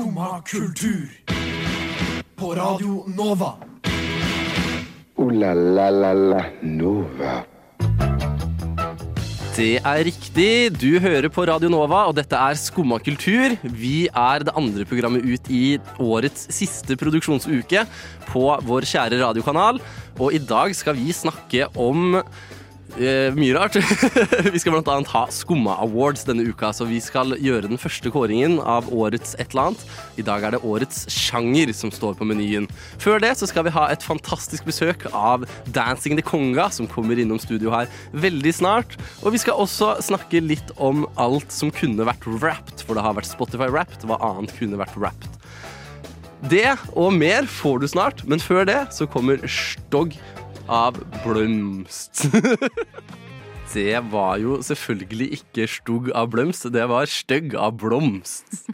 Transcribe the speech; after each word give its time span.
Skumma 0.00 0.40
kultur. 0.48 1.10
På 2.36 2.54
Radio 2.56 3.02
Nova. 3.12 3.50
O-la-la-la-la 5.20 6.38
Nova. 6.64 7.34
Det 9.52 9.74
er 9.76 10.00
riktig. 10.08 10.72
Du 10.80 10.96
hører 11.04 11.28
på 11.28 11.44
Radio 11.44 11.68
Nova, 11.68 12.06
og 12.08 12.16
dette 12.16 12.32
er 12.32 12.56
Skumma 12.56 12.96
kultur. 13.04 13.58
Vi 13.60 14.08
er 14.08 14.46
det 14.48 14.56
andre 14.56 14.88
programmet 14.88 15.20
ut 15.20 15.52
i 15.52 15.76
årets 16.00 16.48
siste 16.48 16.96
produksjonsuke 16.96 17.84
på 18.30 18.46
vår 18.72 18.88
kjære 18.88 19.20
radiokanal. 19.20 19.82
Og 20.16 20.32
i 20.32 20.40
dag 20.40 20.72
skal 20.80 20.96
vi 20.96 21.12
snakke 21.12 21.68
om 21.76 22.22
eh, 22.98 23.30
mye 23.36 23.54
rart. 23.56 23.76
vi 24.54 24.60
skal 24.62 24.78
annet 24.80 25.10
ha 25.12 25.22
Skumma 25.32 25.76
Awards 25.84 26.24
denne 26.28 26.46
uka, 26.48 26.72
så 26.74 26.86
vi 26.88 26.98
skal 27.02 27.36
gjøre 27.38 27.70
den 27.70 27.80
første 27.80 28.10
kåringen 28.12 28.58
av 28.58 28.88
årets 28.92 29.36
et 29.38 29.52
eller 29.52 29.70
annet. 29.70 29.84
I 30.20 30.24
dag 30.26 30.46
er 30.46 30.56
det 30.56 30.62
årets 30.66 31.04
sjanger 31.12 31.72
som 31.76 31.92
står 31.94 32.16
på 32.18 32.28
menyen. 32.28 32.68
Før 33.02 33.22
det 33.22 33.34
så 33.38 33.48
skal 33.50 33.66
vi 33.68 33.74
ha 33.74 33.86
et 33.92 34.04
fantastisk 34.06 34.66
besøk 34.68 35.06
av 35.12 35.46
Dancing 35.70 36.18
the 36.18 36.24
Conga, 36.26 36.70
som 36.74 36.88
kommer 36.90 37.20
innom 37.20 37.40
studio 37.42 37.74
her 37.74 37.90
veldig 38.12 38.54
snart. 38.56 38.96
Og 39.22 39.36
vi 39.36 39.42
skal 39.42 39.60
også 39.60 39.94
snakke 40.10 40.42
litt 40.44 40.74
om 40.78 41.06
alt 41.20 41.52
som 41.54 41.72
kunne 41.74 42.08
vært 42.08 42.26
wrapped, 42.26 42.86
for 42.86 42.98
det 42.98 43.06
har 43.06 43.18
vært 43.18 43.30
Spotify-wrapped. 43.30 44.08
Hva 44.08 44.20
annet 44.32 44.54
kunne 44.58 44.80
vært 44.80 44.98
wrapped? 44.98 45.40
Det 46.48 46.72
og 46.96 47.12
mer 47.12 47.44
får 47.44 47.82
du 47.82 47.88
snart, 47.92 48.22
men 48.24 48.40
før 48.40 48.64
det 48.64 48.78
så 48.96 49.04
kommer 49.10 49.42
Stogg 49.44 50.14
av 50.70 50.96
Blomst. 51.24 52.24
Det 53.72 54.00
var 54.10 54.38
jo 54.42 54.56
selvfølgelig 54.66 55.28
ikke 55.36 55.66
Stugg 55.70 56.08
av 56.10 56.32
Blomst, 56.32 56.64
det 56.74 56.88
var 56.90 57.06
Stygg 57.06 57.52
av 57.54 57.76
Blomst. 57.78 58.64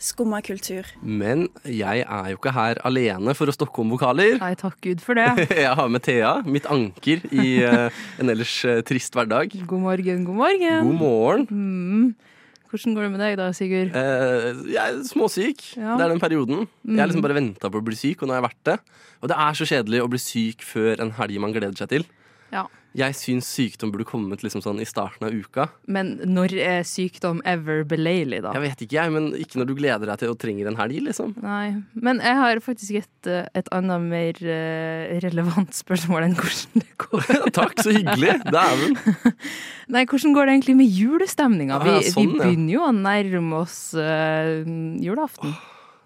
Skumma 0.00 0.40
kultur. 0.40 0.88
Men 1.02 1.50
jeg 1.68 2.06
er 2.06 2.30
jo 2.32 2.38
ikke 2.38 2.54
her 2.56 2.80
alene 2.88 3.34
for 3.36 3.52
å 3.52 3.52
stokke 3.52 3.84
om 3.84 3.92
vokaler. 3.92 4.38
Nei, 4.40 4.54
takk 4.56 4.78
Gud 4.80 5.04
for 5.04 5.18
det. 5.18 5.26
Jeg 5.66 5.74
har 5.76 5.92
med 5.92 6.06
Thea, 6.06 6.32
mitt 6.48 6.70
anker 6.72 7.26
i 7.28 7.58
eh, 7.66 8.00
en 8.16 8.32
ellers 8.32 8.54
eh, 8.64 8.80
trist 8.88 9.12
hverdag. 9.18 9.52
God 9.68 9.84
morgen, 9.84 10.24
god 10.24 10.40
morgen. 10.40 10.88
God 10.88 10.98
morgen. 11.02 11.46
Mm. 11.52 12.37
Hvordan 12.68 12.94
går 12.94 13.02
det 13.06 13.10
med 13.14 13.20
deg 13.22 13.36
da, 13.40 13.46
Sigurd? 13.56 13.94
Eh, 13.96 14.48
jeg 14.74 14.76
er 14.76 14.98
småsyk. 15.08 15.62
Ja. 15.78 15.96
Det 15.96 16.04
er 16.04 16.08
den 16.12 16.20
perioden. 16.20 16.66
Jeg 16.84 16.98
har 17.00 17.08
liksom 17.08 17.22
Mm. 17.22 17.26
bare 17.28 17.38
venta 17.38 17.70
på 17.72 17.80
å 17.80 17.84
bli 17.84 17.96
syk, 17.96 18.22
og 18.22 18.28
nå 18.28 18.34
har 18.34 18.42
jeg 18.42 18.50
vært 18.50 18.64
det. 18.64 18.78
Og 19.22 19.28
det 19.28 19.36
er 19.38 19.52
så 19.56 19.64
kjedelig 19.70 20.02
å 20.04 20.08
bli 20.12 20.18
syk 20.20 20.60
før 20.62 21.00
en 21.00 21.10
helg 21.12 21.40
man 21.40 21.52
gleder 21.54 21.76
seg 21.76 21.88
til. 21.88 22.04
Ja. 22.52 22.66
Jeg 22.96 23.14
syns 23.18 23.48
sykdom 23.52 23.90
burde 23.92 24.06
kommet 24.08 24.40
liksom 24.42 24.62
sånn 24.64 24.80
i 24.80 24.86
starten 24.88 25.26
av 25.28 25.34
uka. 25.36 25.68
Men 25.90 26.14
når 26.24 26.54
er 26.56 26.86
sykdom 26.88 27.42
ever 27.48 27.84
beleilig, 27.88 28.40
da? 28.46 28.54
Jeg 28.56 28.64
vet 28.64 28.84
ikke, 28.86 28.96
jeg, 28.96 29.12
men 29.14 29.28
ikke 29.36 29.60
når 29.60 29.68
du 29.68 29.74
gleder 29.78 30.10
deg 30.10 30.22
til 30.22 30.32
og 30.32 30.38
trenger 30.40 30.70
en 30.70 30.78
helg, 30.80 30.98
liksom. 31.10 31.34
Nei. 31.44 31.76
Men 31.92 32.22
jeg 32.24 32.40
har 32.40 32.62
faktisk 32.64 33.00
et, 33.02 33.30
eh, 33.30 33.46
et 33.60 33.70
annet 33.76 34.08
mer 34.08 34.40
eh, 34.40 35.18
relevant 35.26 35.76
spørsmål 35.76 36.30
enn 36.30 36.36
hvordan 36.38 36.84
det 36.84 36.96
går. 37.04 37.32
Takk, 37.60 37.76
så 37.84 37.94
hyggelig. 37.94 38.38
Dæven. 38.48 38.98
Nei, 39.94 40.04
hvordan 40.08 40.36
går 40.36 40.48
det 40.48 40.56
egentlig 40.56 40.78
med 40.80 41.00
julestemninga? 41.02 41.82
Vi, 41.84 41.88
Ah, 41.88 42.02
ja, 42.02 42.12
sånn, 42.12 42.34
vi 42.34 42.40
begynner 42.42 42.74
jo 42.74 42.84
å 42.84 42.92
nærme 42.92 43.62
oss 43.62 43.78
uh, 43.96 44.60
julaften. 45.00 45.54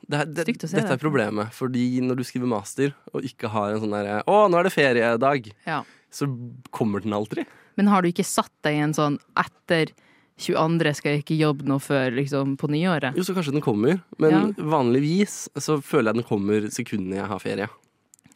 Det 0.02 0.18
er, 0.18 0.28
det, 0.28 0.44
dette 0.44 0.68
det. 0.68 0.82
er 0.84 1.00
problemet, 1.00 1.52
fordi 1.56 1.86
når 2.04 2.18
du 2.20 2.24
skriver 2.26 2.50
master 2.50 2.92
og 3.14 3.24
ikke 3.26 3.50
har 3.52 3.72
en 3.72 3.82
sånn 3.84 3.94
derre 3.94 4.18
Å, 4.28 4.38
nå 4.50 4.58
er 4.58 4.66
det 4.66 4.72
feriedag. 4.74 5.48
Ja. 5.66 5.80
Så 6.12 6.28
kommer 6.70 7.00
den 7.00 7.14
aldri. 7.16 7.46
Men 7.80 7.88
har 7.88 8.04
du 8.04 8.10
ikke 8.10 8.26
satt 8.26 8.52
deg 8.66 8.76
i 8.76 8.82
en 8.84 8.92
sånn 8.96 9.18
etter 9.40 9.94
22. 10.42 10.94
skal 10.96 11.14
jeg 11.14 11.22
ikke 11.22 11.38
jobbe 11.38 11.68
noe 11.68 11.80
før 11.82 12.12
liksom 12.16 12.56
på 12.60 12.68
nyåret? 12.72 13.16
Jo, 13.16 13.24
så 13.24 13.34
kanskje 13.36 13.54
den 13.56 13.64
kommer, 13.64 14.02
men 14.18 14.32
Ja. 14.32 14.42
vanligvis 14.56 15.48
så 15.56 15.78
føler 15.80 16.12
jeg 16.12 16.20
den 16.20 16.28
kommer 16.28 16.68
sekundene 16.72 17.20
jeg 17.20 17.30
har 17.32 17.38
ferie. 17.38 17.68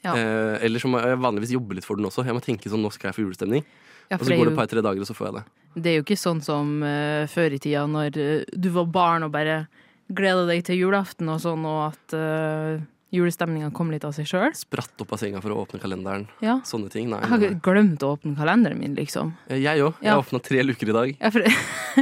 Ja. 0.04 0.15
Eh, 0.15 0.65
eller 0.65 0.78
så 0.78 0.88
må 0.88 1.00
jeg 1.03 1.19
vanligvis 1.19 1.53
jobbe 1.56 1.75
litt 1.75 1.84
for 1.84 1.97
den 1.97 2.06
også. 2.06 2.25
Jeg 2.25 2.36
må 2.36 2.42
tenke 2.44 2.70
sånn, 2.70 2.82
nå 2.84 2.92
skal 2.92 3.10
jeg 3.10 3.16
få 3.19 3.25
julestemning. 3.26 3.65
Ja, 4.10 4.19
Og 4.20 4.26
så 4.26 4.36
går 4.36 4.44
det 4.47 4.53
et 4.53 4.60
par-tre 4.60 4.82
dager, 4.82 5.00
og 5.00 5.09
så 5.09 5.16
får 5.19 5.26
jeg 5.26 5.34
det. 5.34 5.44
Det 5.82 5.91
er 5.91 5.97
jo 5.97 6.04
ikke 6.04 6.20
sånn 6.20 6.42
som 6.42 6.82
uh, 6.82 7.26
før 7.26 7.53
i 7.53 7.59
tida, 7.59 7.86
når 7.91 8.16
uh, 8.16 8.44
du 8.54 8.69
var 8.70 8.86
barn 8.86 9.26
og 9.26 9.32
bare 9.32 9.66
gleda 10.15 10.47
deg 10.47 10.62
til 10.65 10.78
julaften 10.78 11.28
og 11.28 11.41
sånn, 11.42 11.66
og 11.66 11.91
at 11.91 12.15
uh, 12.15 12.78
julestemninga 13.15 13.71
kom 13.75 13.91
litt 13.94 14.05
av 14.05 14.12
seg 14.17 14.27
sjøl. 14.27 14.50
Spratt 14.56 15.03
opp 15.03 15.12
av 15.15 15.21
senga 15.21 15.41
for 15.43 15.55
å 15.55 15.61
åpne 15.62 15.78
kalenderen. 15.83 16.25
Ja. 16.43 16.56
Sånne 16.67 16.91
ting. 16.91 17.09
Nei. 17.12 17.21
Jeg 17.22 17.31
har 17.31 17.44
ikke 17.47 17.69
glemt 17.69 18.03
å 18.03 18.12
åpne 18.17 18.34
kalenderen 18.39 18.81
min, 18.81 18.97
liksom. 18.99 19.33
Jeg 19.49 19.83
òg. 19.84 19.94
Jeg 20.03 20.11
Ja. 20.11 20.17
åpna 20.19 20.43
tre 20.43 20.62
luker 20.62 20.91
i 20.91 20.93
dag. 20.93 21.16
Ja, 21.21 21.31
for, 21.31 21.41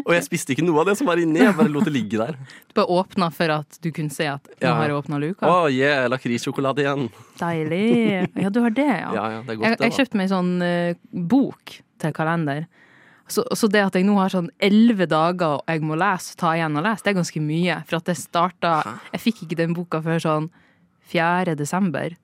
Og 0.06 0.12
jeg 0.14 0.24
spiste 0.24 0.54
ikke 0.54 0.64
noe 0.64 0.80
av 0.80 0.86
det 0.86 0.96
som 0.98 1.06
var 1.06 1.16
inni. 1.20 1.40
Jeg 1.40 1.56
bare 1.56 1.68
lot 1.68 1.84
det 1.84 1.92
ligge 1.92 2.18
der. 2.18 2.32
du 2.68 2.74
bare 2.74 2.86
åpna 2.86 3.30
for 3.32 3.50
at 3.50 3.78
du 3.82 3.90
kunne 3.92 4.10
se 4.10 4.26
at 4.26 4.48
nå 4.60 4.72
har 4.72 4.88
jeg 4.88 4.96
åpna 4.96 5.20
luka. 5.20 5.44
Å 5.44 5.68
yeah, 5.70 6.08
lakrissjokolade 6.08 6.86
igjen. 6.86 7.10
Deilig. 7.38 8.30
Ja, 8.40 8.48
du 8.48 8.60
har 8.64 8.70
det, 8.70 8.88
ja. 8.88 9.12
Ja, 9.12 9.26
ja, 9.36 9.42
det 9.42 9.52
er 9.52 9.60
godt, 9.60 9.68
jeg, 9.68 9.80
jeg 9.80 9.98
kjøpte 9.98 10.16
meg 10.16 10.32
sånn 10.32 10.56
uh, 10.62 10.94
bok 11.12 11.76
til 12.00 12.16
kalender. 12.16 12.66
Så, 13.28 13.44
så 13.56 13.68
det 13.72 13.80
at 13.80 13.94
jeg 13.96 14.04
nå 14.04 14.16
har 14.18 14.32
sånn 14.32 14.50
elleve 14.60 15.06
dager 15.08 15.60
og 15.60 15.70
jeg 15.70 15.80
må 15.84 15.96
lese, 15.96 16.34
ta 16.36 16.52
igjen 16.56 16.76
og 16.76 16.84
lese, 16.84 17.04
det 17.04 17.12
er 17.14 17.20
ganske 17.20 17.40
mye. 17.44 17.78
For 17.88 18.00
at 18.00 18.10
det 18.10 18.18
starta 18.20 18.74
Jeg 19.14 19.22
fikk 19.22 19.46
ikke 19.46 19.60
den 19.62 19.76
boka 19.76 20.02
før 20.04 20.20
sånn 20.20 20.50
4. 21.12 21.54
desember. 21.58 22.16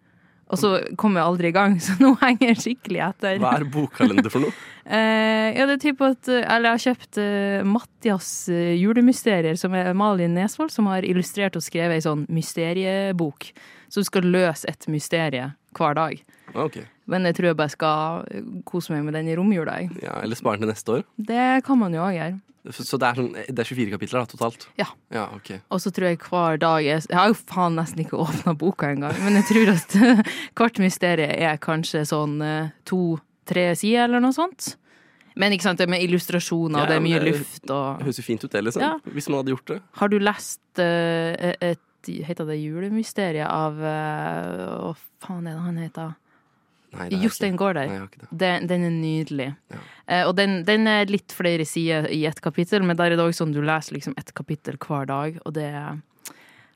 Og 0.50 0.58
så 0.58 0.70
kom 0.98 1.14
jeg 1.14 1.22
aldri 1.22 1.50
i 1.52 1.54
gang, 1.54 1.76
så 1.84 1.94
nå 2.00 2.16
henger 2.22 2.52
jeg 2.52 2.60
skikkelig 2.64 3.02
etter. 3.06 3.38
Hva 3.42 3.52
er 3.60 3.66
bokkalender 3.70 4.32
for 4.32 4.46
noe? 4.46 4.56
Eh, 4.90 5.52
ja, 5.54 5.68
det 5.68 5.76
er 5.76 5.82
typ 5.84 6.00
at 6.02 6.26
eh, 6.32 6.40
Eller 6.50 6.72
jeg 6.72 6.72
har 6.72 6.82
kjøpt 6.82 7.18
eh, 7.22 7.66
Mathias 7.68 8.30
eh, 8.50 8.72
julemysterier, 8.80 9.54
som 9.60 9.76
er 9.78 9.92
Malin 9.94 10.32
Nesvold, 10.34 10.72
som 10.74 10.88
har 10.90 11.06
illustrert 11.06 11.54
og 11.54 11.62
skrevet 11.62 12.00
ei 12.00 12.02
sånn 12.02 12.24
mysteriebok. 12.32 13.52
Så 13.86 14.02
du 14.02 14.08
skal 14.08 14.26
løse 14.26 14.66
et 14.66 14.88
mysterie 14.90 15.52
hver 15.78 15.94
dag. 15.94 16.18
Okay. 16.58 16.88
Men 17.06 17.28
jeg 17.28 17.36
tror 17.38 17.50
jeg 17.52 17.58
bare 17.60 17.74
skal 17.76 18.26
eh, 18.34 18.50
kose 18.66 18.96
meg 18.96 19.06
med 19.06 19.14
den 19.20 19.30
i 19.30 19.36
romjula. 19.38 19.76
ja, 20.02 20.16
Eller 20.24 20.40
spare 20.40 20.58
den 20.58 20.66
til 20.66 20.72
neste 20.72 20.96
år. 20.96 21.06
Det 21.30 21.46
kan 21.68 21.78
man 21.78 21.94
jo 21.94 22.02
òg 22.08 22.16
gjøre. 22.18 22.40
Så 22.68 22.98
det 23.00 23.06
er, 23.08 23.16
sånn, 23.16 23.30
det 23.32 23.62
er 23.62 23.68
24 23.70 23.92
kapitler 23.94 24.20
da, 24.20 24.28
totalt? 24.28 24.66
Ja. 24.76 24.84
Ja, 25.14 25.22
okay. 25.32 25.62
Og 25.72 25.80
så 25.80 25.88
tror 25.96 26.10
jeg 26.10 26.18
hver 26.20 26.58
dag 26.60 26.84
Jeg, 26.84 27.06
jeg 27.08 27.16
har 27.16 27.30
jo 27.32 27.38
faen 27.38 27.78
nesten 27.78 28.02
ikke 28.04 28.18
åpna 28.20 28.52
boka 28.60 28.90
engang, 28.92 29.16
men 29.24 29.38
jeg 29.40 29.46
tror 29.48 29.72
at 29.72 29.96
hvert 30.60 30.80
mysterium 30.84 31.32
er 31.32 31.56
kanskje 31.62 32.04
sånn 32.10 32.36
eh, 32.44 32.68
to-tre 32.84 33.70
sider 33.80 34.04
eller 34.04 34.20
noe 34.20 34.36
sånt. 34.36 34.74
Men 35.40 35.54
ikke 35.56 35.70
sant, 35.70 35.80
det 35.80 35.88
med 35.88 36.04
illustrasjoner, 36.04 36.82
Ja, 36.82 36.88
det 36.90 36.98
er 36.98 37.04
mye 37.06 37.20
det- 37.22 37.32
luft 37.32 37.70
og 37.70 38.00
Det 38.02 38.10
høres 38.10 38.20
jo 38.20 38.26
fint 38.26 38.44
ut, 38.44 38.50
det, 38.52 38.64
liksom. 38.66 38.82
Ja. 38.84 38.92
Hvis 39.08 39.30
man 39.30 39.40
hadde 39.40 39.54
gjort 39.54 39.70
det. 39.72 39.78
Har 40.02 40.12
du 40.12 40.18
lest 40.20 40.60
uh, 40.82 41.54
et 41.60 41.80
Heter 42.10 42.46
det 42.48 42.54
Julemysteriet 42.56 43.44
av 43.44 43.74
Hva 43.76 44.88
uh, 44.88 45.00
faen 45.20 45.44
er 45.46 45.52
det 45.58 45.64
han 45.66 45.80
heter? 45.82 46.14
Nei, 46.96 47.06
Jostein 47.22 47.54
ikke. 47.54 47.72
der. 47.76 47.90
Nei. 47.92 48.28
Den, 48.42 48.68
den 48.70 48.84
er 48.88 48.94
nydelig. 48.94 49.48
Ja. 49.70 49.80
Eh, 50.06 50.22
og 50.26 50.34
den, 50.38 50.60
den 50.66 50.88
er 50.90 51.10
litt 51.10 51.34
flere 51.34 51.66
sider 51.68 52.08
i 52.10 52.24
ett 52.26 52.40
kapittel, 52.42 52.82
men 52.86 52.98
der 52.98 53.12
er 53.12 53.20
det 53.20 53.26
òg 53.26 53.36
sånn 53.36 53.54
du 53.54 53.60
leser 53.62 53.96
liksom 53.96 54.16
ett 54.20 54.32
kapittel 54.34 54.78
hver 54.80 55.06
dag, 55.10 55.38
og 55.44 55.54
det 55.54 55.68
er 55.70 56.00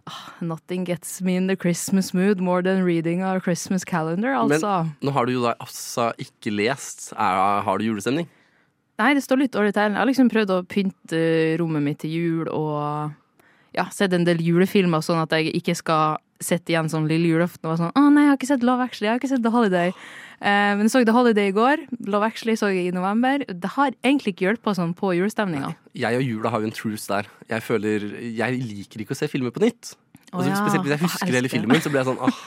ah, 0.06 0.22
Nothing 0.44 0.86
gets 0.86 1.20
me 1.24 1.36
in 1.36 1.48
the 1.50 1.56
Christmas 1.56 2.12
mood 2.14 2.40
more 2.40 2.62
than 2.62 2.84
reading 2.86 3.22
a 3.22 3.40
Christmas 3.40 3.84
calendar, 3.84 4.36
altså. 4.38 4.84
Men-. 4.84 4.94
Nå 5.02 5.16
har 5.16 5.26
du 5.26 5.34
jo 5.34 5.44
da 5.48 5.56
altså 5.58 6.12
ikke 6.22 6.54
lest. 6.54 7.10
Er, 7.16 7.60
har 7.66 7.78
du 7.78 7.88
julestemning? 7.88 8.30
Nei, 9.00 9.10
det 9.16 9.24
står 9.24 9.40
litt 9.42 9.54
dårlig 9.56 9.74
til. 9.74 9.90
Jeg 9.90 9.98
har 9.98 10.06
liksom 10.06 10.30
prøvd 10.30 10.54
å 10.54 10.62
pynte 10.70 11.20
rommet 11.58 11.82
mitt 11.82 11.98
til 12.04 12.12
jul 12.14 12.50
og 12.52 13.14
ja, 13.74 13.88
sett 13.94 14.12
en 14.16 14.26
del 14.26 14.42
julefilmer, 14.44 15.02
sånn 15.04 15.22
at 15.22 15.34
jeg 15.36 15.52
ikke 15.54 15.74
skal 15.78 16.20
sitte 16.44 16.74
igjen 16.74 16.90
sånn 16.90 17.06
lille 17.08 17.30
julaften 17.30 17.64
og 17.64 17.72
være 17.72 17.80
sånn 17.84 17.94
'Å 17.94 18.12
nei, 18.12 18.24
jeg 18.24 18.30
har 18.30 18.38
ikke 18.38 18.52
sett 18.52 18.66
Love 18.66 18.84
Actually, 18.84 19.06
jeg 19.08 19.14
har 19.14 19.20
ikke 19.20 19.32
sett 19.32 19.42
The 19.42 19.54
Holiday'. 19.54 19.94
Eh, 20.44 20.72
men 20.76 20.82
jeg 20.84 20.90
så 20.92 21.04
The 21.06 21.14
Holiday 21.14 21.48
i 21.48 21.56
går. 21.56 21.76
Love 22.06 22.26
Actually 22.26 22.56
så 22.56 22.68
jeg 22.74 22.88
i 22.88 22.90
november. 22.90 23.44
Det 23.48 23.70
har 23.76 23.92
egentlig 24.02 24.34
ikke 24.34 24.46
hjulpet 24.48 24.76
sånn 24.76 24.94
på 24.94 25.14
julestemninga. 25.16 25.74
Jeg 25.94 26.16
og 26.18 26.24
jula 26.26 26.50
har 26.50 26.60
jo 26.60 26.66
en 26.66 26.74
truce 26.74 27.06
der. 27.06 27.24
Jeg 27.48 27.62
føler, 27.62 28.00
jeg 28.20 28.60
liker 28.60 29.00
ikke 29.00 29.14
å 29.14 29.16
se 29.16 29.28
filmer 29.28 29.50
på 29.50 29.62
nytt. 29.64 29.94
Og 30.32 30.44
Altså. 30.44 30.66
Spesielt 30.66 30.84
hvis 30.84 30.94
jeg 30.98 31.04
husker 31.06 31.32
hele 31.32 31.48
filmen, 31.48 31.80
så 31.80 31.88
blir 31.90 32.02
jeg 32.02 32.10
sånn 32.10 32.20
åh. 32.20 32.42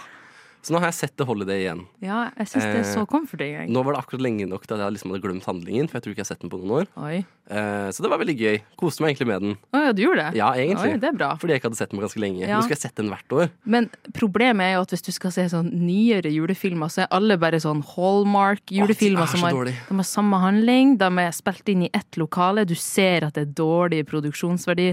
Så 0.67 0.73
nå 0.75 0.81
har 0.83 0.89
jeg 0.91 0.97
sett 0.97 1.13
The 1.15 1.23
Holiday 1.23 1.61
igjen. 1.63 1.85
Ja, 2.03 2.25
jeg 2.35 2.49
synes 2.51 2.65
det 2.67 2.79
er 2.81 2.87
så 2.89 3.01
Eh, 3.05 3.07
comforting. 3.07 3.53
Jeg. 3.55 3.69
Nå 3.71 3.83
var 3.87 3.95
det 3.95 4.01
akkurat 4.03 4.23
lenge 4.25 4.43
nok 4.51 4.65
til 4.67 4.75
at 4.75 4.81
jeg 4.83 4.95
liksom 4.97 5.13
hadde 5.13 5.23
glemt 5.23 5.45
handlingen, 5.47 5.87
for 5.87 5.95
jeg 5.95 6.03
tror 6.03 6.11
ikke 6.11 6.19
jeg 6.19 6.27
har 6.27 6.31
sett 6.35 6.41
den 6.43 6.51
på 6.51 6.59
noen 6.59 6.73
år. 6.81 6.87
Oi. 6.99 7.21
Eh, 7.47 7.87
så 7.95 8.03
det 8.03 8.09
var 8.11 8.19
veldig 8.19 8.35
gøy. 8.35 8.57
Koste 8.75 8.99
meg 9.05 9.13
egentlig 9.13 9.27
med 9.29 9.45
den. 9.45 9.53
Å 9.71 9.83
ja, 9.85 9.93
du 9.95 10.01
gjorde 10.03 10.25
det? 10.25 10.35
Ja, 10.41 10.49
egentlig. 10.59 10.91
Oi, 10.97 10.99
det 10.99 11.07
er 11.07 11.15
bra. 11.15 11.29
Fordi 11.39 11.55
jeg 11.55 11.61
ikke 11.61 11.69
hadde 11.71 11.79
sett 11.79 11.93
den 11.93 12.01
på 12.01 12.03
ganske 12.03 12.19
lenge. 12.19 12.41
Ja. 12.43 12.57
Nå 12.57 12.65
skulle 12.65 12.75
jeg 12.75 12.83
sett 12.83 12.99
den 12.99 13.11
hvert 13.13 13.35
år. 13.37 13.47
Men 13.63 13.87
problemet 14.17 14.67
er 14.67 14.73
jo 14.75 14.81
at 14.83 14.91
hvis 14.91 15.05
du 15.07 15.11
skal 15.15 15.31
se 15.37 15.45
sånn 15.55 15.71
nyere 15.71 16.33
julefilmer, 16.35 16.91
så 16.91 17.05
er 17.05 17.13
alle 17.15 17.39
bare 17.39 17.61
sånn 17.63 17.79
Hallmark-julefilmer 17.95 19.23
er 19.23 19.31
som 19.31 19.39
så 19.39 19.53
har, 19.53 19.71
de 19.71 19.95
har 20.01 20.09
samme 20.11 20.41
handling. 20.43 20.97
De 20.99 21.07
er 21.23 21.31
spilt 21.35 21.71
inn 21.71 21.87
i 21.87 21.89
ett 21.95 22.19
lokale. 22.19 22.67
Du 22.67 22.75
ser 22.75 23.23
at 23.29 23.39
det 23.39 23.47
er 23.47 23.55
dårlig 23.63 24.03
produksjonsverdi. 24.11 24.91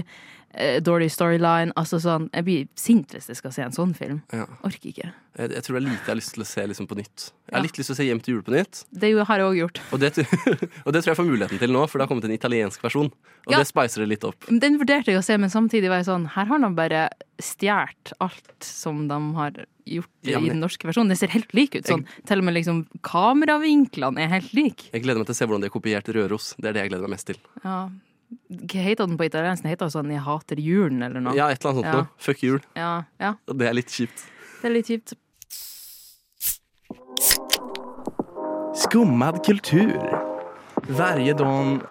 Eh, 0.57 0.79
dårlig 0.81 1.11
storyline. 1.11 1.71
Altså 1.75 1.99
sånn, 2.01 2.29
jeg 2.33 2.43
blir 2.47 2.67
sint 2.79 3.11
hvis 3.15 3.27
jeg 3.31 3.37
skal 3.37 3.51
se 3.55 3.61
en 3.67 3.75
sånn 3.75 3.93
film. 3.97 4.21
Ja. 4.33 4.45
Orker 4.63 4.89
ikke. 4.91 5.11
Jeg, 5.35 5.51
jeg 5.51 5.63
tror 5.65 5.75
det 5.75 5.81
er 5.81 5.87
lite 5.89 5.99
jeg 6.05 6.11
har 6.13 6.19
lyst 6.21 6.33
til 6.37 6.43
å 6.45 6.47
se 6.47 6.65
liksom, 6.71 6.87
på 6.87 6.95
nytt. 6.99 7.27
Jeg 7.45 7.51
Ja. 7.51 7.57
har 7.57 7.63
litt 7.67 7.77
lyst 7.77 7.87
til 7.91 7.95
å 7.95 7.99
se 7.99 8.05
Hjem 8.07 8.21
til 8.23 8.33
jul 8.35 8.43
på 8.47 8.55
nytt. 8.55 8.85
Det 8.91 9.11
har 9.27 9.37
jeg 9.41 9.45
òg 9.49 9.57
gjort. 9.59 9.81
Og 9.91 9.99
det, 9.99 10.11
og 10.85 10.93
det 10.95 11.03
tror 11.03 11.11
jeg 11.11 11.19
får 11.19 11.27
muligheten 11.29 11.59
til 11.59 11.71
nå, 11.75 11.85
for 11.89 11.99
det 11.99 12.05
har 12.07 12.11
kommet 12.13 12.25
en 12.29 12.31
italiensk 12.37 12.81
versjon. 12.81 13.11
Og 13.45 13.51
Ja. 13.53 13.59
det 13.61 13.67
spicer 13.69 14.01
det 14.01 14.07
litt 14.09 14.23
opp. 14.25 14.47
Den 14.49 14.79
vurderte 14.81 15.11
jeg 15.13 15.19
å 15.19 15.23
se, 15.23 15.37
men 15.37 15.51
samtidig 15.53 15.89
var 15.91 15.99
jeg 16.01 16.07
sånn 16.07 16.23
Her 16.33 16.45
har 16.49 16.59
de 16.63 16.69
bare 16.73 17.09
stjålet 17.37 18.13
alt 18.19 18.63
som 18.65 19.07
de 19.07 19.19
har 19.35 19.51
gjort 19.85 20.09
Ja, 20.25 20.39
i 20.39 20.49
den 20.49 20.59
norske 20.63 20.87
versjonen. 20.87 21.09
Det 21.13 21.19
ser 21.19 21.29
helt 21.35 21.51
lik 21.53 21.75
ut. 21.75 21.85
Sånn, 21.85 22.07
til 22.25 22.39
og 22.41 22.47
med 22.47 22.55
liksom 22.55 22.87
kameravinklene 23.05 24.17
er 24.23 24.31
helt 24.33 24.53
like. 24.57 24.87
Jeg 24.93 25.03
gleder 25.03 25.19
meg 25.21 25.27
til 25.29 25.35
å 25.35 25.37
se 25.37 25.45
hvordan 25.45 25.61
de 25.61 25.69
har 25.69 25.75
kopiert 25.75 26.09
Røros. 26.15 26.55
Det 26.57 26.71
er 26.71 26.73
det 26.77 26.81
jeg 26.85 26.93
gleder 26.95 27.05
meg 27.05 27.13
mest 27.17 27.27
til. 27.29 27.37
Ja. 27.63 27.89
Hva 28.49 28.81
heter 28.81 29.05
den 29.07 29.17
på 29.17 29.25
italiensk? 29.27 29.63
Den 29.63 29.71
heter 29.71 29.89
sånn 29.93 30.09
'Jeg 30.11 30.21
hater 30.25 30.55
julen', 30.55 31.03
eller 31.05 31.19
noe. 31.21 31.35
Ja, 31.35 31.49
et 31.49 31.59
eller 31.63 31.71
annet 31.71 31.83
sånt 31.83 31.85
Ja. 31.85 32.01
noe. 32.01 32.07
Fuck 32.17 32.43
jul. 32.43 32.61
Ja, 32.75 33.03
ja. 33.19 33.33
Det 33.47 33.67
er 33.67 33.73
litt 33.73 33.87
kjipt. 33.89 34.25
Det 34.61 34.69
er 34.69 34.73
litt 34.73 34.87
kjipt. 34.87 35.13
Skummad 38.75 39.43
kultur. 39.45 39.99
Varje 40.89 41.33
dag... 41.33 41.81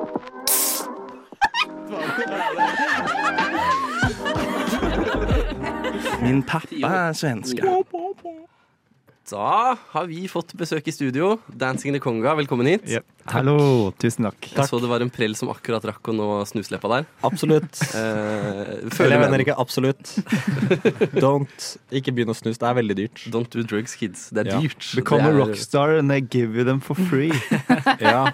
Min 6.22 6.42
pappa 6.42 6.88
er 7.08 7.12
svenska. 7.12 7.62
Da 9.24 9.72
har 9.94 10.04
vi 10.10 10.26
fått 10.28 10.50
besøk 10.58 10.84
i 10.90 10.92
studio. 10.92 11.38
Dancing 11.48 11.88
in 11.90 11.96
the 11.96 12.00
Conga, 12.02 12.34
velkommen 12.36 12.66
hit. 12.68 12.82
Yep. 12.84 13.06
Hallo, 13.32 13.54
tusen 13.96 14.26
takk. 14.28 14.50
Jeg 14.52 14.66
så 14.68 14.80
det 14.82 14.90
var 14.90 15.00
en 15.00 15.08
prell 15.12 15.32
som 15.38 15.48
akkurat 15.48 15.86
rakk 15.88 16.10
å 16.12 16.14
nå 16.16 16.26
snusleppa 16.50 16.90
der. 16.92 17.06
Absolutt. 17.24 17.80
Eh, 17.96 18.90
føler 18.92 19.14
jeg 19.16 19.22
mener 19.22 19.44
ikke 19.46 19.56
absolutt. 19.62 20.12
Don't. 21.16 21.70
Ikke 21.88 22.12
begynn 22.12 22.34
å 22.34 22.36
snuse. 22.36 22.60
Det 22.60 22.68
er 22.68 22.76
veldig 22.82 22.98
dyrt. 23.00 23.24
Don't 23.32 23.48
do 23.56 23.64
drugs, 23.64 23.96
kids. 23.96 24.26
Det 24.28 24.44
er 24.44 24.52
Ja. 24.52 24.60
dyrt. 24.60 24.90
Become 25.00 25.24
er... 25.24 25.32
a 25.32 25.40
rockstar 25.40 25.96
and 26.02 26.12
they 26.12 26.20
give 26.20 26.52
you 26.52 26.68
them 26.68 26.84
for 26.84 26.94
free. 27.08 27.32
Ja. 28.04 28.28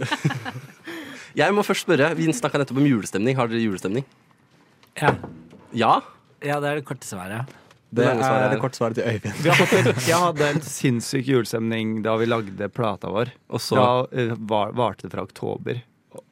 Jeg 1.38 1.54
må 1.54 1.62
først 1.62 1.86
spørre. 1.86 2.10
Vi 2.18 2.26
snakka 2.34 2.58
nettopp 2.58 2.82
om 2.82 2.90
julestemning. 2.90 3.38
Har 3.38 3.46
dere 3.46 3.62
julestemning? 3.62 4.02
Ja. 4.98 5.14
Ja? 5.70 5.94
ja, 6.42 6.58
det 6.58 6.66
er 6.72 6.80
det 6.80 6.86
korte 6.88 7.06
svaret. 7.06 7.46
Det 7.90 8.06
er 8.06 8.48
det 8.52 8.60
korte 8.62 8.78
svaret 8.78 8.94
til 8.94 9.04
Øyvind. 9.10 9.44
Jeg 10.06 10.14
hadde 10.22 10.48
en 10.54 10.60
sinnssyk 10.62 11.26
julestemning 11.26 12.02
da 12.04 12.16
vi 12.20 12.26
lagde 12.30 12.68
plata 12.70 13.10
vår. 13.10 13.32
Og 13.50 13.58
så 13.60 13.74
Da 13.80 13.86
eh, 14.12 14.34
var, 14.38 14.70
varte 14.78 15.08
det 15.08 15.14
fra 15.16 15.24
oktober. 15.26 15.80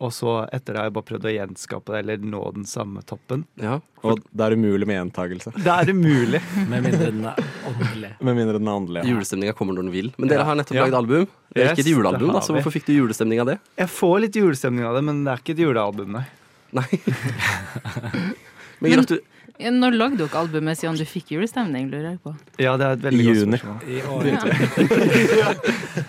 Og 0.03 0.11
så 0.11 0.41
etter 0.55 0.75
det 0.75 0.79
har 0.81 0.87
jeg 0.89 0.95
bare 0.97 1.07
prøvd 1.07 1.27
å 1.27 1.33
gjenskape 1.35 1.93
det, 1.95 1.99
eller 2.03 2.23
nå 2.27 2.41
den 2.55 2.65
samme 2.67 3.03
toppen. 3.07 3.45
ja. 3.63 3.81
Og 4.07 4.21
det 4.31 4.45
er 4.47 4.55
umulig 4.55 4.87
med 4.87 4.95
gjentakelse. 4.95 5.51
Det 5.59 5.71
er 5.75 5.91
umulig. 5.91 6.39
Med 6.71 6.83
mindre 6.87 7.09
den 7.11 7.25
er 7.27 7.39
åndelig. 7.67 8.11
Med 8.23 8.37
mindre 8.39 8.59
den 8.61 8.69
er 8.71 8.77
åndelig. 8.79 9.03
Julestemninga 9.11 9.55
kommer 9.59 9.75
når 9.75 9.89
den 9.89 9.93
vil. 9.97 10.11
Men 10.19 10.31
dere 10.31 10.39
Ja. 10.45 10.45
har 10.47 10.55
nettopp 10.61 10.77
Ja. 10.79 10.85
lagd 10.87 10.95
album. 11.01 11.27
Det 11.55 11.63
er 11.63 11.65
Yes, 11.71 11.79
ikke 11.79 11.87
et 11.87 11.91
julealbum, 11.97 12.33
da, 12.33 12.41
så 12.47 12.55
hvorfor 12.55 12.75
fikk 12.77 12.87
du 12.87 12.93
julestemning 12.95 13.41
av 13.43 13.47
det? 13.51 13.59
Jeg 13.79 13.89
får 13.91 14.21
litt 14.21 14.39
julestemning 14.39 14.87
av 14.87 14.95
det, 14.95 15.03
men 15.11 15.25
det 15.25 15.33
er 15.35 15.43
ikke 15.43 15.57
et 15.59 15.65
julealbum, 15.67 16.13
nei. 16.15 16.27
Nei. 16.73 16.87
Men 18.81 18.93
gratu 18.93 19.19
Ja, 19.59 19.71
Når 19.75 19.97
lagde 19.99 20.19
dere 20.21 20.39
albumet 20.39 20.79
siden 20.79 20.95
du 21.01 21.03
fikk 21.09 21.33
julestemning, 21.35 21.89
lurer 21.91 22.13
jeg 22.13 22.21
på? 22.23 22.31
Ja, 22.63 22.77
det 22.79 22.87
er 22.87 22.93
et 22.95 23.03
veldig 23.03 23.25
Juni. 23.27 23.59
godt 23.59 23.61
spørsmål. 23.65 23.79
I 23.91 24.03
år. 24.07 24.23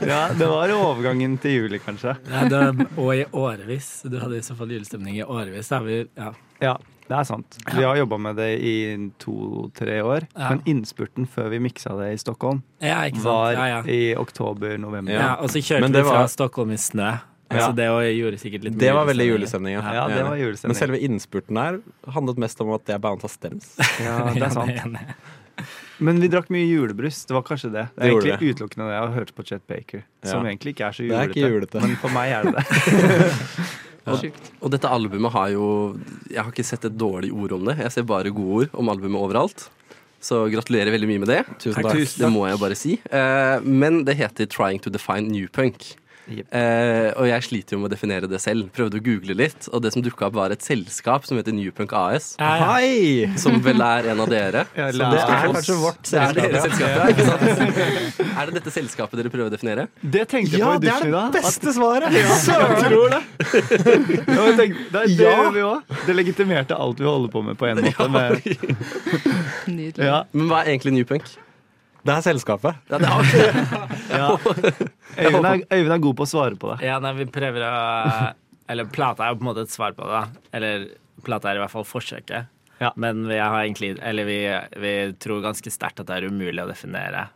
Ja, 0.09 0.19
det 0.37 0.47
var 0.47 0.69
overgangen 0.75 1.33
til 1.41 1.55
juli, 1.57 1.79
kanskje. 1.81 2.13
Ja, 2.29 2.43
det 2.49 2.59
er, 2.61 2.83
og 2.95 3.09
i 3.17 3.23
årevis. 3.35 3.87
Du 4.05 4.19
hadde 4.21 4.37
i 4.37 4.45
så 4.45 4.55
fall 4.57 4.69
julestemning 4.75 5.17
i 5.17 5.23
årevis. 5.25 5.69
Vi, 5.85 5.97
ja. 6.17 6.29
Ja, 6.61 6.75
det 7.09 7.17
er 7.17 7.25
sant. 7.27 7.57
Vi 7.73 7.83
har 7.83 7.97
jobba 7.97 8.17
med 8.21 8.37
det 8.39 8.49
i 8.61 8.75
to-tre 9.21 9.97
år. 10.05 10.27
Ja. 10.37 10.51
Men 10.53 10.61
innspurten 10.69 11.25
før 11.29 11.49
vi 11.53 11.59
miksa 11.65 11.95
det 11.99 12.11
i 12.13 12.21
Stockholm, 12.21 12.61
ja, 12.85 13.01
ikke 13.09 13.17
sant. 13.23 13.27
var 13.31 13.57
Ja, 13.57 13.65
ja. 13.73 13.81
i 13.89 14.13
oktober-november. 14.19 15.13
ja, 15.17 15.33
og 15.41 15.49
så 15.49 15.57
kjørte 15.61 15.81
Men 15.87 15.97
vi 15.97 16.05
fra 16.05 16.21
var- 16.21 16.31
Stockholm 16.37 16.71
i 16.71 16.77
snø. 16.77 17.11
Ja. 17.49 17.65
Så 17.67 17.75
det 17.75 17.87
gjorde 17.89 18.37
sikkert 18.37 18.63
litt 18.67 18.77
Det 18.77 18.91
var 18.93 19.07
veldig 19.09 19.25
julestemning. 19.25 19.73
julestemning, 19.73 19.73
ja. 19.73 19.93
Ja, 19.93 20.07
det 20.07 20.23
var 20.23 20.67
Men 20.69 20.77
selve 20.77 20.99
innspurten 21.01 21.57
her 21.57 21.79
handlet 22.13 22.37
mest 22.37 22.61
om 22.61 22.71
at 22.75 22.85
jeg 22.85 23.01
bounta 23.01 23.27
stems. 23.27 23.71
Ja, 24.05 24.31
det 24.33 24.43
er 24.43 24.53
sant. 24.53 24.69
Det. 24.69 25.65
Men 25.99 26.21
vi 26.21 26.29
drakk 26.31 26.47
mye 26.53 26.67
julebrus. 26.69 27.25
Det 27.27 27.33
var 27.35 27.43
kanskje 27.43 27.71
det. 27.73 27.87
Det 27.89 27.95
Det 27.95 28.05
er 28.05 28.11
egentlig 28.13 28.31
egentlig 28.31 28.53
utelukkende 28.55 28.85
det 28.87 28.93
jeg 28.95 29.01
har 29.03 29.15
hørt 29.17 29.33
på 29.35 29.45
Chet 29.49 29.65
Baker. 29.67 30.03
Som 30.23 30.45
egentlig 30.45 30.75
ikke 30.75 30.85
er 30.87 30.95
så 30.95 31.03
Det 31.03 31.09
er 31.11 31.27
julete. 31.27 31.33
ikke 31.33 31.49
julete. 31.55 31.81
Men 31.83 31.95
for 31.99 32.09
meg 32.15 32.31
er 32.37 32.43
det 32.43 32.53
det. 32.59 33.67
Og, 34.09 34.23
og 34.63 34.71
dette 34.73 34.89
albumet 34.89 35.31
har 35.35 35.49
jo 35.53 35.65
Jeg 36.31 36.39
har 36.41 36.49
ikke 36.53 36.65
sett 36.65 36.85
et 36.87 36.95
dårlig 36.97 37.33
ord 37.35 37.51
om 37.57 37.65
det. 37.67 37.77
Jeg 37.83 37.91
ser 37.97 38.07
bare 38.07 38.31
gode 38.31 38.69
ord 38.69 38.79
om 38.79 38.93
albumet 38.93 39.19
overalt. 39.19 39.67
Så 40.23 40.45
gratulerer 40.51 40.91
veldig 40.91 41.07
mye 41.07 41.21
med 41.23 41.29
det. 41.31 41.41
Tusen 41.63 41.79
Takk. 41.81 41.93
takk. 41.95 42.15
Det 42.19 42.29
må 42.31 42.45
jeg 42.49 42.59
bare 42.59 42.75
si. 42.75 42.97
Eh, 43.11 43.59
men 43.63 44.03
det 44.07 44.17
heter 44.19 44.45
'Trying 44.47 44.79
to 44.83 44.89
define 44.89 45.27
new 45.31 45.47
punk'. 45.47 45.95
Jep. 46.29 46.45
Eh, 46.53 47.09
og 47.17 47.25
jeg 47.25 47.41
sliter 47.47 47.73
jo 47.75 47.79
med 47.81 47.89
å 47.89 47.93
definere 47.95 48.27
det 48.29 48.37
selv. 48.43 48.67
Prøvde 48.75 48.99
å 48.99 49.03
google 49.03 49.33
litt, 49.39 49.65
og 49.73 49.81
det 49.81 49.91
som 49.95 50.03
dukka 50.05 50.27
opp, 50.27 50.35
var 50.37 50.53
et 50.53 50.61
selskap 50.61 51.25
som 51.25 51.39
heter 51.39 51.55
Newpunk 51.57 51.93
AS. 51.97 52.35
Ja, 52.39 52.51
ja. 52.59 52.67
Hei! 52.75 53.29
Som 53.41 53.57
vel 53.65 53.81
er 53.81 54.09
en 54.13 54.21
av 54.21 54.29
dere. 54.29 54.65
Ja, 54.77 54.91
det 54.93 55.01
er 55.07 55.43
kanskje 55.47 55.77
vårt 55.81 56.03
Det 56.05 56.19
er 56.21 56.37
selskap. 56.37 56.61
selskap, 56.67 56.89
ja, 56.93 57.07
ikke 57.09 57.25
sant? 57.25 58.21
Er 58.29 58.45
det 58.51 58.53
dette 58.59 58.73
selskapet 58.75 59.19
dere 59.23 59.33
prøver 59.33 59.49
å 59.49 59.55
definere? 59.55 59.87
Det 60.03 60.27
tenkte 60.31 60.53
jeg 60.57 60.61
Ja, 60.61 60.75
på 60.75 60.77
i 60.77 60.85
det 60.85 60.93
er 60.93 60.99
dag. 60.99 61.09
Ja, 61.09 61.25
det 61.25 61.33
dag. 61.33 61.49
beste 61.49 61.73
svaret! 61.73 62.13
Jeg 62.13 62.25
tror 62.85 63.09
det. 63.15 63.21
Ja, 64.29 64.39
men 64.45 64.57
tenk, 64.61 64.79
det, 64.93 65.01
det 65.01 65.17
Ja. 65.19 65.33
gjør 65.35 65.51
vi 65.57 65.65
òg. 65.65 65.97
Det 66.05 66.15
legitimerte 66.15 66.77
alt 66.77 66.99
vi 67.01 67.05
holder 67.09 67.33
på 67.33 67.41
med, 67.43 67.57
på 67.59 67.65
en 67.69 67.81
måte. 67.83 68.09
Med, 68.13 68.41
Nydelig. 69.69 70.05
ja, 70.05 70.23
Men 70.33 70.47
hva 70.49 70.61
er 70.63 70.71
egentlig 70.75 70.93
Newpunk? 70.95 71.27
Det 72.05 72.13
er 72.15 72.23
selskapet. 72.23 72.77
Ja, 72.89 72.99
det 73.01 73.09
er, 73.09 73.57
ja. 74.21 74.29
Øyvind, 75.19 75.45
er, 75.45 75.63
Øyvind 75.67 75.95
er 75.95 76.03
god 76.05 76.19
på 76.19 76.27
å 76.27 76.29
svare 76.31 76.59
på 76.59 76.71
det. 76.73 76.77
Ja, 76.87 76.99
nei, 77.03 77.11
vi 77.17 77.27
prøver 77.31 77.65
å 77.67 77.73
Eller 78.69 78.87
plata 78.93 79.25
er 79.25 79.33
jo 79.33 79.39
på 79.39 79.45
en 79.45 79.49
måte 79.49 79.65
et 79.67 79.73
svar 79.73 79.97
på 79.97 80.07
det. 80.07 80.23
Eller 80.55 80.87
plata 81.25 81.51
er 81.51 81.59
i 81.59 81.63
hvert 81.63 81.73
fall 81.73 81.87
forsøket. 81.87 82.47
Ja. 82.79 82.93
Men 82.95 83.25
vi 83.27 83.35
har 83.41 83.57
egentlig 83.59 83.97
Eller 83.99 84.23
vi, 84.29 84.39
vi 84.79 84.93
tror 85.19 85.43
ganske 85.43 85.73
sterkt 85.73 85.99
at 85.99 86.07
det 86.07 86.21
er 86.21 86.29
umulig 86.31 86.63
å 86.63 86.69
definere. 86.69 87.27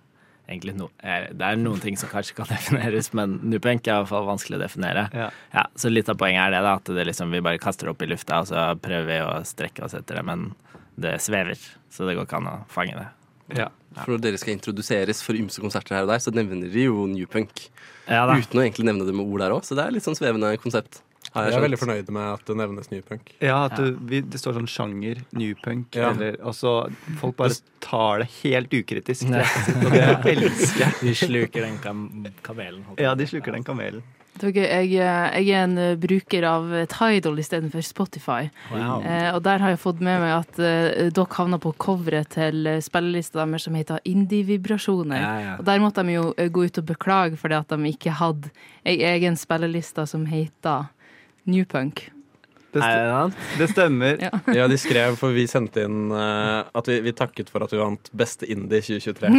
No, 0.76 0.90
eh, 1.00 1.30
det 1.32 1.46
er 1.48 1.58
noen 1.58 1.80
ting 1.82 1.96
som 1.98 2.12
kanskje 2.12 2.36
kan 2.38 2.50
defineres, 2.52 3.10
men 3.16 3.38
Nupenk 3.48 3.88
er 3.88 3.96
i 3.96 4.04
hvert 4.04 4.12
fall 4.12 4.28
vanskelig 4.28 4.60
å 4.60 4.64
definere. 4.64 5.08
Ja. 5.16 5.30
Ja, 5.56 5.64
så 5.80 5.90
litt 5.90 6.12
av 6.12 6.20
poenget 6.20 6.46
er 6.46 6.58
det, 6.58 6.62
da, 6.68 6.76
at 6.78 6.92
det 7.00 7.06
liksom, 7.10 7.32
vi 7.34 7.42
bare 7.44 7.62
kaster 7.64 7.88
det 7.88 7.96
opp 7.96 8.04
i 8.04 8.10
lufta, 8.12 8.42
og 8.44 8.52
så 8.52 8.68
prøver 8.84 9.08
vi 9.10 9.20
å 9.24 9.32
strekke 9.48 9.86
oss 9.88 9.96
etter 9.98 10.20
det, 10.20 10.26
men 10.28 10.50
det 11.00 11.16
svever. 11.24 11.60
Så 11.90 12.06
det 12.06 12.18
går 12.20 12.28
ikke 12.28 12.42
an 12.44 12.52
å 12.52 12.58
fange 12.72 13.00
det. 13.00 13.08
Ja. 13.58 13.70
for 14.04 14.16
når 14.16 14.22
dere 14.26 14.38
skal 14.42 14.56
introduseres 14.58 15.22
for 15.24 15.38
ymse 15.38 15.62
konserter 15.62 15.96
her 15.96 16.04
og 16.08 16.10
der, 16.14 16.22
så 16.24 16.34
nevner 16.34 16.70
de 16.74 16.86
jo 16.88 17.06
Newpunk. 17.08 17.68
Ja 18.10 18.26
da. 18.28 18.36
Uten 18.40 18.60
å 18.60 18.64
egentlig 18.66 18.86
nevne 18.90 19.06
det 19.06 19.14
med 19.16 19.26
ord 19.30 19.40
der 19.46 19.54
òg, 19.56 19.64
så 19.68 19.76
det 19.78 19.86
er 19.86 19.92
litt 19.96 20.04
sånn 20.06 20.18
svevende 20.18 20.56
konsept. 20.62 21.02
Har 21.34 21.46
Jeg 21.48 21.54
jeg 21.54 21.58
er 21.58 21.64
veldig 21.64 21.78
fornøyd 21.80 22.10
med 22.14 22.26
at 22.34 22.42
det 22.46 22.56
nevnes 22.60 22.90
new 22.92 23.02
punk. 23.02 23.30
Ja, 23.42 23.64
at 23.66 23.78
du, 23.80 23.96
vi, 24.06 24.20
det 24.22 24.38
står 24.38 24.58
sånn 24.60 24.68
sjanger, 24.70 25.22
newpunk, 25.34 25.96
Ja. 25.96 26.12
eller 26.12 26.36
Og 26.44 26.54
så 26.54 26.74
folk 27.22 27.38
bare 27.40 27.56
tar 27.82 28.20
det 28.22 28.28
helt 28.44 28.74
ukritisk. 28.76 29.30
Det, 29.32 29.46
og 29.86 29.96
det 29.96 30.04
elsker 30.36 30.84
jeg. 30.84 30.94
De 31.02 31.14
sluker 31.16 31.62
den 31.66 31.80
kam 31.82 32.28
kamelen. 32.46 32.84
Ja, 33.02 33.16
de 33.16 33.26
sluker 33.26 33.56
den 33.56 33.64
kamelen. 33.66 34.04
Det. 34.40 34.52
Jeg, 34.58 34.90
jeg 34.94 35.50
er 35.54 35.60
en 35.64 35.78
eh, 35.78 35.94
bruker 36.00 36.46
av 36.48 36.72
Tidal 36.90 37.38
istedenfor 37.40 37.86
Spotify. 37.86 38.50
Wow. 38.72 39.04
Eh, 39.06 39.30
og 39.36 39.44
der 39.46 39.62
har 39.62 39.74
jeg 39.74 39.82
fått 39.84 40.02
med 40.04 40.24
meg 40.24 40.34
at 40.36 40.60
eh, 40.60 41.12
dere 41.14 41.38
havna 41.38 41.60
på 41.62 41.74
coveret 41.82 42.34
til 42.34 42.66
eh, 42.70 42.82
spillelista 42.84 43.44
deres 43.44 43.68
som 43.68 43.78
heter 43.78 44.02
Indie-vibrasjoner. 44.10 45.22
Ja, 45.22 45.36
ja. 45.44 45.54
Og 45.60 45.68
der 45.70 45.84
måtte 45.84 46.06
de 46.06 46.18
jo 46.18 46.26
eh, 46.38 46.50
gå 46.54 46.66
ut 46.66 46.82
og 46.82 46.90
beklage 46.90 47.40
fordi 47.40 47.60
at 47.60 47.72
de 47.72 47.94
ikke 47.94 48.18
hadde 48.20 48.52
ei 48.84 48.98
egen 49.14 49.38
spilleliste 49.40 50.08
som 50.10 50.26
heter 50.32 50.90
Newpunk. 51.46 52.08
Det, 52.74 52.82
st 52.82 53.58
det 53.58 53.62
det 53.62 53.70
stemmer. 53.72 54.18
Ja. 54.24 54.32
Ja, 54.56 54.68
de 54.68 54.78
skrev, 54.80 55.16
for 55.20 55.36
vi 55.36 55.46
sendte 55.50 55.84
inn 55.86 56.12
uh, 56.14 56.64
at 56.74 56.88
vi, 56.90 57.00
vi 57.06 57.14
takket 57.16 57.50
for 57.52 57.66
at 57.66 57.74
vi 57.74 57.80
vant 57.82 58.10
Beste 58.16 58.48
indie 58.50 58.82
2023. 58.82 59.32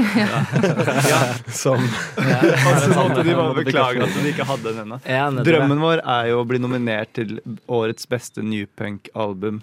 Som 1.62 1.83
Og 1.85 2.81
så 2.83 2.91
måtte 2.95 3.25
de 3.26 3.37
bare 3.37 3.55
beklage 3.59 4.05
at 4.05 4.17
de 4.17 4.33
ikke 4.33 4.47
hadde 4.49 4.71
den 4.71 4.83
ennå. 4.85 5.00
Drømmen 5.47 5.83
vår 5.83 6.03
er 6.03 6.33
jo 6.33 6.43
å 6.43 6.49
bli 6.49 6.61
nominert 6.62 7.14
til 7.17 7.38
årets 7.71 8.09
beste 8.11 8.45
newpunk-album. 8.45 9.62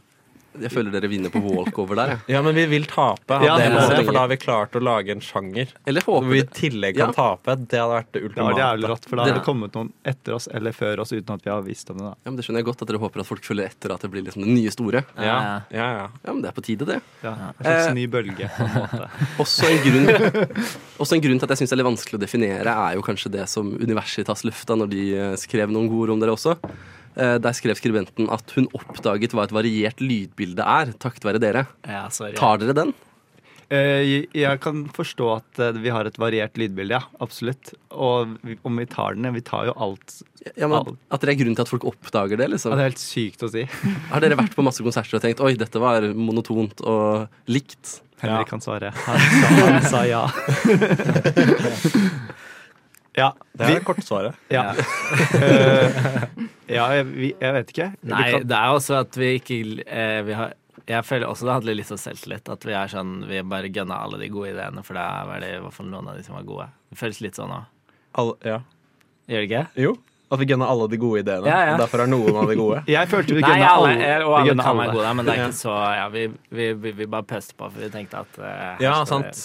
Jeg 0.60 0.72
føler 0.74 0.92
dere 0.92 1.08
vinner 1.08 1.30
på 1.32 1.40
walkover 1.40 1.96
der. 1.96 2.18
Ja, 2.28 2.42
men 2.44 2.54
vi 2.56 2.66
vil 2.68 2.84
tape, 2.86 3.38
Ja, 3.44 3.56
det 3.58 3.70
er- 3.72 4.04
for 4.04 4.12
da 4.12 4.20
har 4.20 4.28
vi 4.28 4.36
klart 4.38 4.72
å 4.76 4.82
lage 4.84 5.10
en 5.12 5.22
sjanger. 5.22 5.68
Eller 5.88 6.02
Hvor 6.02 6.20
håper 6.20 6.28
vi 6.30 6.40
i 6.40 6.44
tillegg 6.44 6.72
tillegg 6.96 6.98
Ja. 6.98 7.06
kan 7.06 7.14
tape. 7.14 7.56
Det 7.68 7.80
hadde 7.80 7.96
vært 8.04 8.12
det 8.12 8.22
Det 8.36 8.36
var 8.44 8.54
jævlig 8.54 8.88
rått, 8.90 9.06
for 9.08 9.16
da 9.16 9.24
har 9.26 9.34
Det- 9.34 9.44
kommet 9.44 9.72
noen 9.74 9.92
etter 10.06 10.34
oss 10.36 10.48
eller 10.52 10.72
før 10.72 11.00
oss 11.00 11.12
uten 11.12 11.34
at 11.34 11.42
vi 11.44 11.50
har 11.52 11.62
visst 11.62 11.90
om 11.90 11.98
det. 11.98 12.04
da 12.04 12.10
Ja, 12.26 12.32
men 12.32 12.36
Det 12.36 12.46
skjønner 12.46 12.58
jeg 12.58 12.66
godt, 12.66 12.82
at 12.82 12.88
dere 12.88 12.98
håper 13.00 13.20
at 13.22 13.26
folk 13.26 13.42
følger 13.44 13.66
etter 13.70 13.94
at 13.94 14.02
det 14.02 14.12
blir 14.12 14.24
liksom 14.24 14.44
det 14.44 14.52
nye 14.52 14.70
store. 14.72 15.06
Ja, 15.18 15.24
ja, 15.24 15.62
ja. 15.72 16.08
Ja, 16.26 16.34
men 16.34 16.42
det 16.42 16.50
er 16.50 16.62
på 16.62 16.64
tide, 16.64 16.86
det. 16.86 17.02
Ja, 17.24 17.32
En 17.32 17.54
slags 17.66 17.88
Eh, 17.88 17.94
ny 17.94 18.08
bølge, 18.08 18.50
på 18.50 18.60
en 18.60 18.70
måte. 18.70 19.10
Også 19.40 19.64
en 19.70 19.78
grunn, 19.84 20.08
også 21.00 21.14
en 21.16 21.22
grunn 21.22 21.40
til 21.40 21.44
at 21.44 21.50
jeg 21.50 21.58
syns 21.60 21.70
det 21.70 21.80
er 21.80 21.84
litt 21.84 21.92
vanskelig 21.98 22.18
å 22.20 22.24
definere, 22.26 22.68
er 22.68 22.96
jo 22.96 23.02
kanskje 23.02 23.32
det 23.32 23.48
som 23.50 23.72
Universitas 23.78 24.44
løfta 24.44 24.76
når 24.78 24.90
de 24.90 25.16
eh, 25.18 25.36
skrev 25.36 25.70
noen 25.70 25.88
gode 25.90 26.10
ord 26.10 26.10
om 26.12 26.20
dere 26.20 26.32
også. 26.36 26.58
Eh, 27.16 27.38
Der 27.44 27.54
skrev 27.58 27.76
skribenten 27.80 28.30
at 28.32 28.52
hun 28.56 28.68
oppdaget 28.78 29.34
hva 29.36 29.44
et 29.48 29.56
variert 29.56 30.00
lydbilde 30.04 30.64
er, 30.64 30.94
takket 31.02 31.26
være 31.28 31.42
dere. 31.44 31.66
Ja, 31.88 32.06
sorry. 32.14 32.36
Tar 32.40 32.62
dere 32.62 32.76
den? 32.78 32.94
Eh, 33.72 34.28
Jeg 34.36 34.60
kan 34.64 34.84
forstå 34.92 35.28
at 35.38 35.60
eh, 35.64 35.80
vi 35.80 35.92
har 35.96 36.08
et 36.08 36.18
variert 36.20 36.58
lydbilde, 36.60 36.98
ja. 36.98 37.02
Absolutt. 37.24 37.74
Og 37.92 38.38
om 38.68 38.78
vi 38.82 38.86
tar 38.86 39.16
den 39.16 39.34
Vi 39.36 39.42
tar 39.48 39.70
jo 39.70 39.74
alt. 39.76 40.22
Ja, 40.58 40.68
men 40.68 40.80
at, 40.82 40.96
at 41.16 41.22
det 41.24 41.30
er 41.36 41.40
grunn 41.44 41.56
til 41.56 41.64
at 41.66 41.72
folk 41.72 41.86
oppdager 41.88 42.36
det? 42.40 42.48
Ja, 42.50 42.54
liksom. 42.56 42.76
det 42.76 42.84
er 42.84 42.90
helt 42.92 43.04
sykt 43.04 43.44
å 43.46 43.52
si. 43.52 43.64
Har 44.12 44.24
dere 44.24 44.40
vært 44.40 44.56
på 44.58 44.66
masse 44.66 44.84
konserter 44.84 45.20
og 45.20 45.24
tenkt 45.24 45.44
oi, 45.44 45.54
dette 45.60 45.80
var 45.84 46.08
monotont 46.16 46.82
og 46.84 47.28
likt? 47.52 48.00
Henrik 48.22 48.52
kan 48.52 48.62
svare. 48.62 48.92
Han 49.08 49.20
sa, 49.26 49.48
han 49.66 49.86
sa 49.90 50.02
ja. 50.06 50.24
ja. 53.18 53.32
Det 53.58 53.70
er 53.76 53.84
kortsvaret. 53.86 54.38
Ja. 54.54 54.72
Eh, 54.72 55.98
ja, 56.72 56.86
jeg, 56.96 57.34
jeg 57.42 57.54
vet 57.58 57.72
ikke. 57.74 57.88
Nei, 58.08 58.26
det 58.48 58.58
er 58.58 58.76
også 58.76 59.02
at 59.02 59.18
vi 59.20 59.34
ikke 59.40 59.58
eh, 59.84 60.20
vi 60.28 60.36
har, 60.38 60.54
Jeg 60.88 61.04
føler 61.08 61.28
også 61.28 61.48
det 61.50 61.56
handler 61.58 61.78
litt 61.82 61.92
om 61.92 62.00
selvtillit. 62.00 62.52
At 62.52 62.64
vi 62.68 62.76
er 62.78 62.92
sånn 62.92 63.18
Vi 63.28 63.42
bare 63.48 63.72
gønner 63.74 64.06
alle 64.06 64.22
de 64.22 64.30
gode 64.32 64.54
ideene, 64.54 64.84
for 64.88 64.96
det 64.98 65.04
er 65.04 65.28
vel 65.34 65.48
i 65.50 65.52
hvert 65.66 65.76
fall 65.76 65.92
noen 65.92 66.08
av 66.12 66.20
de 66.20 66.24
som 66.28 66.38
var 66.40 66.48
gode. 66.48 66.70
Det 66.92 67.00
føles 67.02 67.20
litt 67.26 67.40
sånn 67.40 67.52
òg. 67.58 67.68
Ja. 68.48 68.62
Gjør 69.32 69.44
det 69.44 69.50
ikke? 69.50 69.66
Jo. 69.80 69.94
At 70.32 70.40
vi 70.40 70.48
gunna 70.48 70.68
alle 70.72 70.88
de 70.88 70.98
gode 71.00 71.22
ideene. 71.26 71.48
Ja, 71.50 71.58
ja. 71.68 71.72
Og 71.76 71.82
derfor 71.84 72.06
er 72.06 72.10
noen 72.12 72.38
av 72.40 72.48
de 72.48 72.56
gode. 72.56 72.82
Jeg 72.96 73.10
følte 73.12 73.36
vi 73.36 73.44
gunna 73.44 73.68
alle, 73.68 73.90
alle. 73.98 74.20
og 74.24 74.36
alle 74.40 74.56
kan 74.62 74.80
være 74.80 74.96
gode, 74.96 75.12
men 75.20 75.28
det 75.28 75.34
er 75.34 75.44
ikke 75.44 75.58
så 75.60 75.76
Ja, 75.98 76.08
vi, 76.14 76.24
vi, 76.56 76.70
vi, 76.86 76.94
vi 77.02 77.08
bare 77.12 77.28
pøste 77.28 77.58
på, 77.58 77.68
for 77.68 77.84
vi 77.84 77.92
tenkte 77.92 78.24
at 78.24 78.40
uh, 78.40 78.80
Ja, 78.84 78.96
sant. 79.10 79.44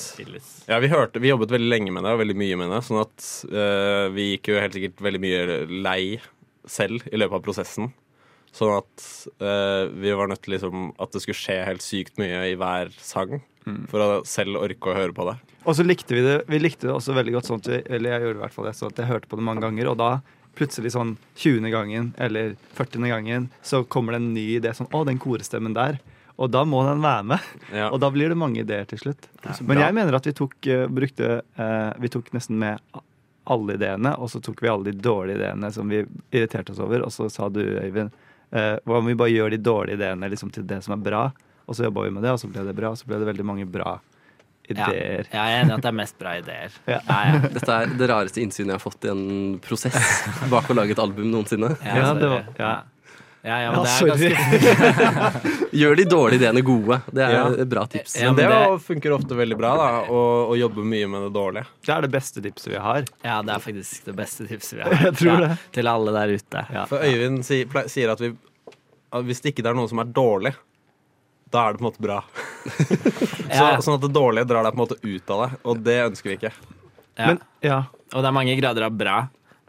Ja, 0.71 0.79
vi, 0.83 0.91
hørte, 0.93 1.23
vi 1.23 1.33
jobbet 1.33 1.55
veldig 1.57 1.71
lenge 1.73 1.95
med 1.97 2.07
det, 2.07 2.15
og 2.15 2.23
veldig 2.23 2.39
mye 2.39 2.61
med 2.63 2.71
det. 2.77 2.81
Sånn 2.87 3.03
at 3.03 3.29
uh, 3.51 4.07
vi 4.15 4.31
gikk 4.35 4.53
jo 4.53 4.63
helt 4.63 4.79
sikkert 4.79 5.03
veldig 5.09 5.23
mye 5.27 5.43
lei 5.89 6.01
selv 6.71 7.03
i 7.11 7.19
løpet 7.19 7.41
av 7.41 7.45
prosessen. 7.49 7.91
Sånn 8.55 8.77
at 8.79 9.11
uh, 9.43 9.91
vi 9.91 10.15
var 10.17 10.31
nødt 10.31 10.47
til 10.47 10.55
liksom 10.55 10.93
at 11.03 11.13
det 11.13 11.27
skulle 11.27 11.43
skje 11.43 11.61
helt 11.67 11.85
sykt 11.85 12.23
mye 12.23 12.47
i 12.53 12.57
hver 12.59 12.95
sang. 13.03 13.41
For 13.91 13.99
å 13.99 14.09
selv 14.23 14.61
orke 14.61 14.93
å 14.93 14.95
høre 14.95 15.15
på 15.15 15.27
det. 15.27 15.35
Og 15.67 15.75
så 15.75 15.83
likte 15.83 16.15
vi 16.15 16.23
det 16.23 16.37
Vi 16.47 16.61
likte 16.61 16.87
det 16.87 16.93
også 16.95 17.17
veldig 17.17 17.33
godt 17.35 17.49
sånn 17.49 17.59
at 17.59 17.69
vi, 17.73 17.79
Eller 17.97 18.13
jeg 18.13 18.23
gjorde 18.23 18.39
i 18.39 18.43
hvert 18.45 18.55
fall 18.55 18.69
det, 18.69 18.75
sånn 18.79 18.93
at 18.93 19.01
jeg 19.03 19.11
hørte 19.11 19.31
på 19.31 19.39
det 19.41 19.47
mange 19.49 19.65
ganger. 19.65 19.91
Og 19.91 19.97
da 19.99 20.11
plutselig 20.57 20.93
sånn 20.95 21.15
20. 21.37 21.71
gangen 21.73 22.13
eller 22.17 22.57
40. 22.77 23.07
gangen 23.13 23.49
så 23.63 23.83
kommer 23.85 24.17
det 24.17 24.23
en 24.23 24.35
ny 24.35 24.47
idé 24.57 24.73
sånn 24.77 24.91
Å, 24.93 25.05
den 25.09 25.21
korestemmen 25.23 25.77
der. 25.77 26.01
Og 26.37 26.51
da 26.53 26.67
må 26.69 26.83
den 26.85 27.01
være 27.05 27.25
med. 27.33 27.53
Ja. 27.73 27.89
Og 27.91 28.01
da 28.03 28.11
blir 28.13 28.33
det 28.33 28.39
mange 28.39 28.61
ideer 28.61 28.85
til 28.89 29.01
slutt. 29.01 29.29
Men 29.65 29.81
jeg 29.81 29.97
mener 29.97 30.19
at 30.19 30.27
vi 30.29 30.35
tok, 30.37 30.57
eh, 30.69 30.85
brukte 30.89 31.41
eh, 31.41 31.93
Vi 32.01 32.11
tok 32.13 32.33
nesten 32.37 32.59
med 32.61 32.81
alle 33.47 33.77
ideene, 33.79 34.11
og 34.19 34.29
så 34.31 34.41
tok 34.43 34.59
vi 34.63 34.69
alle 34.69 34.91
de 34.91 34.99
dårlige 34.99 35.39
ideene 35.39 35.71
som 35.73 35.89
vi 35.89 36.01
irriterte 36.35 36.75
oss 36.75 36.81
over, 36.83 37.05
og 37.07 37.13
så 37.15 37.29
sa 37.31 37.47
du, 37.49 37.61
Øyvind, 37.63 38.11
eh, 38.51 38.73
hva 38.83 38.99
om 38.99 39.07
vi 39.07 39.15
bare 39.15 39.31
gjør 39.31 39.55
de 39.55 39.61
dårlige 39.63 40.01
ideene 40.01 40.29
liksom, 40.33 40.51
til 40.51 40.67
det 40.67 40.81
som 40.83 40.97
er 40.97 41.05
bra? 41.05 41.23
Og 41.67 41.79
så 41.79 41.87
jobba 41.87 42.09
vi 42.09 42.15
med 42.17 42.27
det, 42.27 42.35
og 42.35 42.43
så 42.43 42.51
ble 42.51 42.65
det 42.67 42.75
bra. 42.75 42.91
Og 42.91 42.99
så 42.99 43.07
ble 43.07 43.21
det 43.23 43.31
veldig 43.31 43.47
mange 43.47 43.69
bra 43.71 43.97
Ja. 44.75 44.89
Jeg 44.91 45.29
er 45.31 45.61
enig 45.61 45.71
i 45.71 45.77
at 45.77 45.83
det 45.85 45.91
er 45.93 45.97
mest 46.01 46.19
bra 46.19 46.35
ideer. 46.41 46.75
Ja. 46.91 46.99
Ja, 47.07 47.21
ja. 47.31 47.39
Dette 47.55 47.73
er 47.83 47.95
det 48.01 48.09
rareste 48.11 48.43
innsynet 48.43 48.73
jeg 48.75 48.79
har 48.81 48.83
fått 48.83 49.05
i 49.07 49.13
en 49.13 49.25
prosess 49.63 49.97
bak 50.53 50.67
å 50.71 50.75
lage 50.75 50.97
et 50.97 50.99
album 51.03 51.31
noensinne. 51.31 51.77
Ja, 51.85 51.97
Ja, 52.03 52.13
det 52.19 52.29
var- 52.35 52.53
ja. 52.59 52.75
Ja, 53.47 53.57
ja, 53.63 53.71
Ja, 53.71 53.73
det 53.79 53.87
er 53.87 53.95
sorry. 53.95 54.31
ganske 54.35 55.71
Gjør 55.79 55.97
de 56.01 56.05
dårlige 56.11 56.41
ideene 56.41 56.63
gode. 56.67 56.97
Det 57.15 57.23
er 57.23 57.31
Ja. 57.37 57.45
et 57.63 57.69
bra 57.71 57.85
tips. 57.87 58.17
Ja, 58.19 58.33
Men 58.33 58.41
det, 58.41 58.49
det- 58.51 58.81
funker 58.83 59.13
ofte 59.15 59.37
veldig 59.39 59.57
bra, 59.61 59.71
da. 59.79 59.87
Å, 60.11 60.23
å 60.51 60.57
jobbe 60.59 60.83
mye 60.83 61.07
med 61.13 61.23
det 61.29 61.33
dårlige. 61.37 61.67
Det 61.87 61.95
er 61.95 62.01
det 62.03 62.11
beste 62.11 62.43
tipset 62.43 62.73
vi 62.73 62.81
har. 62.83 63.05
Ja, 63.23 63.37
det 63.47 63.55
er 63.55 63.63
faktisk 63.63 64.05
det 64.11 64.17
beste 64.19 64.49
tipset 64.51 64.81
vi 64.81 64.83
har. 64.83 64.99
Jeg 65.05 65.15
tror 65.21 65.41
ja. 65.47 65.53
Til 65.79 65.87
alle 65.93 66.11
der 66.17 66.35
ute. 66.35 66.65
For 66.91 66.99
Øyvind 67.07 67.45
si, 67.47 67.61
sier 67.95 68.11
at, 68.17 68.21
vi, 68.25 68.33
at 69.13 69.25
hvis 69.31 69.41
det 69.47 69.55
ikke 69.55 69.69
er 69.71 69.79
noe 69.79 69.87
som 69.95 70.03
er 70.03 70.11
dårlig, 70.11 70.55
da 71.55 71.69
er 71.69 71.73
det 71.77 71.79
på 71.79 71.85
en 71.87 71.91
måte 71.93 72.03
bra. 72.03 72.19
Så, 73.57 73.67
Sånn 73.87 73.97
at 73.97 74.03
det 74.05 74.13
dårlige 74.17 74.49
drar 74.51 74.67
deg 74.67 74.75
på 74.75 74.81
en 74.81 74.85
måte 74.85 74.99
ut 75.03 75.31
av 75.33 75.43
det, 75.45 75.51
og 75.65 75.81
det 75.87 75.97
ønsker 76.11 76.31
vi 76.33 76.37
ikke. 76.41 76.53
ja. 77.17 77.27
Men 77.33 77.41
ja, 77.65 77.79
Og 78.15 78.23
det 78.23 78.29
er 78.31 78.35
mange 78.37 78.57
grader 78.61 78.87
av 78.87 78.93
bra. 78.97 79.17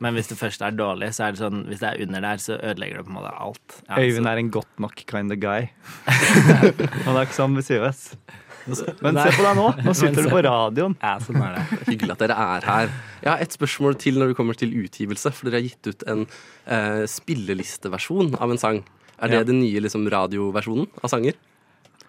Men 0.04 0.13
hvis 0.13 0.27
det 0.30 0.36
først 0.38 0.62
er 0.62 0.75
dårlig, 0.77 1.08
så 1.18 1.24
er 1.25 1.32
det 1.34 1.39
sånn 1.42 1.63
Hvis 1.66 1.80
det 1.82 1.88
er 1.89 2.01
under 2.06 2.22
der, 2.22 2.38
så 2.38 2.54
ødelegger 2.60 3.00
det 3.00 3.06
på 3.08 3.10
en 3.10 3.16
måte 3.18 3.32
alt. 3.34 3.77
Ja, 3.88 3.96
Øyvind 3.98 4.27
så- 4.27 4.34
er 4.34 4.38
en 4.44 4.51
godt 4.54 4.80
nok 4.84 5.00
kind 5.10 5.32
of 5.34 5.39
guy. 5.42 5.70
Han 7.08 7.16
er 7.18 7.24
ikke 7.25 7.38
så 7.38 7.48
ambisiøs. 7.48 8.04
Men 8.68 8.75
se 9.16 9.32
på 9.32 9.44
deg 9.46 9.56
nå. 9.56 9.66
Nå 9.86 9.94
sitter 9.96 10.25
du 10.27 10.30
på 10.30 10.42
radioen. 10.44 10.94
Ja, 11.01 11.13
sånn 11.24 11.39
er 11.42 11.56
det. 11.56 11.77
Hyggelig 11.89 12.13
at 12.18 12.22
dere 12.25 12.36
er 12.58 12.66
her. 12.68 12.89
Jeg 13.24 13.32
har 13.32 13.44
et 13.46 13.56
spørsmål 13.56 13.96
til 14.04 14.20
når 14.20 14.34
vi 14.34 14.38
kommer 14.42 14.58
til 14.60 14.74
utgivelse. 14.84 15.32
For 15.34 15.48
dere 15.48 15.62
har 15.62 15.66
gitt 15.70 15.88
ut 15.88 16.04
en 16.12 16.25
eh, 16.68 17.06
spillelisteversjon 17.10 18.36
av 18.44 18.51
en 18.54 18.60
sang. 18.62 18.84
Er 19.18 19.32
det 19.32 19.39
Ja. 19.39 19.44
den 19.48 19.62
nye 19.63 19.80
liksom, 19.82 20.04
radioversjonen 20.12 20.89
av 21.01 21.10
sanger? 21.10 21.34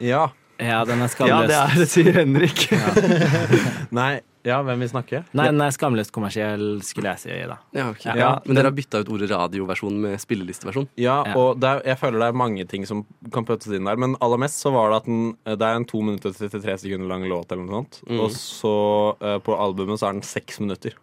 Ja. 0.03 0.27
Ja, 0.59 0.81
den 0.85 0.99
er 0.99 1.07
Ja, 1.07 1.13
skamløst 1.13 1.49
det 1.51 1.59
er 1.59 1.77
det, 1.79 1.89
sier 1.93 2.17
Henrik. 2.19 2.65
Nei. 3.99 4.19
Ja, 4.47 4.61
hvem 4.65 4.81
vil 4.81 4.89
snakke? 4.89 5.21
Nei, 5.37 5.49
den 5.51 5.61
er 5.61 5.73
skamløst 5.75 6.13
kommersiell, 6.15 6.79
skulle 6.87 7.11
jeg 7.13 7.21
si. 7.21 7.35
da 7.51 7.57
Ja, 7.75 7.89
ok. 7.91 8.05
Ja. 8.17 8.29
Men 8.47 8.57
dere 8.57 8.71
har 8.71 8.77
bytta 8.77 9.03
ut 9.03 9.11
ordet 9.13 9.29
radioversjon 9.33 9.99
med 10.05 10.15
spillelisteversjon? 10.23 10.87
Ja, 10.97 11.19
Ja. 11.27 11.35
og 11.37 11.59
det 11.61 11.69
er, 11.69 11.83
jeg 11.91 11.99
føler 12.01 12.23
det 12.23 12.29
er 12.31 12.39
mange 12.39 12.65
ting 12.71 12.87
som 12.89 13.05
kan 13.35 13.45
puttes 13.45 13.69
inn 13.75 13.85
der. 13.85 13.99
Men 14.01 14.17
aller 14.25 14.41
mest 14.41 14.63
så 14.63 14.73
var 14.73 14.91
det 14.95 15.01
at 15.03 15.11
den, 15.11 15.37
det 15.45 15.67
er 15.69 15.77
en 15.77 15.85
to 15.91 16.01
minutter 16.01 16.31
og 16.33 16.39
33 16.39 16.79
sekunder 16.87 17.11
lang 17.11 17.27
låt 17.29 17.53
eller 17.53 17.67
noe 17.67 17.83
sånt. 17.83 18.01
Mm. 18.09 18.23
Og 18.25 18.31
så 18.33 18.75
uh, 19.21 19.39
på 19.45 19.59
albumet 19.59 20.01
så 20.01 20.09
er 20.09 20.17
den 20.17 20.27
seks 20.27 20.61
minutter. 20.65 20.97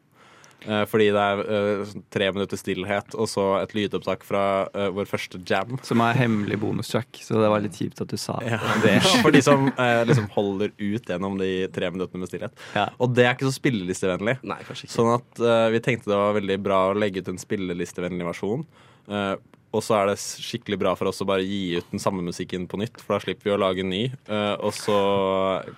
Eh, 0.66 0.84
fordi 0.90 1.10
det 1.14 1.22
er 1.22 1.42
eh, 1.46 1.84
sånn 1.90 2.06
tre 2.14 2.30
minutter 2.34 2.60
stillhet 2.60 3.14
og 3.16 3.30
så 3.30 3.46
et 3.60 3.76
lydopptak 3.78 4.26
fra 4.26 4.44
eh, 4.74 4.90
vår 4.96 5.10
første 5.10 5.42
jam. 5.46 5.76
Som 5.86 6.02
er 6.06 6.18
hemmelig 6.20 6.58
bonustrack, 6.62 7.22
så 7.22 7.38
det 7.42 7.52
var 7.54 7.64
litt 7.66 7.78
kjipt 7.78 8.02
at 8.02 8.12
du 8.12 8.18
sa 8.22 8.40
Ja. 8.46 8.60
det. 8.86 8.98
For 9.26 9.36
de 9.36 9.44
som 9.46 9.70
liksom 10.10 10.30
holder 10.34 10.74
ut 10.78 11.12
gjennom 11.12 11.38
de 11.42 11.52
tre 11.76 11.92
minuttene 11.94 12.24
med 12.24 12.32
stillhet. 12.32 12.66
Ja. 12.78 12.90
Og 13.00 13.14
det 13.16 13.28
er 13.28 13.38
ikke 13.38 13.50
så 13.50 13.58
spillelistevennlig. 13.60 14.40
Nei, 14.46 14.60
kanskje 14.66 14.90
ikke. 14.90 14.96
Sånn 14.98 15.14
at 15.16 15.46
vi 15.74 15.82
tenkte 15.86 16.12
det 16.12 16.20
var 16.20 16.38
veldig 16.38 16.60
bra 16.66 16.82
å 16.90 16.98
legge 16.98 17.22
ut 17.22 17.32
en 17.32 17.42
spillelistevennlig 17.42 18.28
versjon. 18.28 18.66
Eh, 19.08 19.36
og 19.76 19.84
så 19.84 19.98
er 20.00 20.10
det 20.12 20.16
skikkelig 20.22 20.78
bra 20.82 20.94
for 20.98 21.10
oss 21.12 21.20
å 21.24 21.28
bare 21.28 21.44
gi 21.46 21.76
ut 21.80 21.92
den 21.92 22.02
samme 22.02 22.24
musikken 22.26 22.66
på 22.72 22.80
nytt, 22.80 22.98
for 23.04 23.16
da 23.16 23.22
slipper 23.24 23.50
vi 23.50 23.54
å 23.56 23.60
lage 23.60 23.84
en 23.84 23.92
ny. 23.92 24.04
Uh, 24.30 24.56
og 24.64 24.72
så 24.78 24.98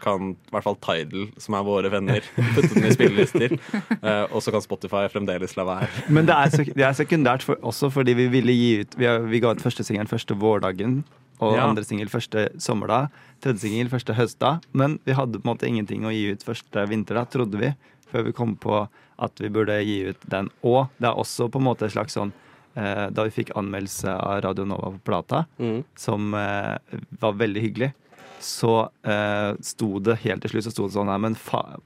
kan 0.04 0.32
i 0.36 0.54
hvert 0.54 0.68
fall 0.68 0.78
Tidal, 0.86 1.28
som 1.42 1.58
er 1.58 1.66
våre 1.68 1.92
venner, 1.94 2.26
putte 2.56 2.72
den 2.76 2.88
i 2.90 2.94
spillelister. 2.94 3.56
Uh, 4.04 4.26
og 4.30 4.40
så 4.46 4.54
kan 4.54 4.64
Spotify 4.66 5.06
fremdeles 5.12 5.58
la 5.58 5.66
være. 5.68 5.90
Men 6.14 6.30
det 6.30 6.38
er, 6.38 6.70
det 6.78 6.86
er 6.88 6.98
sekundært 6.98 7.46
for, 7.48 7.60
også 7.66 7.90
fordi 7.94 8.16
vi 8.18 8.28
ville 8.38 8.54
gi 8.56 8.70
ut 8.84 8.98
Vi, 9.00 9.08
har, 9.10 9.26
vi 9.28 9.42
ga 9.44 9.54
ut 9.56 9.64
første 9.64 9.86
singelen 9.88 10.10
første 10.12 10.38
vårdagen. 10.38 11.02
Og 11.38 11.54
Ja. 11.54 11.68
andre 11.68 11.84
singel 11.86 12.10
første 12.10 12.48
sommerdag. 12.62 13.12
Tredje 13.46 13.68
singel 13.68 13.92
første 13.92 14.16
høstdag. 14.18 14.64
Men 14.74 14.98
vi 15.06 15.14
hadde 15.14 15.38
på 15.38 15.46
en 15.46 15.52
måte 15.52 15.68
ingenting 15.70 16.08
å 16.08 16.14
gi 16.14 16.32
ut 16.34 16.46
første 16.46 16.86
vinterdag, 16.90 17.30
trodde 17.34 17.60
vi. 17.62 17.70
Før 18.10 18.26
vi 18.26 18.34
kom 18.34 18.56
på 18.58 18.88
at 19.22 19.42
vi 19.42 19.50
burde 19.54 19.76
gi 19.86 20.00
ut 20.10 20.26
den. 20.30 20.50
Og 20.66 20.88
det 20.98 21.12
er 21.12 21.20
også 21.22 21.46
på 21.54 21.62
en 21.62 21.68
måte 21.68 21.86
et 21.86 21.94
slags 21.94 22.18
sånn 22.18 22.34
Da 22.78 23.24
vi 23.26 23.32
fikk 23.34 23.56
anmeldelse 23.58 24.12
av 24.14 24.42
Radio 24.46 24.66
Nova 24.70 24.92
på 24.94 25.00
plata, 25.10 25.46
Mm. 25.60 25.84
som 25.98 26.34
eh, 26.38 26.78
var 27.20 27.34
veldig 27.40 27.62
hyggelig, 27.64 27.94
så 28.40 28.90
eh, 29.04 29.56
sto 29.66 29.98
det 30.06 30.20
helt 30.22 30.44
til 30.46 30.52
slutt 30.54 30.68
så 30.68 30.72
sto 30.76 30.86
det 30.86 30.94
sånn 30.94 31.10
Nei, 31.10 31.32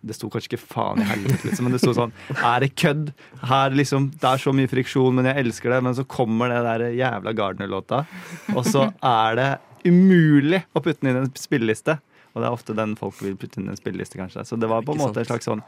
Det 0.04 0.18
sto 0.18 0.28
kanskje 0.30 0.50
ikke 0.52 0.60
faen 0.74 1.00
i 1.00 1.06
helvete, 1.08 1.46
liksom, 1.48 1.64
men 1.64 1.72
det 1.78 1.80
sto 1.80 1.94
sånn 1.96 2.12
Er 2.36 2.60
det 2.66 2.74
kødd? 2.76 3.14
Her 3.48 3.72
liksom 3.72 4.10
Det 4.20 4.28
er 4.34 4.42
så 4.44 4.52
mye 4.52 4.68
friksjon, 4.68 5.16
men 5.16 5.30
jeg 5.32 5.46
elsker 5.46 5.72
det. 5.72 5.80
Men 5.88 5.96
så 5.96 6.04
kommer 6.04 6.52
det 6.52 6.60
der 6.68 6.84
jævla 7.00 7.32
Gardner-låta, 7.40 8.02
og 8.54 8.66
så 8.68 8.90
er 9.02 9.36
det 9.40 9.50
umulig 9.88 10.60
å 10.76 10.84
putte 10.84 11.00
den 11.02 11.14
inn 11.16 11.22
i 11.22 11.26
en 11.30 11.32
spilleliste. 11.40 11.96
Og 12.36 12.42
det 12.44 12.48
er 12.48 12.54
ofte 12.60 12.76
den 12.78 12.98
folk 13.00 13.18
vil 13.24 13.36
putte 13.40 13.60
inn 13.60 13.68
i 13.68 13.74
en 13.74 13.80
spilleliste, 13.80 14.20
kanskje. 14.20 14.44
Så 14.48 14.60
det 14.60 14.68
var 14.72 14.84
på 14.88 14.94
en 14.96 15.02
måte 15.02 15.20
en 15.24 15.28
slags 15.32 15.48
sånn 15.48 15.64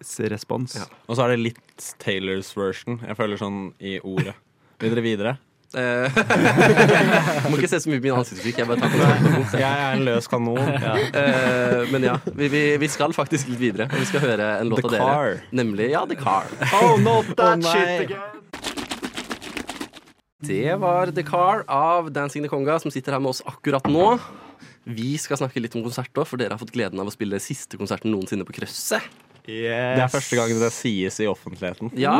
kjærlighetsrespons. 0.00 0.76
Ja. 0.76 0.88
Og 1.08 1.16
så 1.16 1.24
er 1.24 1.34
det 1.34 1.44
litt 1.44 1.94
Taylors 1.98 2.56
version. 2.56 3.00
Jeg 3.06 3.16
føler 3.18 3.40
sånn 3.40 3.72
i 3.78 3.98
ordet. 4.00 4.34
Vil 4.80 4.94
dere 4.94 5.04
videre? 5.04 5.36
Eh, 5.70 6.10
må 7.46 7.60
ikke 7.60 7.68
se 7.70 7.78
så 7.78 7.90
mye 7.90 8.00
på 8.00 8.08
min 8.08 8.16
ansiktsuttrykk. 8.16 8.58
Jeg 8.58 8.68
bare 8.70 8.80
tar 8.80 8.90
kontroll. 8.90 9.60
Jeg 9.62 9.70
er 9.70 9.98
en 9.98 10.04
løs 10.08 10.30
kanon. 10.30 10.58
Eh, 11.20 11.86
men 11.90 12.04
ja, 12.06 12.16
vi, 12.34 12.48
vi, 12.50 12.62
vi 12.80 12.88
skal 12.90 13.12
faktisk 13.14 13.50
litt 13.50 13.60
videre. 13.60 13.86
Og 13.90 14.00
vi 14.00 14.08
skal 14.08 14.24
høre 14.24 14.50
en 14.60 14.70
låt 14.72 14.82
The 14.82 14.88
av 14.88 14.92
dere. 14.94 15.06
Car. 15.06 15.40
Nemlig 15.56 15.90
ja, 15.92 16.04
The 16.08 16.18
Car. 16.18 16.50
Oh, 16.80 16.96
not 17.00 17.28
that 17.36 17.64
oh, 17.64 17.72
shit 17.72 18.06
again! 18.06 18.36
Det 20.40 20.76
var 20.80 21.12
The 21.12 21.22
Car 21.26 21.66
av 21.68 22.08
Dancing 22.14 22.46
the 22.46 22.50
Conga, 22.50 22.78
som 22.80 22.90
sitter 22.90 23.12
her 23.12 23.22
med 23.22 23.34
oss 23.34 23.42
akkurat 23.46 23.84
nå. 23.90 24.14
Vi 24.88 25.12
skal 25.20 25.38
snakke 25.42 25.60
litt 25.60 25.76
om 25.76 25.84
konsert 25.84 26.14
òg, 26.16 26.26
for 26.26 26.40
dere 26.40 26.56
har 26.56 26.62
fått 26.62 26.72
gleden 26.74 27.02
av 27.02 27.10
å 27.10 27.14
spille 27.14 27.38
siste 27.42 27.78
konserten 27.78 28.14
noensinne 28.14 28.46
på 28.48 28.56
Krøsset. 28.56 29.04
Yes. 29.46 29.96
Det 29.96 30.04
er 30.04 30.12
første 30.12 30.38
gang 30.38 30.54
det 30.60 30.72
sies 30.74 31.20
i 31.22 31.28
offentligheten. 31.30 31.92
Ja, 31.98 32.16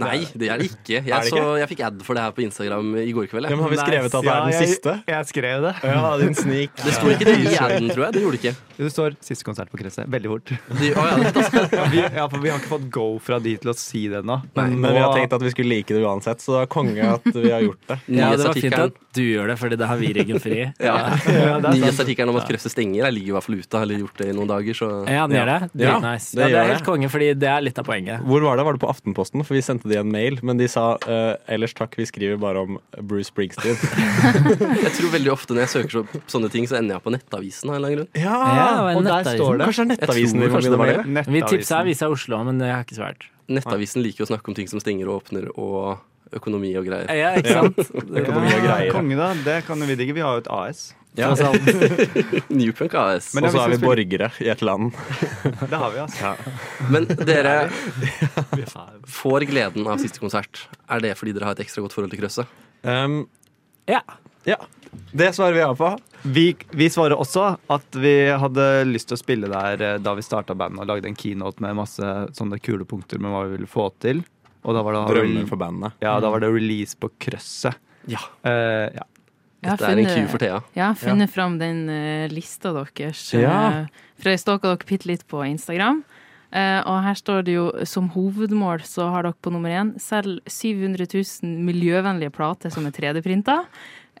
Nei, 0.00 0.22
det 0.32 0.48
er 0.48 0.60
det 0.62 0.70
ikke. 0.70 1.02
Jeg, 1.02 1.10
Er 1.12 1.26
det 1.26 1.32
så, 1.34 1.42
jeg 1.60 1.68
fikk 1.68 1.82
ad 1.84 2.02
for 2.06 2.16
det 2.16 2.22
her 2.24 2.32
på 2.36 2.44
Instagram 2.46 2.94
i 3.02 3.12
går 3.12 3.26
kveld. 3.28 3.48
Ja, 3.50 3.56
men 3.56 3.66
har 3.66 3.72
vi 3.74 3.80
skrevet 3.80 4.14
at 4.14 4.24
det 4.24 4.32
er 4.32 4.46
den 4.48 4.68
siste? 4.68 4.94
Jeg 5.12 5.28
skrev 5.28 5.66
det. 5.66 5.72
Ja, 5.84 6.12
din 6.22 6.36
snik. 6.38 6.76
Det 6.80 6.94
sto 6.96 7.10
ikke 7.12 7.26
det 7.28 7.36
i 7.42 7.56
aden, 7.56 7.90
tror 7.92 8.06
jeg. 8.06 8.14
Det 8.16 8.22
gjorde 8.24 8.38
det 8.38 8.42
ikke. 8.42 8.54
Det 8.82 8.90
står 8.92 9.16
siste 9.22 9.46
konsert 9.46 9.70
på 9.72 9.78
Krøsset. 9.78 10.08
Veldig 10.10 10.30
fort. 10.32 10.52
De, 10.80 10.90
å, 10.96 11.04
ja, 11.06 11.18
det, 11.20 11.44
Vi, 11.92 12.00
ja, 12.02 12.24
for 12.30 12.40
vi 12.42 12.50
har 12.52 12.60
ikke 12.60 12.70
fått 12.72 12.86
go 12.94 13.06
fra 13.22 13.38
de 13.42 13.52
til 13.60 13.72
å 13.72 13.76
si 13.76 14.06
det 14.10 14.22
ennå. 14.22 14.38
Men, 14.56 14.78
men 14.80 14.96
vi 14.96 15.02
har 15.02 15.12
tenkt 15.16 15.36
at 15.36 15.44
vi 15.44 15.52
skulle 15.52 15.70
like 15.76 15.92
det 15.94 16.02
uansett, 16.02 16.40
så 16.42 16.56
det 16.56 16.62
er 16.64 16.70
konge 16.72 17.10
at 17.18 17.28
vi 17.28 17.50
har 17.50 17.64
gjort 17.66 17.82
det. 17.92 17.98
Ja, 18.22 18.30
det 18.36 18.46
var 18.46 18.56
fint 18.56 18.76
at 18.76 18.98
du 19.16 19.22
gjør 19.24 19.50
det, 19.50 19.56
Fordi 19.60 19.76
det 19.80 19.86
har 19.88 19.98
vi 20.00 20.10
ryggen 20.16 20.40
fri. 20.42 20.58
ja, 20.88 20.96
Ja, 21.28 21.58
er 21.58 21.68
nyhetsartikkelen 21.76 22.32
om 22.32 22.38
at 22.40 22.48
krøsset 22.48 22.72
stenger, 22.72 23.02
jeg 23.04 23.16
ligger 23.18 23.32
i 23.32 23.36
hvert 23.36 23.46
fall 23.46 23.58
ute. 23.60 23.82
Har 23.82 23.92
gjort 23.92 24.22
det 24.22 24.28
i 24.32 24.36
noen 24.36 24.50
dager, 24.50 24.78
så 24.78 24.90
Ja, 25.06 25.26
den 25.28 25.36
gjør 25.38 25.50
det. 25.52 25.58
Ja, 25.82 25.94
Dritnice. 25.98 26.36
det 26.36 26.42
Ja, 26.42 26.50
det 26.52 26.60
er 26.62 26.72
helt 26.74 26.86
konge, 26.86 27.10
fordi 27.12 27.30
det 27.38 27.50
er 27.52 27.64
litt 27.64 27.80
av 27.82 27.88
poenget. 27.88 28.24
Hvor 28.26 28.46
var 28.46 28.60
det? 28.60 28.66
Var 28.68 28.78
det 28.78 28.82
på 28.84 28.90
Aftenposten? 28.92 29.46
For 29.46 29.58
vi 29.58 29.64
sendte 29.64 29.81
de 29.90 29.98
en 29.98 30.10
mail, 30.12 30.38
men 30.46 30.60
de 30.60 30.68
sa 30.70 30.94
uh, 31.02 31.34
ellers 31.50 31.74
takk, 31.78 31.96
vi 31.98 32.06
skriver 32.08 32.38
bare 32.42 32.62
om 32.66 32.78
Bruce 33.00 33.30
Springsteen. 33.30 33.78
Jeg 34.84 34.92
tror 34.98 35.12
veldig 35.14 35.32
ofte 35.32 35.56
når 35.56 35.64
jeg 35.64 35.72
søker 35.72 36.00
opp 36.02 36.14
sånne 36.30 36.50
ting, 36.52 36.68
så 36.70 36.78
ender 36.78 36.96
jeg 36.96 37.04
på 37.04 37.12
Nettavisen 37.14 37.70
av 37.70 37.76
en 37.76 37.80
eller 37.80 37.90
annen 37.90 38.00
grunn. 38.00 38.22
Ja, 38.22 38.38
og 38.92 39.04
der 39.06 39.28
står 39.36 39.60
det. 39.60 39.68
Kanskje 39.70 39.88
Nettavisen 39.90 40.42
vi 40.42 40.48
kanskje 40.52 40.72
det 40.72 40.80
var 40.80 40.92
det? 40.92 41.02
Nettavisen. 41.06 41.36
Vi 41.36 41.42
tipsa 41.56 41.82
Avisa 41.82 42.08
Oslo, 42.12 42.40
men 42.46 42.62
det 42.62 42.70
har 42.72 42.86
ikke 42.86 42.98
svært. 42.98 43.28
Nettavisen 43.52 44.04
liker 44.04 44.26
å 44.26 44.30
snakke 44.32 44.52
om 44.52 44.58
ting 44.58 44.70
som 44.70 44.82
stenger 44.82 45.10
og 45.10 45.22
åpner, 45.22 45.50
og 45.58 46.00
økonomi 46.36 46.72
og 46.80 46.88
greier. 46.88 47.12
Ja, 47.16 47.34
ikke 47.38 47.58
sant? 47.58 47.80
Økonomi 48.22 48.52
og 48.54 48.64
greier. 48.64 48.90
Konge, 48.94 49.18
da. 49.18 49.32
Det 49.44 49.58
kan 49.68 49.82
jo 49.82 49.88
vi 49.90 49.98
digge. 50.00 50.16
Vi 50.16 50.24
har 50.24 50.38
jo 50.38 50.44
et 50.44 50.52
AS. 50.52 50.90
Ja. 51.18 51.28
Newpunk 52.48 52.94
AS. 52.96 53.30
Og 53.36 53.48
så 53.52 53.60
er 53.66 53.74
vi 53.74 53.78
borgere 53.82 54.30
i 54.40 54.48
et 54.48 54.62
land. 54.64 54.94
Det 55.70 55.76
har 55.76 55.90
vi, 55.92 55.98
altså. 56.00 56.32
Men 56.92 57.04
dere 57.28 57.56
får 59.20 59.46
gleden 59.50 59.88
av 59.92 60.00
siste 60.00 60.22
konsert. 60.22 60.66
Er 60.88 61.02
det 61.04 61.14
fordi 61.20 61.34
dere 61.36 61.50
har 61.50 61.58
et 61.58 61.64
ekstra 61.66 61.84
godt 61.84 61.96
forhold 61.96 62.14
til 62.14 62.22
krøsset? 62.22 62.54
Um, 62.86 63.24
Ja. 63.90 64.00
ja. 64.48 64.56
Det 65.12 65.30
svarer 65.34 65.56
vi 65.56 65.60
ja 65.62 65.70
på. 65.76 65.88
Vi, 66.22 66.46
vi 66.76 66.86
svarer 66.92 67.16
også 67.18 67.56
at 67.72 67.96
vi 67.98 68.14
hadde 68.38 68.66
lyst 68.88 69.08
til 69.10 69.16
å 69.16 69.20
spille 69.20 69.48
der 69.50 69.82
eh, 69.82 69.96
da 69.98 70.12
vi 70.14 70.22
starta 70.22 70.54
bandet 70.54 70.84
og 70.84 70.90
lagde 70.92 71.08
en 71.10 71.16
keynote 71.18 71.64
med 71.64 71.74
masse 71.80 72.10
sånne 72.36 72.60
kule 72.62 72.84
punkter 72.88 73.18
med 73.18 73.32
hva 73.32 73.40
vi 73.48 73.56
ville 73.56 73.70
få 73.70 73.88
til. 74.04 74.20
Og 74.62 74.76
da 74.76 74.84
var 74.86 74.94
det, 74.94 75.00
Drømmer 75.16 75.48
for 75.50 75.58
bandet. 75.58 75.96
ja, 76.04 76.12
da 76.22 76.30
var 76.30 76.44
det 76.44 76.52
release 76.54 76.94
på 77.00 77.10
Krøsset. 77.24 77.74
Ja. 78.10 78.20
Uh, 78.46 78.86
ja. 78.94 79.04
Dette 79.62 79.86
er 79.86 80.00
en 80.02 80.10
Q 80.10 80.26
for 80.30 80.42
Thea. 80.42 80.58
Ja, 80.74 80.90
funnet 80.98 81.28
ja. 81.28 81.34
fram 81.34 81.58
den 81.60 81.84
uh, 81.86 82.26
lista 82.32 82.72
deres. 82.74 83.22
Ja. 83.36 83.84
Uh, 83.86 84.10
for 84.18 84.32
jeg 84.32 84.42
stalka 84.42 84.72
dere 84.72 84.88
bitte 84.88 85.10
litt 85.10 85.24
på 85.30 85.44
Instagram. 85.46 86.02
Uh, 86.52 86.80
og 86.84 86.98
her 87.06 87.16
står 87.16 87.46
det 87.46 87.54
jo 87.54 87.68
som 87.88 88.10
hovedmål 88.12 88.82
så 88.84 89.06
har 89.14 89.24
dere 89.24 89.38
på 89.40 89.52
nummer 89.54 89.72
én 89.72 89.94
selv 90.02 90.42
700 90.50 91.06
000 91.08 91.62
miljøvennlige 91.68 92.34
plater 92.34 92.74
som 92.74 92.84
er 92.88 92.92
3D-printa. 92.96 93.62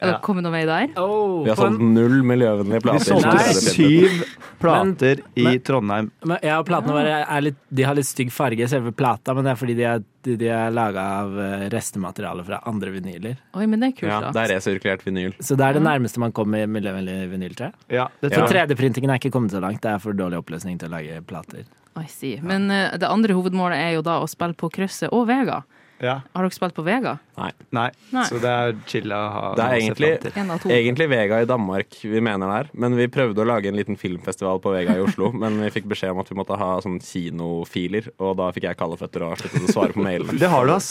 Er 0.02 0.06
Ja. 0.08 0.12
dere 0.16 0.20
kommet 0.26 0.42
noen 0.42 0.52
vei 0.56 0.64
der? 0.66 0.88
Oh, 1.00 1.44
Vi 1.44 1.50
har 1.50 1.56
solgt 1.56 1.78
en- 1.80 1.94
null 1.94 2.22
miljøvennlige 2.26 2.80
Vi 2.80 2.80
plater. 2.80 3.04
solgte 3.06 3.54
syv 3.54 4.24
plater 4.58 5.20
i 5.36 5.42
men- 5.44 5.60
Trondheim. 5.60 6.10
Men, 6.24 6.38
ja, 6.42 6.56
platene 6.62 6.92
våre 6.96 7.24
er 7.28 7.40
litt, 7.40 7.56
de 7.72 7.82
har 7.86 7.94
litt 7.94 8.06
stygg 8.06 8.30
farge, 8.32 8.66
selve 8.68 8.92
plata, 8.92 9.32
men 9.34 9.44
det 9.44 9.52
er 9.52 9.56
fordi 9.60 9.76
de 9.76 9.84
er, 9.84 10.02
de, 10.24 10.36
de 10.36 10.48
er 10.48 10.70
laga 10.70 10.98
av 11.22 11.38
eh, 11.38 11.68
restemateriale 11.70 12.44
fra 12.44 12.60
andre 12.66 12.90
vinyler. 12.90 13.36
Oi, 13.54 13.66
men 13.66 13.80
det 13.80 13.88
er 13.92 13.96
kult, 14.00 14.10
Ja, 14.10 14.20
da. 14.20 14.32
det 14.32 14.50
er 14.50 14.54
resirkulert 14.56 15.04
vinyl. 15.06 15.34
Så 15.40 15.56
det 15.56 15.60
er 15.66 15.72
det 15.74 15.82
nærmeste 15.82 16.18
man 16.18 16.32
kommer 16.32 16.66
miljøvennlig 16.66 17.30
vinyl, 17.30 17.54
tror 17.54 17.70
jeg. 17.70 17.74
Ja, 17.90 18.08
det 18.20 18.32
Så 18.32 18.38
tror 18.42 18.52
jeg. 18.52 18.68
3D-printingen 18.68 19.10
er 19.10 19.18
ikke 19.18 19.30
kommet 19.32 19.50
så 19.52 19.60
langt. 19.60 19.80
Det 19.80 19.90
er 19.94 19.98
for 19.98 20.12
dårlig 20.12 20.42
oppløsning 20.44 20.78
til 20.78 20.88
å 20.88 20.92
lage 20.98 21.20
plater. 21.26 21.64
I 21.96 22.06
see. 22.08 22.40
Men 22.42 22.70
eh, 22.70 22.96
det 22.96 23.08
andre 23.08 23.34
hovedmålet 23.34 23.76
er 23.76 23.94
jo 23.94 24.02
da 24.02 24.20
å 24.20 24.28
spille 24.28 24.54
på 24.56 24.70
krysset 24.72 25.10
og 25.12 25.26
Vega. 25.28 25.62
Ja. 26.02 26.16
Har 26.34 26.42
dere 26.42 26.54
spilt 26.54 26.74
på 26.74 26.82
Vega? 26.82 27.12
Nei. 27.38 27.50
Nei. 27.70 27.88
Så 28.26 28.40
det 28.42 28.50
er 28.50 28.72
chill 28.90 29.12
å 29.14 29.20
ha 29.30 29.42
Det 29.54 29.64
er 29.64 29.76
egentlig-. 29.78 30.70
Egentlig 30.74 31.06
Vega 31.12 31.38
i 31.44 31.46
Danmark 31.46 31.94
vi 32.02 32.22
mener 32.24 32.50
det 32.50 32.56
er, 32.64 32.70
men 32.84 32.96
vi 32.98 33.06
prøvde 33.12 33.44
å 33.44 33.46
lage 33.46 33.70
en 33.70 33.78
liten 33.78 33.98
filmfestival 34.00 34.58
på 34.64 34.72
Vega 34.74 34.96
i 34.98 35.04
Oslo. 35.04 35.30
Men 35.42 35.60
vi 35.62 35.70
fikk 35.74 35.86
beskjed 35.90 36.12
om 36.14 36.20
at 36.22 36.28
vi 36.30 36.36
måtte 36.38 36.58
ha 36.58 36.72
sånn 36.82 36.98
kinofiler, 37.02 38.10
og 38.22 38.34
da 38.40 38.50
fikk 38.54 38.66
jeg 38.68 38.78
kalde 38.80 38.98
føtter 39.00 39.24
og 39.26 39.38
sluttet 39.40 39.68
å 39.68 39.72
svare 39.74 39.94
på 39.94 40.02
mailene. 40.04 40.36
Det 40.38 40.50
har 40.50 40.66
du, 40.66 40.74
ass. 40.74 40.90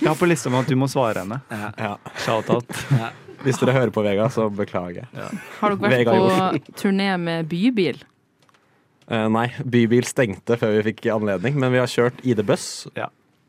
Jeg 0.00 0.08
har 0.08 0.18
på 0.18 0.28
lista 0.30 0.52
mi 0.52 0.60
at 0.62 0.70
du 0.70 0.78
må 0.78 0.88
svare 0.90 1.24
henne. 1.24 1.40
Ja. 1.50 1.96
Shout-out. 2.24 2.70
Hvis 3.44 3.58
dere 3.60 3.74
hører 3.76 3.92
på 3.94 4.06
Vega, 4.06 4.30
så 4.32 4.48
beklager 4.54 5.02
jeg. 5.04 5.38
Har 5.58 5.74
dere 5.74 6.06
vært 6.06 6.70
på 6.70 6.78
turné 6.80 7.10
med 7.20 7.50
bybil? 7.50 8.00
Uh, 9.10 9.26
nei, 9.28 9.48
bybil 9.68 10.06
stengte 10.08 10.56
før 10.60 10.78
vi 10.78 10.86
fikk 10.92 11.10
anledning, 11.12 11.58
men 11.60 11.74
vi 11.74 11.82
har 11.82 11.90
kjørt 11.90 12.22
ID-buss. 12.24 12.86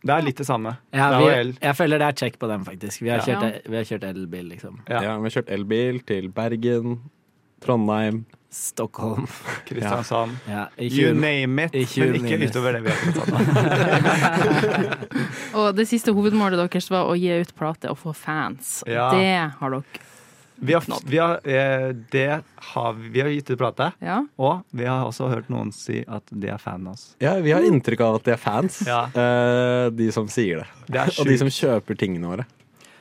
Det 0.05 0.13
er 0.13 0.21
litt 0.21 0.37
det 0.37 0.45
samme. 0.45 0.75
Ja, 0.93 1.07
Det 1.15 1.19
vi, 1.25 1.57
jeg 1.65 1.75
føler 1.79 1.97
det 2.03 2.07
er 2.11 2.11
check 2.21 2.35
på 2.39 2.47
dem, 2.51 2.65
faktisk. 2.67 3.01
Vi 3.01 3.09
har 3.09 3.17
Ja. 3.17 3.25
kjørt, 3.41 3.61
vi 3.69 3.75
har 3.79 3.83
kjørt 3.89 4.03
elbil, 4.11 4.49
liksom. 4.53 4.79
Ja. 4.89 5.01
Ja. 5.01 5.17
vi 5.17 5.23
har 5.29 5.33
kjørt 5.41 5.49
elbil 5.55 5.99
til 6.05 6.29
Bergen, 6.29 6.99
Trondheim 7.65 8.25
Stockholm. 8.55 9.25
Kristiansand. 9.67 10.37
Ja, 10.47 10.67
You 10.79 11.13
name 11.13 11.65
it. 11.65 11.73
i 11.75 11.83
20 11.85 12.05
Men 12.05 12.15
ikke 12.21 12.37
utover 12.51 12.71
det 12.77 12.83
vi 12.85 12.89
har 12.93 12.97
tatt. 13.17 13.29
Og 15.59 15.75
det 15.75 15.87
siste 15.89 16.13
hovedmålet 16.15 16.59
deres 16.61 16.87
var 16.93 17.09
å 17.09 17.15
gi 17.19 17.31
ut 17.41 17.51
plate 17.57 17.89
og 17.91 17.97
få 17.99 18.13
fans. 18.15 18.83
Ja. 18.87 19.09
Det 19.11 19.57
har 19.59 19.69
dere. 19.75 19.83
Vi 20.57 20.73
har, 20.73 20.83
vi 21.05 21.17
har, 21.19 21.39
eh, 21.43 21.89
det 22.11 22.41
har, 22.71 22.93
vi 22.93 23.21
har 23.21 23.29
gitt 23.29 23.49
ut 23.51 23.59
plate, 23.59 23.89
Ja. 24.01 24.21
og 24.39 24.63
vi 24.71 24.85
har 24.87 25.03
også 25.05 25.27
hørt 25.29 25.49
noen 25.51 25.73
si 25.75 26.03
at 26.07 26.23
de 26.31 26.47
er 26.47 26.57
fan 26.57 26.87
av 26.87 26.93
oss. 26.93 27.15
Ja, 27.19 27.33
vi 27.43 27.51
har 27.51 27.61
inntrykk 27.61 27.99
av 28.01 28.15
at 28.21 28.23
de 28.23 28.31
er 28.31 28.37
fans, 28.39 28.81
Ja. 28.87 29.05
eh, 29.13 29.89
de 29.91 30.11
som 30.15 30.27
sier 30.27 30.63
det. 30.63 30.67
Det 30.87 31.19
Og 31.19 31.25
de 31.27 31.37
som 31.37 31.47
kjøper 31.47 31.97
tingene 31.99 32.25
våre. 32.27 32.45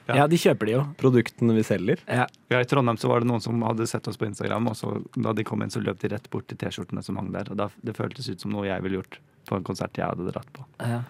Ja. 0.09 0.17
Ja, 0.17 0.27
de 0.27 0.37
kjøper 0.37 0.67
de 0.67 0.73
jo. 0.73 0.83
Produktene 1.01 1.55
vi 1.57 1.63
selger. 1.65 1.99
Ja. 2.07 2.27
Ja, 2.51 2.59
I 2.61 2.65
Trondheim 2.69 2.99
så 3.01 3.09
var 3.09 3.21
det 3.21 3.29
noen 3.29 3.41
som 3.41 3.63
hadde 3.63 3.87
sett 3.89 4.07
oss 4.09 4.19
på 4.19 4.27
Instagram, 4.27 4.67
og 4.69 4.75
så, 4.77 5.03
da 5.17 5.33
de 5.33 5.45
kom 5.45 5.63
inn, 5.63 5.71
så 5.71 5.81
løp 5.83 5.99
de 6.01 6.09
rett 6.13 6.29
bort 6.31 6.47
til 6.47 6.59
T-skjortene 6.59 7.03
som 7.03 7.17
hang 7.17 7.31
der. 7.33 7.49
Og 7.51 7.57
da, 7.57 7.71
det 7.83 7.97
føltes 7.97 8.29
ut 8.29 8.39
som 8.41 8.51
noe 8.53 8.67
jeg 8.67 8.83
ville 8.83 8.99
gjort 9.01 9.17
på 9.49 9.57
en 9.57 9.65
konsert 9.65 9.95
jeg 9.97 10.05
hadde 10.07 10.31
dratt 10.31 10.51
på. 10.53 10.65
Ja. 10.81 11.01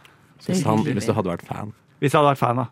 Hvis, 0.44 0.62
han, 0.62 0.84
hvis 0.84 1.06
du 1.06 1.12
hadde 1.16 1.32
vært 1.32 1.42
fan. 1.48 1.72
Hvis 2.04 2.12
jeg 2.12 2.20
hadde 2.20 2.32
vært 2.34 2.40
fan, 2.42 2.58
da. 2.60 2.66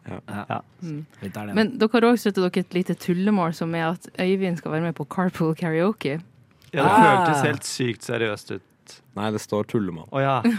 Ja. 0.52 0.58
Mm. 0.84 0.98
Tar 1.32 1.46
den. 1.48 1.54
Men 1.56 1.70
dere 1.80 1.88
har 1.96 2.04
òg 2.10 2.18
støttet 2.20 2.42
dere 2.44 2.60
et 2.66 2.74
lite 2.76 2.94
tullemål, 3.00 3.54
som 3.56 3.72
er 3.78 3.86
at 3.94 4.10
Øyvind 4.20 4.60
skal 4.60 4.74
være 4.76 4.84
med 4.90 4.94
på 4.98 5.06
Carpool 5.08 5.54
Karaoke. 5.56 6.18
Ja, 6.72 6.82
det 6.84 6.90
Ah. 6.92 7.06
føltes 7.06 7.42
helt 7.48 7.64
sykt 7.68 8.04
seriøst 8.04 8.54
ut. 8.58 8.62
Nei, 9.16 9.30
det 9.32 9.40
står 9.40 9.64
tullemål. 9.72 10.06
Å 10.12 10.20
ja. 10.20 10.36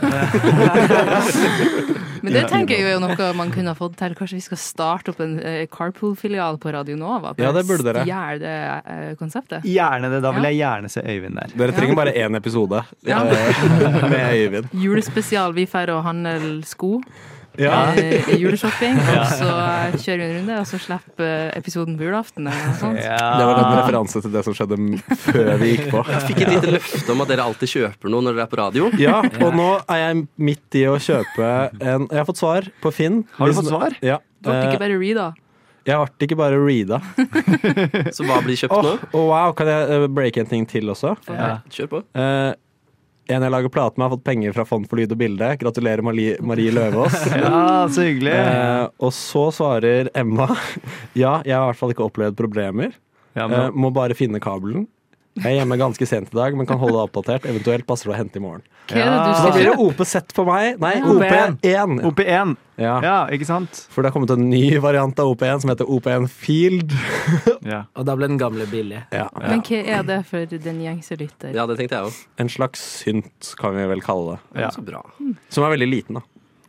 Men 2.23 2.31
det 2.37 2.43
tenker 2.47 2.77
jeg 2.77 2.85
jo 2.85 2.91
er 2.95 3.01
noe 3.03 3.25
man 3.35 3.49
kunne 3.51 3.73
ha 3.73 3.77
fått 3.77 3.97
til. 3.99 4.13
Kanskje 4.15 4.37
vi 4.37 4.43
skal 4.45 4.59
starte 4.61 5.11
opp 5.11 5.19
en 5.25 5.33
eh, 5.43 5.65
Carpool-filial 5.71 6.55
på 6.61 6.71
Radio 6.71 6.95
Nova? 6.99 7.33
Ja, 7.41 7.51
det 7.55 7.65
burde 7.67 7.83
dere. 7.89 8.05
Stjele 8.07 8.39
det 8.39 8.53
eh, 8.93 9.09
konseptet. 9.19 9.65
Gjerne 9.67 10.07
det. 10.13 10.21
Da 10.23 10.31
vil 10.37 10.47
jeg 10.47 10.59
gjerne 10.61 10.91
se 10.93 11.03
Øyvind 11.03 11.35
der. 11.41 11.51
Dere 11.59 11.75
trenger 11.75 11.99
bare 11.99 12.13
én 12.15 12.37
episode 12.39 12.83
Ja. 13.09 13.19
eh, 13.27 14.07
med 14.13 14.23
Øyvind. 14.39 14.71
Julespesial. 14.85 15.51
Vi 15.57 15.65
drar 15.73 15.91
og 15.97 16.03
handler 16.07 16.61
sko. 16.69 16.93
Ja. 17.59 17.93
i 17.99 18.37
juleshopping. 18.41 18.97
Og 18.97 19.33
så 19.33 19.49
kjører 20.01 20.21
vi 20.21 20.25
en 20.25 20.35
runde, 20.39 20.59
og 20.61 20.69
så 20.69 20.79
slipper 20.81 21.27
eh, 21.27 21.57
episoden 21.59 21.97
på 21.99 22.07
julaften. 22.07 22.47
Eller 22.49 22.71
noe 22.71 22.79
sånt. 22.79 23.01
Det 23.03 23.47
var 23.49 23.61
en 23.61 23.77
referanse 23.77 24.23
til 24.25 24.33
det 24.33 24.43
som 24.47 24.57
skjedde 24.57 24.79
før 25.27 25.53
vi 25.61 25.73
gikk 25.75 25.87
på. 25.93 26.03
Jeg 26.09 26.25
fikk 26.29 26.43
et 26.45 26.53
lite 26.55 26.75
løfte 26.77 27.15
om 27.15 27.23
at 27.25 27.33
dere 27.33 27.47
alltid 27.47 27.73
kjøper 27.75 28.13
noe 28.13 28.25
når 28.25 28.37
dere 28.39 28.47
er 28.47 28.53
på 28.53 28.61
radio. 28.61 28.89
Ja, 29.01 29.19
og 29.21 29.55
nå 29.57 29.69
er 29.83 30.03
jeg 30.07 30.25
midt 30.49 30.81
i 30.81 30.85
å 30.89 30.97
kjøpe 31.01 31.53
en 31.77 32.07
Jeg 32.09 32.19
har 32.19 32.27
fått 32.27 32.41
svar 32.41 32.67
på 32.83 32.91
Finn. 32.93 33.23
Har 33.37 33.51
du 33.51 33.57
fått 33.61 33.71
svar? 33.71 33.97
Ja. 34.03 34.19
Du 34.43 34.49
ble 34.51 34.59
Eh, 34.63 34.69
ikke 34.73 34.81
bare 34.83 34.99
reada. 34.99 35.31
Jeg 35.83 35.99
ble 35.99 36.27
ikke 36.27 36.37
bare 36.39 36.59
reada. 36.63 36.99
Så 38.15 38.25
hva 38.27 38.39
blir 38.43 38.59
kjøpt 38.59 38.75
oh, 38.75 38.85
nå? 38.85 38.93
Oh, 39.11 39.25
wow, 39.31 39.51
kan 39.57 39.67
jeg 39.67 39.87
eh, 39.91 40.05
breake 40.11 40.43
en 40.43 40.49
ting 40.51 40.67
til 40.69 40.91
også? 40.93 41.15
Ja. 41.27 41.57
Kjør 41.71 41.89
på. 41.91 42.01
Eh, 42.15 42.51
en 43.31 43.43
jeg 43.45 43.51
lager 43.53 43.71
plate 43.71 43.95
med, 43.97 44.05
har 44.07 44.13
fått 44.17 44.25
penger 44.27 44.53
fra 44.55 44.65
Fond 44.67 44.87
for 44.89 44.99
lyd 44.99 45.13
og 45.15 45.19
bilde. 45.21 45.51
Gratulerer, 45.61 46.03
Marie, 46.03 46.35
Marie 46.43 46.73
Løvaas. 46.75 47.15
Ja, 47.43 47.87
så 47.91 48.03
hyggelig. 48.07 48.33
Eh, 48.35 48.87
og 48.99 49.13
så 49.15 49.45
svarer 49.55 50.09
Emma 50.17 50.49
ja, 51.15 51.37
jeg 51.47 51.55
har 51.55 51.63
i 51.63 51.71
hvert 51.71 51.79
fall 51.79 51.93
ikke 51.95 52.07
opplevd 52.09 52.39
problemer. 52.39 52.95
Ja, 53.37 53.47
Eh, 53.47 53.69
må 53.73 53.89
bare 53.95 54.13
finne 54.17 54.41
kabelen. 54.43 54.85
Jeg 55.33 55.49
er 55.49 55.55
hjemme 55.63 55.77
ganske 55.81 56.05
sent 56.05 56.29
i 56.29 56.37
dag, 56.37 56.53
men 56.55 56.67
kan 56.69 56.77
holde 56.77 56.93
deg 56.93 57.07
oppdatert. 57.09 57.45
Eventuelt 57.49 57.87
passer 57.89 58.09
det 58.11 58.13
å 58.13 58.17
hente 58.19 58.37
i 58.37 58.41
morgen. 58.43 58.61
Det 58.87 59.01
du 59.01 59.31
Så 59.33 59.47
da 59.47 59.51
blir 59.55 59.65
det? 59.71 59.77
OP-sett 59.81 60.33
på 60.37 60.43
meg. 60.45 60.77
Nei, 60.79 60.91
Ja. 60.99 61.07
OP1. 61.09 62.03
OP1. 62.05 62.51
Ja. 62.77 62.93
Ja, 63.01 63.15
ikke 63.33 63.45
sant? 63.47 63.87
For 63.89 64.03
det 64.03 64.11
har 64.11 64.19
kommet 64.19 64.29
en 64.35 64.45
ny 64.49 64.77
variant 64.83 65.17
av 65.19 65.31
OP1 65.33 65.61
som 65.63 65.71
heter 65.73 65.85
OP1 65.89 66.29
Field. 66.29 66.93
Ja. 67.63 67.85
Og 67.95 68.03
da 68.05 68.13
ble 68.19 68.27
den 68.27 68.37
gamle 68.37 68.65
billig. 68.67 68.99
Ja. 69.15 69.29
Men 69.39 69.61
hva 69.63 69.77
er 69.97 70.03
det 70.03 70.17
for 70.27 70.45
den 70.45 70.81
gjengse 70.83 71.15
lytter? 71.17 71.53
Ja, 71.55 71.63
det 71.65 71.77
tenkte 71.79 71.95
jeg 71.95 72.09
òg. 72.11 72.17
En 72.43 72.49
slags 72.51 72.81
synt, 73.01 73.53
kan 73.57 73.73
vi 73.77 73.85
vel 73.87 74.01
kalle 74.03 74.35
det. 74.35 74.61
Ja. 74.65 74.69
Så 74.75 74.83
bra. 74.85 74.99
Som 75.49 75.63
er 75.63 75.71
veldig 75.77 75.87
liten, 75.87 76.19
da. 76.19 76.25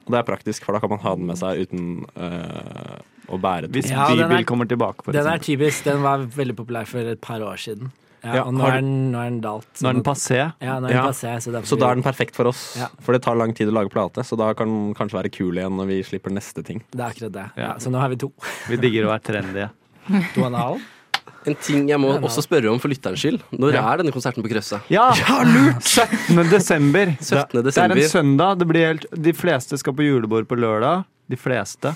Og 0.06 0.12
det 0.14 0.20
er 0.20 0.28
praktisk, 0.28 0.62
for 0.64 0.76
da 0.76 0.80
kan 0.84 0.92
man 0.94 1.00
ha 1.02 1.14
den 1.18 1.26
med 1.26 1.36
seg 1.40 1.64
uten 1.66 1.84
øh, 2.14 3.02
å 3.34 3.38
bære 3.42 3.70
Hvis. 3.74 3.90
Ja, 3.90 4.06
er- 4.12 4.22
bybil 4.28 4.44
kommer 4.48 4.68
tilbake. 4.70 5.02
For 5.04 5.12
Den 5.16 5.26
er 5.26 5.42
typisk. 5.42 5.82
Den 5.88 6.02
var 6.06 6.24
veldig 6.30 6.56
populær 6.62 6.86
for 6.86 7.00
et 7.00 7.20
par 7.24 7.40
år 7.42 7.56
siden. 7.60 7.90
Ja, 8.24 8.42
og 8.44 8.54
nå 8.56 8.60
har 8.64 8.78
er 8.78 8.80
den, 8.80 9.12
nå 9.12 9.18
er 9.20 9.28
den 9.30 9.40
dalt. 9.44 9.68
Nå 9.82 9.88
er 9.90 9.92
den 9.98 10.02
passé. 10.06 10.38
Ja, 10.60 10.78
nå 10.80 10.86
er 10.88 10.94
den 10.94 10.96
Ja. 10.96 11.06
passé, 11.10 11.34
så 11.44 11.52
derfor 11.52 11.66
Så 11.68 11.78
da 11.78 11.90
er 11.90 11.94
den 11.98 12.02
perfekt 12.06 12.34
for 12.34 12.46
oss. 12.48 12.76
Ja. 12.78 12.88
For 13.00 13.12
det 13.12 13.22
tar 13.22 13.36
lang 13.36 13.52
tid 13.54 13.68
å 13.68 13.72
lage 13.72 13.90
plate, 13.90 14.24
så 14.24 14.36
da 14.36 14.52
kan 14.54 14.66
den 14.68 14.94
kanskje 14.94 15.18
være 15.22 15.30
kul 15.32 15.54
igjen 15.54 15.76
når 15.76 15.86
vi 15.86 16.02
slipper 16.02 16.30
neste 16.32 16.64
ting. 16.64 16.82
Det 16.90 17.00
er 17.00 17.10
akkurat 17.10 17.32
det. 17.32 17.46
Ja. 17.56 17.62
Ja, 17.68 17.74
så 17.78 17.90
nå 17.92 17.98
har 18.00 18.08
vi 18.08 18.16
to. 18.16 18.32
Vi 18.68 18.76
digger 18.76 19.04
å 19.06 19.12
være 19.12 19.22
trendy. 19.22 19.68
To 20.34 20.40
og 20.40 20.46
en 20.46 20.54
halv. 20.54 20.80
En 21.46 21.54
ting 21.60 21.88
jeg 21.88 21.98
må 22.00 22.14
også 22.24 22.40
spørre 22.40 22.70
om 22.72 22.78
for 22.80 22.88
lytterens 22.88 23.20
skyld. 23.20 23.42
Når 23.52 23.74
Ja. 23.74 23.92
er 23.92 23.98
denne 23.98 24.12
konserten 24.12 24.42
på 24.42 24.48
Krøsset? 24.48 24.80
Ja, 24.88 25.10
lurt! 25.44 25.82
17. 25.84 26.48
desember. 26.48 27.06
17. 27.20 27.62
Det 27.62 27.76
er 27.76 27.92
en 27.92 28.08
søndag. 28.08 28.58
Det 28.58 28.66
blir 28.68 28.86
helt, 28.86 29.04
de 29.12 29.32
fleste 29.32 29.76
skal 29.78 29.92
på 29.92 30.02
julebord 30.04 30.46
på 30.48 30.56
lørdag. 30.56 31.04
De 31.28 31.36
fleste. 31.36 31.94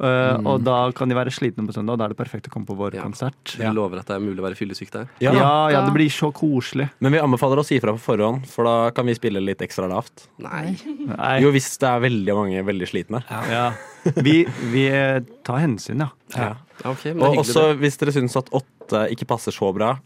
Uh, 0.00 0.40
Og 0.48 0.62
da 0.64 0.90
kan 0.96 1.08
de 1.10 1.14
være 1.14 1.30
slitne 1.30 1.66
på 1.68 1.74
søndag, 1.76 1.92
og 1.92 1.98
da 2.00 2.06
er 2.06 2.12
det 2.14 2.16
perfekt 2.16 2.46
å 2.48 2.52
komme 2.54 2.64
på 2.66 2.74
vår 2.78 2.94
Ja. 2.96 3.02
konsert. 3.04 3.56
Vi 3.58 3.66
lover 3.76 3.98
at 4.00 4.06
det 4.08 4.16
er 4.16 4.20
mulig 4.24 4.40
å 4.40 4.46
være 4.48 4.56
fyllesyk 4.56 4.90
der. 4.90 5.08
Ja, 5.20 5.32
Ja. 5.32 5.68
ja, 5.68 5.82
det 5.84 5.92
blir 5.94 6.08
så 6.08 6.32
koselig. 6.32 6.88
Men 7.00 7.12
vi 7.12 7.18
anbefaler 7.18 7.58
å 7.60 7.64
si 7.64 7.76
ifra 7.78 7.92
på 7.92 8.00
forhånd, 8.00 8.46
for 8.46 8.64
da 8.64 8.90
kan 8.90 9.04
vi 9.06 9.12
spille 9.14 9.38
litt 9.44 9.58
ekstra 9.60 9.86
lavt. 9.88 10.28
Nei. 10.38 10.76
Nei. 11.06 11.40
Jo, 11.44 11.52
hvis 11.52 11.76
det 11.78 11.88
er 11.90 12.00
veldig 12.00 12.34
mange 12.34 12.64
veldig 12.64 12.88
slitne. 12.88 13.22
Ja. 13.30 13.72
Vi, 14.16 14.44
vi 14.72 14.86
eh, 14.88 15.20
tar 15.44 15.58
hensyn, 15.60 15.98
ja. 16.00 16.08
Ja. 16.34 16.56
Ja, 16.82 16.90
ok, 16.90 17.04
men 17.12 17.18
er 17.18 17.26
Og 17.28 17.34
hyggelig, 17.36 17.44
også 17.44 17.68
det. 17.68 17.78
hvis 17.84 17.98
dere 17.98 18.12
syns 18.16 18.36
at 18.36 18.48
åtte 18.50 19.04
ikke 19.12 19.26
passer 19.28 19.52
så 19.52 19.72
bra, 19.76 19.98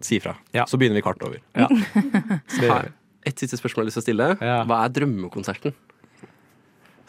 si 0.00 0.16
ifra. 0.20 0.36
Ja. 0.54 0.64
Så 0.64 0.78
begynner 0.78 0.94
vi 0.94 1.02
kvart 1.02 1.20
over. 1.26 1.38
Ja. 1.54 1.66
gjør 1.66 2.70
Har 2.72 2.82
vi. 2.86 2.92
Et 3.26 3.34
siste 3.42 3.58
spørsmål 3.58 3.82
jeg 3.82 3.82
har 3.82 3.90
lyst 3.90 3.98
til 3.98 4.04
å 4.04 4.06
stille. 4.06 4.26
Ja. 4.40 4.64
Hva 4.64 4.84
er 4.86 4.88
drømmekonserten? 4.94 5.74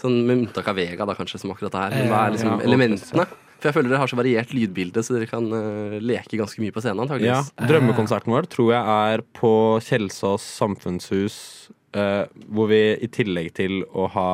Sånn 0.02 0.22
Med 0.28 0.44
unntak 0.44 0.68
av 0.70 0.78
Vega, 0.78 1.08
da 1.10 1.16
kanskje, 1.18 1.42
som 1.42 1.54
akkurat 1.54 1.76
er. 1.88 1.96
Men 1.96 2.12
hva 2.12 2.24
er 2.26 2.36
liksom 2.36 2.52
Ja, 2.54 2.58
elementene? 2.68 3.28
For 3.58 3.72
jeg 3.72 3.74
føler 3.74 3.90
dere 3.90 4.02
har 4.04 4.12
så 4.12 4.20
variert 4.20 4.52
lydbilde, 4.54 5.02
så 5.02 5.16
dere 5.16 5.30
kan 5.30 5.48
uh, 5.50 5.98
leke 5.98 6.38
ganske 6.38 6.62
mye 6.62 6.74
på 6.76 6.84
scenen. 6.84 7.10
Ja. 7.26 7.40
Drømmekonserten 7.58 8.30
vår 8.30 8.46
tror 8.54 8.70
jeg 8.76 8.98
er 9.14 9.24
på 9.40 9.52
Kjelsås 9.82 10.46
samfunnshus, 10.60 11.40
uh, 11.98 12.30
hvor 12.54 12.70
vi 12.70 12.84
i 13.02 13.10
tillegg 13.10 13.50
til 13.58 13.82
å 13.98 14.06
ha 14.14 14.30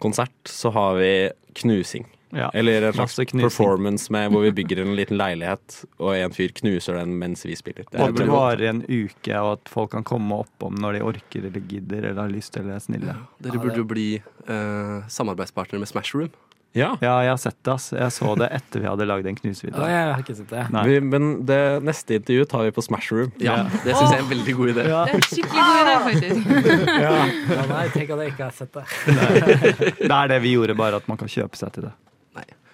konsert, 0.00 0.36
så 0.48 0.72
har 0.72 0.96
vi 0.96 1.12
knusing. 1.60 2.08
Ja. 2.34 2.50
Eller 2.54 2.88
en 2.88 2.92
slags 2.98 3.16
performance 3.32 4.10
med 4.12 4.30
hvor 4.34 4.42
vi 4.42 4.50
bygger 4.58 4.82
en 4.82 4.94
liten 4.98 5.16
leilighet, 5.20 5.84
og 6.02 6.14
en 6.18 6.34
fyr 6.34 6.52
knuser 6.60 6.98
den 6.98 7.16
mens 7.20 7.44
vi 7.46 7.54
spiller. 7.56 7.84
Det 7.90 8.00
Og 8.00 8.14
det 8.14 8.24
veldig- 8.26 8.34
varer 8.34 8.68
en 8.70 8.82
uke, 8.88 9.34
og 9.40 9.52
at 9.58 9.68
folk 9.68 9.90
kan 9.94 10.02
komme 10.04 10.34
oppom 10.44 10.74
når 10.74 10.98
de 10.98 11.04
orker 11.06 11.44
eller 11.46 11.60
gidder 11.68 12.10
eller 12.10 12.22
har 12.22 12.28
lyst 12.32 12.56
eller 12.56 12.74
er 12.74 12.80
snille. 12.84 13.14
Dere 13.40 13.58
burde 13.62 13.76
jo 13.76 13.84
bli 13.84 14.08
eh, 14.18 14.98
samarbeidspartnere 15.08 15.78
med 15.80 15.88
Smashroom. 15.88 16.30
ja. 16.74 16.96
Ja, 17.00 17.20
jeg 17.22 17.30
har 17.30 17.36
sett 17.38 17.56
det. 17.62 17.70
ass. 17.72 17.92
Jeg 17.92 18.10
så 18.10 18.34
det 18.36 18.48
etter 18.50 18.80
vi 18.82 18.86
hadde 18.90 19.06
lagd 19.06 19.26
en 19.30 19.36
knusevideo. 19.36 19.78
knusevideo. 19.78 19.94
jeg 19.94 20.12
har 20.14 20.22
ikke 20.24 20.34
sett 20.34 20.48
det. 20.50 20.86
Vi, 20.90 21.00
men 21.00 21.46
det 21.46 21.60
neste 21.86 22.16
intervju 22.18 22.44
tar 22.50 22.64
vi 22.66 22.72
på 22.74 22.82
Smash 22.82 23.12
Room. 23.14 23.30
Ja, 23.38 23.62
Det 23.84 23.94
syns 23.94 24.10
jeg 24.10 24.18
er 24.18 24.24
en 24.24 24.30
veldig 24.32 24.54
god 24.58 24.68
idé. 24.72 24.82
Det 24.82 24.96
er 24.98 25.14
en 25.14 25.22
skikkelig 25.22 25.62
god 25.62 25.78
idé, 25.84 25.94
faktisk. 26.08 26.40
Ja, 27.04 27.66
nei, 27.70 27.84
tenk 27.94 28.10
at 28.10 28.18
jeg 28.24 28.32
ikke 28.34 28.44
har 28.44 28.56
sett 28.58 28.72
det. 28.74 28.84
Det 30.02 30.10
er 30.10 30.28
det 30.34 30.40
vi 30.42 30.54
gjorde, 30.56 30.74
bare 30.76 30.96
at 30.98 31.06
man 31.08 31.16
kan 31.20 31.28
kjøpe 31.30 31.56
seg 31.56 31.72
til 31.76 31.86
det. 31.86 31.92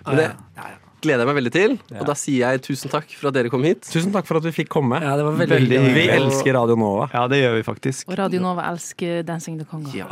Men 0.06 0.16
det 0.16 0.28
Ja, 0.56 0.68
ja. 0.70 0.76
gleder 1.00 1.24
jeg 1.24 1.28
meg 1.30 1.36
veldig 1.40 1.52
til. 1.54 1.74
Og 2.00 2.06
da 2.06 2.14
sier 2.14 2.42
jeg 2.52 2.60
tusen 2.66 2.90
takk 2.92 3.08
for 3.16 3.28
at 3.30 3.34
dere 3.38 3.48
kom 3.52 3.62
hit. 3.64 3.80
Tusen 3.88 4.12
takk 4.12 4.26
for 4.28 4.36
at 4.36 4.44
vi 4.44 4.52
fikk 4.52 4.68
komme. 4.68 4.98
Ja, 5.00 5.14
det 5.16 5.24
var 5.24 5.32
veldig, 5.38 5.54
Veldig 5.56 5.78
hyggelig. 5.80 5.94
Vi 5.96 6.08
elsker 6.16 6.54
Radio 6.58 6.76
Nova. 6.76 7.06
Ja, 7.14 7.22
det 7.32 7.38
gjør 7.40 7.54
vi 7.56 7.62
faktisk. 7.64 8.08
Og 8.12 8.18
Radio 8.20 8.40
Nova 8.44 8.66
elsker 8.70 9.22
Dancing 9.24 9.56
the 9.58 9.64
Congo. 9.70 9.88
Ja. 9.96 10.04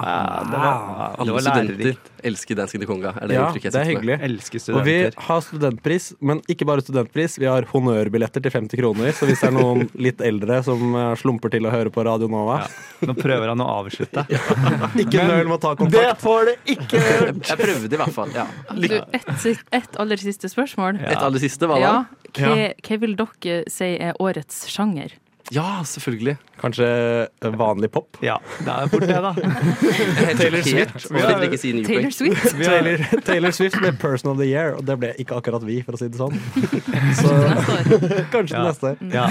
Det 0.48 0.56
var, 0.56 1.16
det 1.24 1.32
var 1.36 1.44
lærerikt. 1.50 2.10
Elsker 2.26 2.58
Dancing 2.58 2.82
the 2.82 2.88
Conga. 2.88 3.12
Er 3.20 3.30
det 3.30 3.36
Ja, 3.36 3.46
det 3.52 3.74
er 3.74 3.88
hyggelig. 3.88 4.16
Og 4.74 4.82
vi 4.86 4.96
har 5.28 5.42
studentpris, 5.44 6.10
men 6.20 6.40
ikke 6.50 6.66
bare 6.68 6.84
studentpris. 6.84 7.38
Vi 7.38 7.46
har 7.48 7.66
honnørbilletter 7.70 8.42
til 8.44 8.54
50 8.54 8.80
kroner. 8.80 9.12
Så 9.16 9.28
hvis 9.28 9.42
det 9.44 9.50
er 9.50 9.56
noen 9.56 9.86
litt 10.06 10.22
eldre 10.24 10.60
som 10.66 10.82
eh, 10.94 11.12
slumper 11.20 11.52
til 11.54 11.68
å 11.68 11.74
høre 11.74 11.92
på 11.94 12.04
Radio 12.06 12.30
Nova, 12.32 12.60
Nå 13.04 13.14
prøver 13.18 13.52
han 13.52 13.62
å 13.62 13.68
avslutte. 13.78 14.24
ikke 15.04 15.28
nøl 15.28 15.46
med 15.46 15.56
å 15.58 15.60
ta 15.62 15.74
kontakt. 15.78 15.98
Det 15.98 16.16
får 16.24 16.50
det 16.50 16.56
ikke 16.76 17.04
gjort! 17.04 17.44
Jeg 17.52 17.62
prøvde 17.62 17.94
i 17.94 18.02
hvert 18.02 18.16
fall. 18.16 18.34
Ja. 18.34 18.48
Et, 18.88 19.64
et 19.78 20.02
aller 20.02 20.22
siste 20.22 20.50
spørsmål. 20.50 21.00
Et 21.04 21.22
aller 21.22 21.42
siste, 21.42 21.70
hva 21.70 21.78
da? 21.78 21.86
Ja, 21.86 22.28
hva, 22.38 22.58
hva 22.84 23.00
vil 23.04 23.16
dere 23.18 23.62
si 23.72 23.94
er 23.96 24.18
årets 24.22 24.66
sjanger? 24.72 25.14
Ja, 25.54 25.82
selvfølgelig. 25.88 26.36
Kanskje 26.60 26.86
eh, 27.40 27.52
vanlig 27.56 27.88
pop? 27.94 28.18
Ja, 28.24 28.34
det 28.66 28.72
er 28.74 28.88
fort 28.92 29.04
det, 29.06 29.18
da. 29.24 29.30
Taylor. 30.40 30.62
Swift. 30.66 31.06
Si 31.62 31.70
Taylor 31.86 32.10
Swift? 32.10 32.48
Taylor, 32.58 33.04
Taylor 33.24 33.54
Swift 33.56 33.78
ble 33.80 33.92
Person 33.96 34.32
of 34.32 34.40
the 34.40 34.48
Year, 34.50 34.74
og 34.76 34.84
det 34.88 34.96
ble 35.00 35.12
ikke 35.22 35.38
akkurat 35.38 35.64
vi, 35.64 35.78
for 35.86 35.96
å 35.96 36.00
si 36.00 36.08
det 36.10 36.18
sånn. 36.20 36.34
Så 37.20 37.32
kanskje 38.34 38.58
Ja. 38.58 38.60
til 38.60 38.68
neste 38.68 38.92
år. 38.92 38.98
Ja. 39.18 39.28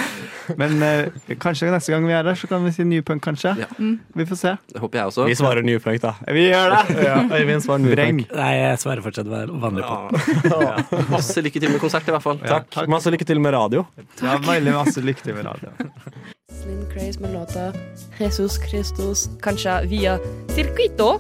Men 0.57 0.77
uh, 0.79 1.35
kanskje 1.43 1.67
neste 1.73 1.91
gang 1.91 2.05
vi 2.07 2.13
er 2.15 2.23
der, 2.23 2.37
så 2.39 2.47
kan 2.47 2.63
vi 2.63 2.71
si 2.71 2.85
New 2.87 3.03
punk, 3.05 3.21
kanskje. 3.27 3.51
Ja. 3.59 3.67
Vi 4.15 4.25
får 4.29 4.39
se. 4.39 4.53
Det 4.71 4.79
håper 4.81 5.01
jeg 5.01 5.11
også. 5.11 5.25
Vi 5.27 5.35
svarer 5.37 5.65
New 5.67 5.79
Punk, 5.83 5.99
da. 6.03 6.13
Vi 6.33 6.47
gjør 6.47 6.71
det! 6.73 6.95
Ja, 7.03 7.17
Øyvind 7.35 7.65
svarer 7.65 7.83
New 7.83 7.91
Breng. 7.93 8.21
Punk. 8.23 8.37
Nei, 8.39 8.51
jeg 8.61 8.79
svarer 8.81 9.03
fortsatt 9.05 9.27
vanlig 9.27 9.83
pop. 9.83 11.11
Masse 11.11 11.43
lykke 11.43 11.59
til 11.61 11.73
med 11.75 11.83
konsert, 11.83 12.07
i 12.07 12.15
hvert 12.15 12.23
fall. 12.25 12.39
Takk. 12.47 12.79
Masse 12.89 13.11
lykke 13.13 13.27
til 13.27 13.43
med 13.43 13.53
radio. 13.57 13.83
Ja, 14.23 14.37
veldig 14.47 14.73
masse 14.79 15.03
lykke 15.03 15.27
til 15.27 15.35
med 15.37 15.49
radio. 15.51 15.75
Slim 16.61 16.85
Craze 16.91 17.19
med 17.23 17.33
låta 17.33 17.71
Jesus 18.19 18.59
Christus, 18.69 19.27
kanskje 19.43 19.79
via 19.91 20.17
Circuito 20.55 21.17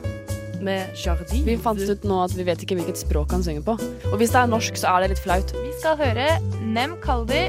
med 0.61 0.89
Jardin. 0.97 1.45
Vi 1.45 1.57
fant 1.61 1.79
ut 1.79 2.05
nå 2.07 2.19
at 2.23 2.33
vi 2.37 2.45
vet 2.47 2.63
ikke 2.63 2.77
hvilket 2.79 2.99
språk 2.99 3.31
han 3.35 3.43
synger 3.45 3.65
på. 3.67 3.77
Og 4.11 4.17
hvis 4.21 4.33
det 4.33 4.41
er 4.41 4.51
norsk, 4.51 4.79
så 4.79 4.95
er 4.95 5.05
det 5.05 5.13
litt 5.13 5.23
flaut. 5.23 5.53
Vi 5.55 5.73
skal 5.79 5.99
høre 6.01 6.27
Nem 6.65 6.97
Kaldi 7.03 7.43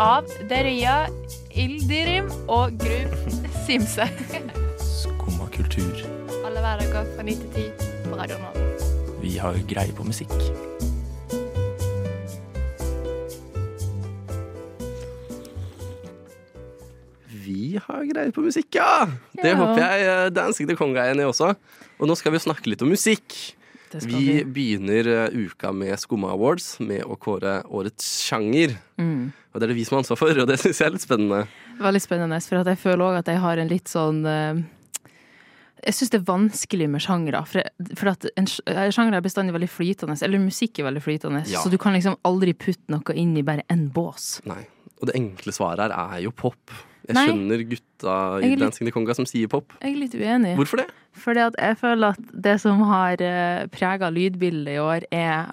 av 0.00 0.28
Deria 0.50 1.08
Ildirim 1.58 2.30
og 2.46 2.78
Gru 2.80 2.98
Simse. 3.66 4.08
Skumma 4.80 5.50
kultur. 5.54 6.04
Alle 6.46 6.62
hverdager 6.64 7.08
fra 7.16 7.26
9 7.26 7.36
til 7.42 7.68
10 7.74 8.08
på 8.08 8.16
Radio 8.18 8.40
Nå 8.42 8.54
Vi 9.22 9.36
har 9.42 9.58
greie 9.68 9.92
på 9.92 10.06
musikk. 10.06 10.32
Har 17.88 18.04
greier 18.08 18.32
på 18.36 18.44
musikk, 18.44 18.70
ja! 18.78 19.06
Det 19.34 19.52
Ja. 19.52 19.58
håper 19.60 19.82
jeg 19.84 20.06
eh, 20.08 20.30
Dancing 20.36 20.68
the 20.70 20.76
Conga 20.78 21.04
er 21.06 21.14
enig 21.14 21.24
i 21.26 21.30
også. 21.32 21.54
Og 21.98 22.06
nå 22.10 22.16
skal 22.18 22.32
vi 22.36 22.38
snakke 22.44 22.70
litt 22.70 22.82
om 22.84 22.90
musikk. 22.92 23.34
Vi 23.88 24.04
vi. 24.12 24.44
begynner 24.44 25.06
eh, 25.08 25.36
uka 25.48 25.72
med 25.72 25.96
Skumma 25.98 26.34
Awards 26.34 26.74
med 26.84 27.02
å 27.08 27.16
kåre 27.16 27.62
årets 27.72 28.04
sjanger. 28.28 28.74
Mm. 29.00 29.30
Og 29.52 29.60
det 29.60 29.64
er 29.64 29.72
det 29.72 29.78
vi 29.78 29.84
som 29.88 29.96
har 29.96 30.02
ansvar 30.04 30.18
for, 30.20 30.40
og 30.42 30.46
det 30.50 30.58
syns 30.60 30.78
jeg 30.82 30.86
er 30.90 30.92
litt 30.98 31.06
spennende. 31.06 31.38
Veldig 31.80 32.02
spennende, 32.04 32.40
for 32.44 32.60
jeg 32.68 32.78
føler 32.82 33.04
òg 33.06 33.16
at 33.22 33.30
jeg 33.32 33.40
har 33.40 33.56
en 33.62 33.70
litt 33.72 33.88
sånn 33.88 34.20
eh, 34.28 34.60
Jeg 35.86 35.94
syns 35.94 36.10
det 36.12 36.18
er 36.20 36.26
vanskelig 36.28 36.88
med 36.90 37.00
sjangere. 37.04 37.40
For, 37.48 37.62
for 37.96 38.10
at 38.12 38.26
en 38.36 38.48
sj- 38.50 38.66
sjanger 38.92 39.14
er 39.16 39.24
bestandig 39.24 39.54
veldig 39.56 39.70
flytende. 39.70 40.18
Eller 40.26 40.42
musikk 40.42 40.80
er 40.82 40.88
veldig 40.90 41.02
flytende. 41.04 41.44
Ja. 41.48 41.62
Så 41.62 41.70
du 41.72 41.78
kan 41.80 41.94
liksom 41.96 42.18
aldri 42.28 42.52
putte 42.52 42.90
noe 42.92 43.14
inn 43.16 43.36
i 43.38 43.44
bare 43.46 43.64
én 43.72 43.86
bås. 43.94 44.40
Nei. 44.44 44.64
Og 45.00 45.06
det 45.08 45.14
enkle 45.14 45.54
svaret 45.54 45.86
her 45.86 45.94
er 46.18 46.24
jo 46.26 46.32
pop. 46.34 46.74
Jeg 47.08 47.16
Nei. 47.16 47.24
skjønner 47.26 47.64
gutta 47.70 48.14
i 48.42 48.50
litt- 48.52 48.60
Dancing 48.60 48.88
the 48.88 48.92
Conga 48.92 49.14
som 49.16 49.26
sier 49.28 49.48
pop. 49.48 49.72
Jeg 49.80 49.94
er 49.94 49.98
litt 50.02 50.14
uenig. 50.14 50.54
Hvorfor 50.60 50.82
det? 50.82 50.86
Fordi 51.18 51.40
at 51.48 51.56
jeg 51.58 51.78
føler 51.80 52.14
at 52.14 52.32
det 52.46 52.56
som 52.60 52.84
har 52.90 53.18
uh, 53.24 53.66
prega 53.72 54.10
lydbildet 54.12 54.76
i 54.76 54.78
år, 54.82 55.08
er 55.10 55.48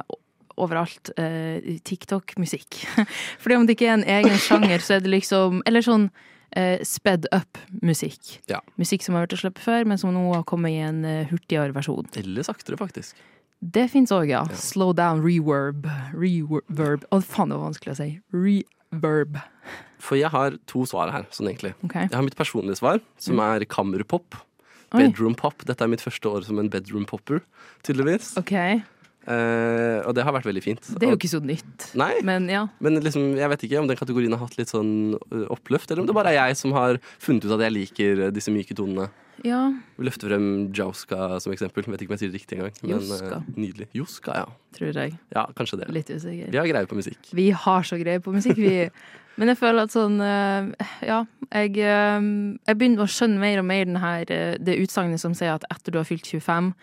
overalt 0.55 1.09
eh, 1.19 1.79
TikTok-musikk. 1.83 2.77
Fordi 3.43 3.55
om 3.57 3.65
det 3.67 3.75
ikke 3.75 3.89
er 3.89 3.97
en 3.97 4.07
egen 4.07 4.37
sjanger, 4.39 4.79
så 4.79 4.95
er 4.95 5.01
det 5.03 5.11
liksom 5.11 5.61
Eller 5.67 5.83
sånn 5.83 6.05
uh, 6.55 6.77
sped 6.87 7.27
up-musikk. 7.35 8.37
Ja. 8.51 8.61
Musikk 8.79 9.03
som 9.03 9.17
har 9.17 9.25
vært 9.25 9.35
å 9.35 9.41
slippe 9.41 9.63
før, 9.63 9.83
men 9.89 9.99
som 9.99 10.13
nå 10.15 10.23
har 10.33 10.45
kommet 10.47 10.71
i 10.75 10.79
en 10.85 11.03
eh, 11.03 11.25
hurtigere 11.31 11.75
versjon. 11.75 12.07
Eller 12.21 12.47
saktere, 12.47 12.79
faktisk. 12.79 13.19
Det 13.59 13.87
fins 13.91 14.11
òg, 14.15 14.29
ja. 14.29 14.45
Slow 14.55 14.93
down, 14.95 15.23
reverb. 15.25 15.87
Reverb. 16.13 17.03
Å, 17.11 17.19
faen, 17.23 17.51
det 17.51 17.57
var 17.59 17.71
vanskelig 17.71 17.95
å 17.95 17.99
si. 17.99 18.09
Reverb. 18.95 19.37
For 20.05 20.19
jeg 20.19 20.29
har 20.29 20.57
to 20.69 20.83
svar 20.85 21.11
her, 21.13 21.25
sånn 21.33 21.49
egentlig. 21.49 21.73
Okay. 21.87 22.07
Jeg 22.07 22.15
har 22.15 22.25
mitt 22.25 22.37
personlige 22.37 22.77
svar, 22.79 22.99
som 23.21 23.39
er 23.43 23.65
kammerpop. 23.69 24.37
Bedroom 24.95 25.35
pop. 25.35 25.65
Dette 25.67 25.83
er 25.83 25.91
mitt 25.91 26.03
første 26.03 26.29
år 26.29 26.45
som 26.47 26.59
en 26.61 26.69
bedroom 26.71 27.07
popper, 27.09 27.41
tydeligvis. 27.83 28.35
Okay. 28.39 28.83
Eh, 29.25 29.99
og 30.05 30.13
det 30.13 30.23
har 30.23 30.35
vært 30.35 30.45
veldig 30.45 30.61
fint. 30.61 30.85
Det 30.85 31.07
er 31.07 31.15
jo 31.15 31.17
ikke 31.17 31.31
så 31.31 31.41
nytt. 31.41 31.87
Nei, 31.97 32.13
Men 32.23 32.45
ja. 32.51 32.67
men 32.79 33.01
liksom, 33.01 33.33
jeg 33.39 33.49
vet 33.49 33.65
ikke 33.65 33.81
om 33.81 33.89
den 33.89 33.97
kategorien 33.97 34.35
har 34.35 34.43
hatt 34.45 34.57
litt 34.59 34.69
sånn 34.71 35.17
oppløft, 35.49 35.89
eller 35.89 36.03
om 36.03 36.09
det 36.09 36.15
bare 36.17 36.33
er 36.35 36.51
jeg 36.51 36.59
som 36.61 36.75
har 36.77 37.01
funnet 37.17 37.47
ut 37.47 37.55
at 37.57 37.65
jeg 37.65 37.73
liker 37.73 38.25
disse 38.35 38.53
myke 38.53 38.77
tonene. 38.77 39.09
Ja. 39.45 39.59
Vi 39.99 40.07
løfter 40.07 40.31
frem 40.31 40.47
Jauska 40.75 41.35
som 41.43 41.53
eksempel. 41.53 41.85
Vet 41.93 42.01
ikke 42.03 42.13
om 42.13 42.17
jeg 42.17 42.23
sier 42.23 42.31
det 42.33 42.39
riktig 42.39 42.57
engang. 42.57 42.79
Men 42.81 42.95
Joska. 42.97 43.35
eh, 43.41 43.51
nydelig. 43.61 43.87
Joska, 43.93 44.39
ja. 44.41 44.47
Tror 44.75 44.97
jeg. 44.97 45.13
Ja, 45.35 45.45
kanskje 45.57 45.79
det. 45.83 45.89
Litt 45.93 46.09
usikker. 46.09 46.49
Vi 46.51 46.57
har 46.57 46.67
greie 46.71 46.89
på 46.89 46.97
musikk. 46.97 47.29
Vi 47.37 47.47
har 47.51 47.85
så 47.85 47.99
greie 48.01 48.23
på 48.25 48.33
musikk, 48.33 48.57
vi. 48.57 48.89
Men 49.37 49.51
jeg 49.51 49.59
føler 49.59 49.83
at 49.83 49.91
sånn 49.91 50.17
eh, 50.23 50.89
Ja, 51.05 51.21
jeg, 51.51 51.77
eh, 51.77 52.19
jeg 52.65 52.79
begynner 52.79 53.05
å 53.05 53.09
skjønne 53.11 53.39
mer 53.41 53.61
og 53.61 53.69
mer 53.69 53.85
den 53.85 54.01
her, 54.01 54.25
det 54.57 54.77
utsagnet 54.81 55.21
som 55.21 55.35
sier 55.37 55.53
at 55.59 55.67
etter 55.69 55.93
du 55.93 55.99
har 56.01 56.07
fylt 56.07 56.25
25, 56.25 56.73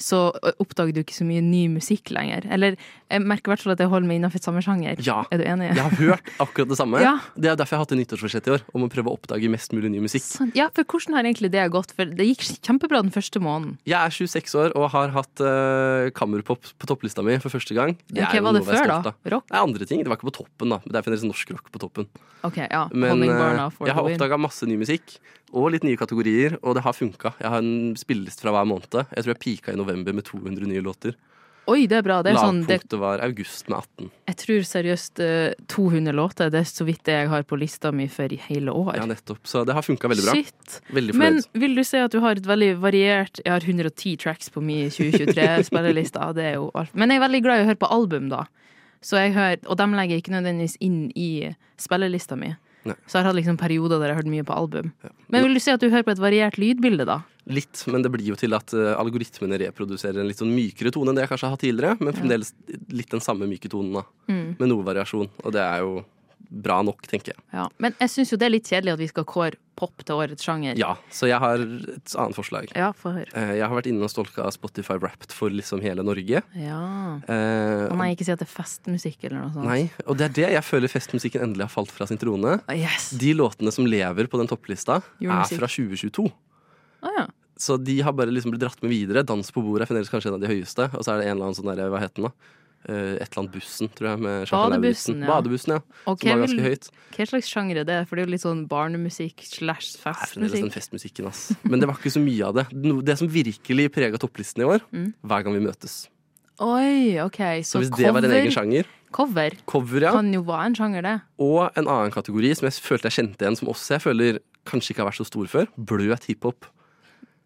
så 0.00 0.30
oppdager 0.62 0.96
du 0.96 1.02
ikke 1.02 1.18
så 1.18 1.26
mye 1.28 1.42
ny 1.44 1.66
musikk 1.68 2.10
lenger. 2.14 2.46
Eller 2.52 2.76
Jeg 3.10 3.24
merker 3.26 3.50
i 3.50 3.52
hvert 3.54 3.64
fall 3.64 3.74
at 3.74 3.80
jeg 3.82 3.90
holder 3.90 4.06
meg 4.08 4.20
innenfor 4.20 4.42
samme 4.44 4.62
sjanger. 4.64 5.00
Ja. 5.04 5.20
Er 5.34 5.40
du 5.40 5.44
enig? 5.50 5.70
Jeg 5.74 5.82
har 5.82 5.96
hørt 5.98 6.30
akkurat 6.46 6.70
det 6.70 6.78
samme. 6.78 7.00
Ja. 7.10 7.14
Det 7.34 7.48
er 7.48 7.56
derfor 7.58 7.74
jeg 7.74 7.80
har 7.80 7.86
hatt 7.86 7.92
et 7.94 8.00
nyttårsforsett 8.02 8.48
i 8.50 8.52
år, 8.54 8.62
om 8.76 8.84
å 8.84 8.88
prøve 8.92 9.10
å 9.10 9.16
oppdage 9.16 9.48
mest 9.50 9.72
mulig 9.74 9.90
ny 9.90 10.02
musikk. 10.04 10.22
Sånn, 10.26 10.50
Ja, 10.54 10.68
for 10.76 10.84
hvordan 10.86 11.16
har 11.16 11.26
egentlig 11.26 11.50
det 11.54 11.64
gått? 11.74 11.94
For 11.96 12.06
det 12.06 12.26
gikk 12.28 12.44
kjempebra 12.60 13.00
den 13.02 13.12
første 13.14 13.40
måneden. 13.42 13.78
Jeg 13.88 13.96
er 13.98 14.14
26 14.14 14.54
år 14.60 14.76
og 14.78 14.90
har 14.94 15.14
hatt 15.16 15.42
uh, 15.42 16.10
kammerpop 16.14 16.70
på 16.78 16.90
topplista 16.90 17.24
mi 17.26 17.38
for 17.42 17.52
første 17.52 17.74
gang. 17.76 17.96
Hva 18.12 18.30
jo 18.36 18.44
var 18.46 18.58
det 18.58 18.64
før, 18.68 18.94
da? 19.08 19.14
Rock? 19.34 19.48
Det 19.48 19.56
er 19.56 19.64
andre 19.64 19.88
ting. 19.90 20.04
Det 20.04 20.12
var 20.12 20.20
ikke 20.20 20.30
på 20.30 20.36
toppen, 20.42 20.76
da. 20.76 20.80
Men 20.84 20.92
det 20.94 21.00
er 21.00 21.06
fremdeles 21.08 21.26
norsk 21.26 21.54
rock 21.56 21.72
på 21.72 21.82
toppen. 21.82 22.08
Ok, 22.46 22.60
ja. 22.62 22.84
Men 22.92 23.24
uh, 23.26 23.68
jeg 23.88 23.96
har 23.96 24.04
oppdaga 24.06 24.38
masse 24.40 24.68
ny 24.68 24.78
musikk. 24.80 25.16
Og 25.50 25.72
litt 25.74 25.82
nye 25.82 25.98
kategorier, 25.98 26.54
og 26.62 26.76
det 26.78 26.84
har 26.84 26.94
funka. 26.94 27.32
Jeg 27.40 27.50
har 27.50 27.58
en 27.64 27.96
spilleliste 27.98 28.44
fra 28.44 28.52
hver 28.54 28.68
måned. 28.70 29.00
Jeg 29.02 29.24
tror 29.24 29.32
jeg 29.34 29.40
pika 29.42 29.74
i 29.74 29.80
november 29.80 30.14
med 30.14 30.28
200 30.28 30.68
nye 30.70 30.84
låter. 30.84 31.16
Oi, 31.70 31.84
det 31.90 32.00
er 32.00 32.04
bra. 32.04 32.18
Det 32.26 32.32
er 32.32 32.38
sånn, 32.40 32.62
det, 32.66 32.80
Lavpunktet 32.80 33.00
var 33.00 33.22
august 33.24 33.68
med 33.70 33.76
18. 33.78 34.10
jeg 34.30 34.38
tror 34.42 34.64
seriøst 34.70 35.22
eh, 35.24 35.52
200 35.70 36.16
låter. 36.16 36.50
Det 36.52 36.62
er 36.62 36.70
så 36.70 36.86
vidt 36.88 37.02
det 37.06 37.16
jeg 37.16 37.30
har 37.30 37.46
på 37.46 37.58
lista 37.60 37.92
mi 37.94 38.08
for 38.10 38.32
i 38.32 38.38
hele 38.48 38.74
år. 38.74 38.94
Ja, 38.98 39.06
nettopp. 39.10 39.42
Så 39.46 39.62
det 39.68 39.76
har 39.76 39.86
funka 39.86 40.10
veldig 40.10 40.26
bra. 40.26 40.36
Shit. 40.38 40.80
Veldig 40.96 41.16
Men 41.20 41.42
vil 41.52 41.76
du 41.78 41.84
si 41.86 42.00
at 42.00 42.14
du 42.14 42.20
har 42.24 42.40
et 42.40 42.48
veldig 42.48 42.72
variert 42.82 43.42
Jeg 43.44 43.52
har 43.52 43.66
110 43.66 44.16
tracks 44.20 44.50
på 44.50 44.62
min 44.64 44.90
2023-spillerlista. 44.90 46.32
Det 46.36 46.48
er 46.52 46.58
jo 46.58 46.70
alt. 46.74 46.94
Men 46.94 47.12
jeg 47.12 47.20
er 47.20 47.26
veldig 47.26 47.42
glad 47.46 47.60
i 47.60 47.66
å 47.66 47.70
høre 47.70 47.82
på 47.84 47.92
album, 48.00 48.32
da. 48.32 48.46
Så 49.04 49.16
jeg 49.16 49.32
hører, 49.36 49.62
og 49.64 49.78
dem 49.80 49.94
legger 49.96 50.16
jeg 50.16 50.24
ikke 50.24 50.34
nødvendigvis 50.34 50.76
inn 50.84 51.06
i 51.16 51.30
spillelista 51.80 52.36
mi. 52.36 52.52
Nei. 52.88 52.96
Så 53.04 53.18
jeg 53.18 53.24
har 53.24 53.28
hatt 53.28 53.36
liksom 53.36 53.58
perioder 53.60 54.00
der 54.00 54.10
jeg 54.10 54.16
har 54.16 54.22
hørt 54.22 54.32
mye 54.32 54.46
på 54.46 54.56
album. 54.56 54.92
Men 55.28 55.44
vil 55.44 55.56
du 55.56 55.60
si 55.62 55.72
at 55.72 55.82
du 55.82 55.90
hører 55.90 56.06
på 56.06 56.14
et 56.14 56.22
variert 56.22 56.56
lydbilde, 56.60 57.04
da? 57.08 57.20
Litt, 57.50 57.82
men 57.90 58.04
det 58.04 58.12
blir 58.14 58.30
jo 58.30 58.38
til 58.38 58.54
at 58.56 58.72
uh, 58.76 58.94
algoritmene 59.00 59.58
reproduserer 59.64 60.22
en 60.22 60.28
litt 60.28 60.40
sånn 60.40 60.54
mykere 60.54 60.92
tone 60.94 61.12
enn 61.12 61.18
det 61.18 61.26
jeg 61.26 61.32
kanskje 61.32 61.48
har 61.48 61.56
hatt 61.56 61.64
tidligere, 61.64 61.98
men 62.00 62.16
fremdeles 62.16 62.54
litt 62.94 63.12
den 63.12 63.24
samme 63.24 63.48
myke 63.50 63.70
tonen, 63.72 64.00
da. 64.00 64.04
Mm. 64.30 64.48
Med 64.60 64.70
noe 64.70 64.86
variasjon. 64.86 65.28
Og 65.44 65.54
det 65.56 65.64
er 65.64 65.84
jo 65.84 66.00
bra 66.50 66.80
nok, 66.82 67.04
tenker 67.06 67.32
jeg. 67.32 67.42
Ja. 67.54 67.68
Men 67.78 67.94
jeg 68.00 68.10
syns 68.10 68.32
jo 68.32 68.36
det 68.40 68.46
er 68.48 68.52
litt 68.56 68.66
kjedelig 68.68 68.92
at 68.96 68.98
vi 68.98 69.06
skal 69.10 69.24
kåre 69.30 69.54
pop 69.80 70.02
til 70.04 70.18
årets 70.18 70.44
sjanger. 70.44 70.74
Ja, 70.76 70.96
så 71.14 71.28
jeg 71.30 71.38
har 71.40 71.62
et 71.62 72.14
annet 72.18 72.36
forslag. 72.36 72.68
Ja, 72.76 72.90
få 72.92 73.12
høre. 73.14 73.30
Eh, 73.38 73.52
Jeg 73.60 73.64
har 73.68 73.72
vært 73.78 73.86
inne 73.88 74.04
og 74.04 74.10
stolka 74.12 74.50
Spotify 74.52 74.98
Wrapped 75.00 75.32
for 75.32 75.48
liksom 75.54 75.80
hele 75.80 76.02
Norge. 76.04 76.42
Ja. 76.58 76.80
Eh, 77.24 77.86
og 77.88 77.96
nei, 78.02 78.10
ikke 78.16 78.26
si 78.28 78.34
at 78.34 78.42
det 78.42 78.48
er 78.48 78.52
festmusikk 78.52 79.24
eller 79.30 79.38
noe 79.46 79.54
sånt. 79.54 79.64
Nei, 79.70 79.80
og 80.06 80.18
det 80.20 80.26
er 80.28 80.36
det 80.40 80.48
jeg 80.58 80.66
føler 80.68 80.92
festmusikken 80.92 81.46
endelig 81.46 81.68
har 81.68 81.72
falt 81.78 81.94
fra 81.94 82.06
sin 82.10 82.20
trone. 82.20 82.58
Ah, 82.66 82.74
Yes. 82.76 83.10
De 83.16 83.32
låtene 83.38 83.72
som 83.72 83.86
lever 83.88 84.26
på 84.28 84.38
den 84.42 84.50
topplista, 84.50 85.00
er 85.22 85.44
fra 85.54 85.70
2022. 85.70 86.26
Oh, 87.02 87.14
ja. 87.16 87.26
Så 87.60 87.76
de 87.80 87.98
har 88.00 88.12
bare 88.16 88.32
liksom 88.32 88.52
blitt 88.54 88.62
dratt 88.66 88.80
med 88.82 88.90
videre. 88.92 89.22
Dans 89.24 89.50
på 89.52 89.62
bordet 89.64 89.84
er 89.84 89.90
fremdeles 89.94 90.08
kanskje 90.12 90.30
en 90.32 90.38
av 90.38 90.44
de 90.44 90.48
høyeste. 90.48 90.86
Og 90.96 91.04
så 91.04 91.12
er 91.14 91.20
det 91.20 91.26
en 91.28 91.36
eller 91.36 91.50
annen 91.50 91.56
sånn 91.58 91.68
der, 91.76 91.90
hva 91.92 92.00
heter 92.00 92.20
den 92.22 92.28
da? 92.30 92.32
Eh, 92.88 93.16
et 93.20 93.28
eller 93.28 93.38
annet 93.42 93.52
Bussen, 93.52 93.88
tror 93.92 94.06
jeg. 94.08 94.18
Med 94.24 94.48
Badebussen, 94.48 95.20
ja. 95.20 95.26
Badebussen, 95.28 95.72
ja. 95.74 95.80
Og 96.08 96.18
som 96.18 96.30
var 96.30 96.46
ganske 96.46 96.56
vil- 96.56 96.70
høyt. 96.70 96.86
Hva 97.12 97.26
slags 97.28 97.48
sjanger 97.52 97.76
er 97.82 97.84
det? 97.84 97.98
For 98.08 98.16
det 98.16 98.22
er 98.22 98.26
jo 98.26 98.32
litt 98.32 98.40
sånn 98.46 98.62
barnemusikk 98.68 99.44
slash 99.44 99.98
Det 100.00 100.48
er 100.48 100.62
den 100.62 100.70
festmusikken, 100.72 101.26
ass. 101.28 101.52
Men 101.64 101.80
det 101.80 101.86
var 101.90 101.96
ikke 102.00 102.14
så 102.16 102.22
mye 102.24 102.46
av 102.48 102.54
det. 102.54 103.04
Det 103.04 103.18
som 103.18 103.28
virkelig 103.28 103.90
prega 103.92 104.16
topplisten 104.16 104.62
i 104.62 104.64
år, 104.64 104.80
Mm. 104.92 105.12
hver 105.22 105.44
gang 105.44 105.52
vi 105.52 105.60
møtes. 105.66 106.08
Oi, 106.58 107.18
OK. 107.20 107.36
Så 107.64 107.64
Så, 107.64 107.78
hvis 107.80 107.90
det 107.96 108.12
var 108.12 108.24
en 108.24 108.30
egen 108.32 108.50
sjanger 108.52 108.84
cover 109.12 109.50
Cover, 109.66 110.00
ja. 110.00 110.12
kan 110.12 110.32
jo 110.32 110.42
være 110.42 110.66
en 110.66 110.74
sjanger, 110.74 111.02
det. 111.02 111.20
Og 111.38 111.70
en 111.76 111.84
annen 111.86 112.10
kategori 112.12 112.54
som 112.56 112.66
jeg 112.68 112.80
følte 112.80 113.08
jeg 113.10 113.12
kjente 113.16 113.38
igjen, 113.44 113.56
som 113.56 113.68
også 113.68 113.96
jeg 113.96 114.00
føler 114.02 114.38
kanskje 114.64 114.90
ikke 114.92 115.02
har 115.04 115.10
vært 115.10 115.20
så 115.20 115.26
stor 115.26 115.46
før. 115.46 115.66
Bløt 115.78 116.24
hiphop. 116.24 116.64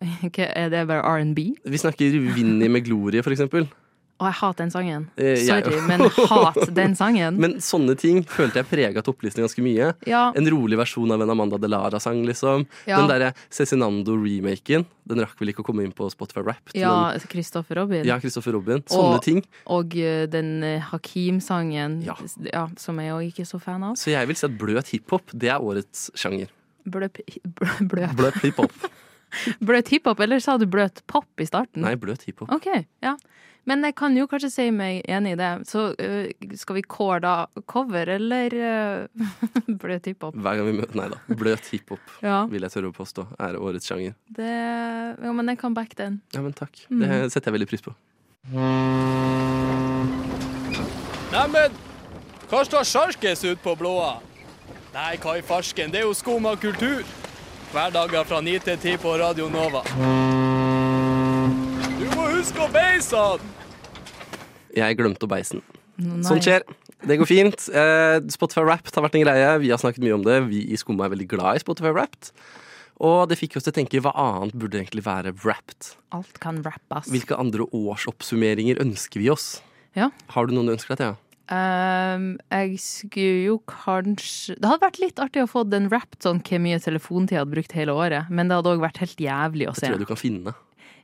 Okay, 0.24 0.50
Er 0.54 0.68
det 0.68 0.86
bare 0.88 1.02
R&B? 1.02 1.54
Vi 1.64 1.78
snakker 1.78 2.10
Vinni 2.34 2.68
med 2.68 2.84
Glorie, 2.84 3.22
for 3.22 3.30
eksempel. 3.30 3.68
Å, 4.24 4.30
jeg 4.30 4.38
hater 4.40 4.64
den 4.64 4.72
sangen. 4.72 5.04
Eh, 5.20 5.36
Sorry, 5.44 5.76
men 5.84 6.00
hat 6.08 6.56
den 6.80 6.94
sangen. 6.96 7.36
Men 7.44 7.58
sånne 7.60 7.92
ting 8.00 8.22
følte 8.24 8.62
jeg 8.62 8.68
prega 8.70 9.02
topplisten 9.04 9.44
ganske 9.44 9.60
mye. 9.64 9.90
Ja. 10.08 10.30
En 10.34 10.48
rolig 10.48 10.78
versjon 10.80 11.12
av 11.12 11.20
en 11.20 11.30
Amanda 11.34 11.58
Delara-sang, 11.60 12.22
liksom. 12.24 12.64
Ja. 12.88 13.02
Den 13.02 13.10
derre 13.12 13.32
Cezinando-remaken. 13.52 14.86
Den 15.04 15.20
rakk 15.20 15.36
vel 15.42 15.52
ikke 15.52 15.60
å 15.60 15.66
komme 15.68 15.84
inn 15.84 15.92
på 15.92 16.08
Spotify 16.12 16.40
Rap. 16.46 16.72
Ja, 16.74 17.12
Kristoffer 17.28 17.76
Robin. 17.82 18.04
ja, 18.08 18.16
Christopher 18.22 18.56
Robin. 18.56 18.80
Sånne 18.88 19.18
Og- 19.18 19.22
ting. 19.22 19.42
Og 19.66 19.96
eh, 20.00 20.24
den 20.32 20.62
eh, 20.64 20.80
Hakim-sangen, 20.80 22.00
ja. 22.06 22.16
som 22.80 22.98
jeg 22.98 23.12
òg 23.12 23.28
ikke 23.28 23.44
er 23.44 23.50
så 23.52 23.60
fan 23.60 23.82
av. 23.84 23.94
Så 24.00 24.10
jeg 24.14 24.26
vil 24.30 24.36
si 24.40 24.46
at 24.48 24.56
bløt 24.58 24.88
hiphop, 24.94 25.28
det 25.36 25.50
er 25.52 25.60
årets 25.60 26.08
sjanger. 26.16 26.48
Bløt 26.88 27.20
bløp. 27.92 28.16
bløp 28.16 28.40
hiphop. 28.44 28.72
Bløt 29.64 29.88
hiphop, 29.92 30.20
eller 30.24 30.40
sa 30.42 30.56
du 30.60 30.66
bløt 30.70 31.02
pop 31.10 31.26
i 31.40 31.46
starten? 31.48 31.82
Nei, 31.84 31.94
bløt 32.00 32.22
hiphop. 32.28 32.50
OK, 32.54 32.68
ja. 33.04 33.16
Men 33.64 33.80
jeg 33.86 33.94
kan 33.96 34.12
jo 34.12 34.26
kanskje 34.28 34.50
si 34.52 34.64
meg 34.76 34.98
enig 35.08 35.30
i 35.32 35.36
det. 35.40 35.50
Så 35.70 35.86
øh, 35.96 36.26
skal 36.60 36.76
vi 36.76 36.82
kåre 36.84 37.20
da 37.24 37.34
cover 37.70 38.10
eller 38.18 38.52
øh, 38.52 39.24
bløt 39.80 40.04
hiphop? 40.10 40.36
Hver 40.36 40.58
gang 40.60 40.68
vi 40.68 40.74
møter 40.82 40.98
Nei 41.00 41.06
da. 41.14 41.20
Bløt 41.32 41.70
hiphop, 41.72 42.02
Ja. 42.26 42.42
vil 42.52 42.60
jeg 42.66 42.74
tørre 42.76 42.90
å 42.92 42.96
påstå, 42.98 43.24
er 43.40 43.56
årets 43.56 43.88
sjanger. 43.88 44.12
Det 44.36 44.50
Ja, 44.50 45.32
men 45.32 45.48
jeg 45.48 45.58
kan 45.64 45.72
backe 45.76 45.96
den. 45.96 46.20
Ja, 46.36 46.44
men 46.44 46.52
takk. 46.52 46.84
Mm. 46.90 47.06
Det 47.08 47.22
setter 47.32 47.48
jeg 47.50 47.56
veldig 47.60 47.70
pris 47.72 47.86
på. 47.88 47.94
Neimen, 51.34 51.72
hva 52.50 52.60
står 52.68 52.84
sjarkes 52.86 53.42
ut 53.48 53.62
på 53.64 53.72
blåa? 53.80 54.18
Nei, 54.94 55.14
hva 55.24 55.38
i 55.40 55.42
farsken, 55.42 55.90
det 55.90 56.02
er 56.02 56.06
jo 56.06 56.12
skum 56.14 56.44
av 56.46 56.60
kultur. 56.62 57.00
Hverdager 57.74 58.22
fra 58.22 58.38
9 58.38 58.52
til 58.62 58.76
10 58.78 59.00
på 59.02 59.12
Radio 59.18 59.48
Nova. 59.50 59.80
Du 61.98 62.04
må 62.12 62.26
huske 62.30 62.60
å 62.62 62.68
beise 62.70 63.18
den! 63.40 63.48
Jeg 64.78 64.98
glemte 65.00 65.26
å 65.26 65.30
beise 65.32 65.58
den. 65.58 66.22
Sånt 66.22 66.46
skjer. 66.46 66.62
Det 67.02 67.16
går 67.18 67.26
fint. 67.26 67.66
Eh, 67.74 68.20
Spotify 68.30 68.62
Wrapped 68.62 68.94
har 68.94 69.04
vært 69.08 69.18
en 69.18 69.24
greie. 69.26 69.50
Vi 69.64 69.72
har 69.74 69.82
snakket 69.82 70.06
mye 70.06 70.14
om 70.14 70.22
det. 70.22 70.38
Vi 70.52 70.62
i 70.70 70.78
Skumma 70.78 71.08
er 71.08 71.16
veldig 71.16 71.26
glad 71.34 71.58
i 71.58 71.64
Spotify 71.64 71.90
Wrapped. 71.90 72.30
Og 73.02 73.26
det 73.30 73.40
fikk 73.42 73.58
oss 73.58 73.66
til 73.66 73.74
å 73.74 73.78
tenke 73.80 74.02
hva 74.06 74.14
annet 74.22 74.54
burde 74.54 74.78
egentlig 74.78 75.02
være 75.08 75.34
wrapped? 75.42 75.96
Alt 76.14 76.38
kan 76.42 76.62
rappes. 76.62 77.10
Hvilke 77.10 77.34
andre 77.42 77.66
årsoppsummeringer 77.74 78.78
ønsker 78.86 79.18
vi 79.18 79.32
oss? 79.34 79.56
Ja. 79.98 80.12
Har 80.30 80.46
du 80.46 80.54
noen 80.54 80.70
du 80.70 80.76
ønsker 80.76 80.94
deg, 80.94 81.02
Thea? 81.02 81.18
Ehm, 81.52 82.38
jeg 82.50 82.78
skulle 82.80 83.44
jo 83.44 83.58
kanskje 83.68 84.54
Det 84.56 84.64
hadde 84.64 84.80
vært 84.86 85.00
litt 85.02 85.18
artig 85.20 85.42
å 85.44 85.50
få 85.50 85.64
den 85.68 85.90
wrapped 85.92 86.22
sånn 86.24 86.40
hvor 86.40 86.62
mye 86.64 86.78
telefontid 86.80 87.36
jeg 87.36 87.42
hadde 87.42 87.52
brukt 87.52 87.72
hele 87.76 87.92
året, 87.92 88.30
men 88.32 88.48
det 88.48 88.56
hadde 88.56 88.72
òg 88.72 88.80
vært 88.80 89.02
helt 89.02 89.20
jævlig 89.20 89.68
å 89.68 89.74
Det 89.74 89.80
se. 89.82 89.86
tror 89.86 89.98
jeg 89.98 90.04
du 90.06 90.06
kan 90.06 90.16
finne. 90.22 90.54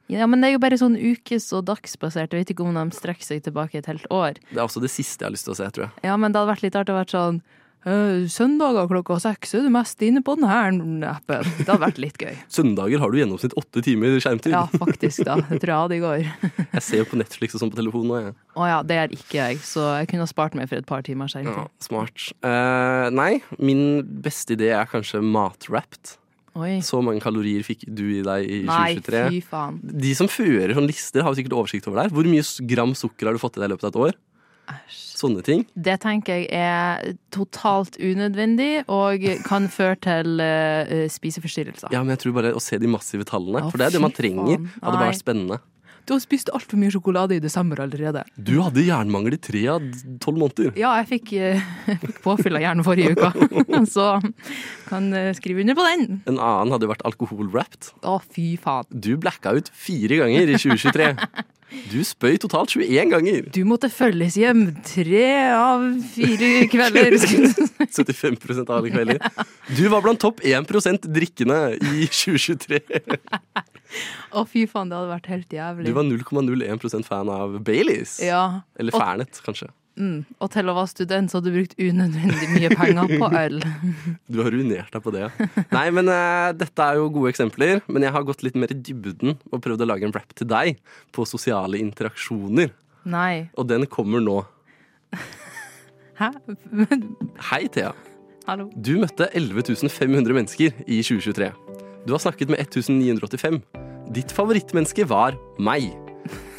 Ja, 0.09 0.27
men 0.27 0.41
det 0.41 0.49
er 0.49 0.53
jo 0.57 0.59
bare 0.65 0.79
sånn 0.81 0.97
ukes- 0.99 1.53
og 1.53 1.67
dagsbasert. 1.69 2.33
Jeg 2.33 2.41
vet 2.47 2.51
ikke 2.57 2.65
om 2.67 2.75
de 2.75 2.97
strekker 2.97 3.23
seg 3.23 3.43
tilbake 3.45 3.77
et 3.79 3.87
helt 3.87 4.07
år. 4.11 4.35
Det 4.51 4.57
er 4.59 4.65
også 4.67 4.81
det 4.83 4.91
siste 4.91 5.23
jeg 5.23 5.29
har 5.29 5.37
lyst 5.37 5.45
til 5.45 5.53
å 5.55 5.57
se, 5.61 5.69
tror 5.71 5.85
jeg. 5.87 5.93
Ja, 6.09 6.17
men 6.17 6.33
det 6.33 6.41
hadde 6.41 6.51
vært 6.57 6.63
litt 6.65 6.75
artig 6.75 6.95
å 6.97 6.99
være 7.05 7.13
sånn 7.15 7.43
«Øh, 7.43 7.60
Søndager 7.81 8.89
klokka 8.91 9.17
seks 9.23 9.55
er 9.57 9.65
du 9.65 9.71
mest 9.73 10.03
inne 10.05 10.21
på 10.25 10.35
den 10.37 10.49
her 10.51 10.75
appen. 11.09 11.47
Det 11.57 11.65
hadde 11.65 11.81
vært 11.81 12.01
litt 12.03 12.21
gøy. 12.21 12.35
Søndager 12.59 13.01
har 13.01 13.13
du 13.13 13.21
gjennomsnitt 13.21 13.57
åtte 13.57 13.83
timer 13.87 14.19
skjermtid. 14.21 14.53
Ja, 14.53 14.67
faktisk, 14.69 15.25
da. 15.25 15.39
Det 15.49 15.63
tror 15.63 15.73
jeg 15.73 15.81
hadde 15.85 15.97
i 15.97 16.03
går. 16.05 16.29
Jeg 16.77 16.85
ser 16.87 17.03
jo 17.03 17.09
på 17.09 17.21
Netflix 17.21 17.57
og 17.57 17.65
sånn 17.65 17.73
på 17.73 17.81
telefonen 17.81 18.11
nå, 18.11 18.19
jeg. 18.21 18.35
Å 18.61 18.67
ja, 18.69 18.79
det 18.87 18.97
er 19.01 19.13
ikke 19.15 19.37
jeg, 19.39 19.59
så 19.65 19.83
jeg 19.99 20.09
kunne 20.11 20.25
ha 20.25 20.31
spart 20.31 20.55
meg 20.59 20.69
for 20.71 20.81
et 20.81 20.87
par 20.89 21.03
timer 21.07 21.31
Ja, 21.43 21.65
smart. 21.83 22.31
Uh, 22.45 23.09
nei, 23.15 23.41
min 23.59 24.03
beste 24.23 24.55
idé 24.57 24.71
er 24.77 24.89
kanskje 24.91 25.21
matwrapped. 25.25 26.15
Oi. 26.59 26.81
Så 26.83 26.99
mange 27.05 27.23
kalorier 27.23 27.63
fikk 27.67 27.85
du 27.87 28.05
i 28.17 28.23
deg 28.27 28.47
i 28.47 28.63
2023. 28.67 29.21
Nei, 29.23 29.37
fy 29.37 29.43
faen. 29.53 29.79
De 30.07 30.15
som 30.19 30.31
fører 30.31 30.75
sånne 30.75 30.91
lister, 30.91 31.23
har 31.23 31.33
jo 31.33 31.39
sikkert 31.39 31.59
oversikt 31.61 31.87
over 31.91 32.03
der. 32.03 32.15
Hvor 32.15 32.27
mye 32.27 32.47
gram 32.73 32.95
sukker 32.99 33.31
har 33.31 33.37
du 33.37 33.43
fått 33.43 33.59
i 33.59 33.63
deg 33.63 33.71
i 33.71 33.75
løpet 33.75 33.87
av 33.87 33.93
et 33.93 34.01
år? 34.09 34.19
Sånne 35.21 35.43
ting. 35.45 35.67
Det 35.75 35.99
tenker 36.01 36.39
jeg 36.41 36.49
er 36.57 37.17
totalt 37.35 37.99
unødvendig 38.01 38.87
og 38.89 39.27
kan 39.45 39.69
føre 39.73 39.99
til 40.01 40.41
uh, 40.41 41.09
spiseforstyrrelser. 41.13 41.93
Ja, 41.93 42.05
men 42.05 42.15
jeg 42.15 42.25
tror 42.25 42.39
bare 42.39 42.55
å 42.57 42.63
se 42.63 42.79
de 42.81 42.89
massive 42.91 43.27
tallene, 43.29 43.67
for 43.69 43.81
det 43.81 43.91
er 43.91 43.99
det 43.99 44.05
man 44.07 44.15
trenger, 44.17 44.63
hadde 44.81 44.97
bare 44.97 45.11
vært 45.11 45.21
spennende. 45.21 45.61
Du 46.09 46.15
har 46.17 46.23
spist 46.25 46.49
altfor 46.57 46.81
mye 46.81 46.91
sjokolade 46.91 47.37
i 47.37 47.43
desember 47.43 47.83
allerede. 47.85 48.23
Du 48.35 48.57
hadde 48.65 48.83
jernmangel 48.83 49.37
i 49.37 49.39
tre 49.39 49.61
av 49.71 49.85
tolv 50.25 50.41
måneder. 50.41 50.73
Ja, 50.81 50.95
jeg 51.03 51.11
fikk, 51.11 51.35
eh, 51.37 51.61
jeg 51.91 52.01
fikk 52.03 52.23
påfyll 52.25 52.57
av 52.57 52.65
jern 52.65 52.83
forrige 52.87 53.13
uke, 53.15 53.51
så 53.95 54.09
kan 54.89 55.13
skrive 55.37 55.63
under 55.63 55.77
på 55.79 55.87
den. 55.87 56.07
En 56.25 56.41
annen 56.41 56.75
hadde 56.75 56.89
vært 56.91 57.01
vært 57.01 57.09
alkoholwrapped. 57.09 57.93
Å, 58.05 58.19
fy 58.33 58.57
faen. 58.61 58.89
Du 58.91 59.17
blacka 59.21 59.55
ut 59.57 59.71
fire 59.73 60.21
ganger 60.23 60.53
i 60.53 60.59
2023. 60.61 61.15
Du 61.91 62.01
spøy 62.07 62.37
totalt 62.43 62.73
21 62.75 63.11
ganger. 63.13 63.49
Du 63.55 63.61
måtte 63.69 63.91
følges 63.93 64.37
hjem 64.41 64.67
tre 64.87 65.27
av 65.55 65.85
fire 66.15 66.67
kvelder. 66.73 67.17
75 67.91 68.39
av 68.67 68.77
alle 68.79 68.93
kvelder. 68.93 69.21
Du 69.77 69.85
var 69.93 70.05
blant 70.05 70.21
topp 70.23 70.43
1% 70.47 71.09
drikkende 71.11 71.61
i 71.79 72.09
2023. 72.11 72.81
Å, 74.39 74.45
fy 74.47 74.67
faen, 74.71 74.91
det 74.91 74.99
hadde 74.99 75.11
vært 75.11 75.29
helt 75.33 75.55
jævlig. 75.55 75.89
Du 75.89 75.95
var 75.97 76.07
0,01% 76.07 77.07
fan 77.09 77.31
av 77.35 77.57
Baileys. 77.67 78.19
Ja. 78.23 78.63
Eller 78.79 78.95
Fernet, 78.95 79.41
kanskje. 79.47 79.71
Mm. 80.01 80.25
Og 80.41 80.49
til 80.55 80.71
å 80.71 80.75
være 80.79 80.91
student 80.91 81.31
så 81.31 81.39
hadde 81.39 81.51
du 81.53 81.59
brukt 81.59 81.75
unødvendig 81.77 82.49
mye 82.55 82.71
penger 82.79 83.11
på 83.21 83.31
øl. 83.43 83.59
Du 84.33 84.41
har 84.41 84.55
ruinert 84.55 84.95
deg 84.95 85.05
på 85.05 85.13
det. 85.15 85.27
ja. 85.27 85.49
Nei, 85.75 85.87
men 85.95 86.09
uh, 86.09 86.51
dette 86.57 86.87
er 86.87 87.01
jo 87.01 87.11
gode 87.13 87.35
eksempler. 87.35 87.83
Men 87.91 88.07
jeg 88.07 88.15
har 88.17 88.27
gått 88.27 88.45
litt 88.47 88.57
mer 88.59 88.73
i 88.73 88.79
dybden 88.79 89.37
og 89.51 89.63
prøvd 89.65 89.85
å 89.85 89.91
lage 89.91 90.09
en 90.09 90.15
rap 90.17 90.33
til 90.39 90.49
deg 90.51 90.81
på 91.15 91.27
sosiale 91.29 91.81
interaksjoner. 91.83 92.73
Nei. 93.11 93.49
og 93.57 93.65
den 93.65 93.87
kommer 93.89 94.21
nå. 94.21 94.43
Hæ? 96.21 96.29
Hei, 97.49 97.63
Thea. 97.73 97.95
Hallo. 98.45 98.67
Du 98.77 98.99
møtte 99.01 99.31
11 99.33 99.89
500 99.89 100.37
mennesker 100.37 100.83
i 100.85 101.01
2023. 101.01 101.49
Du 102.05 102.13
har 102.13 102.21
snakket 102.21 102.53
med 102.53 102.61
1985. 102.61 103.61
Ditt 104.13 104.33
favorittmenneske 104.37 105.07
var 105.09 105.39
meg. 105.57 105.89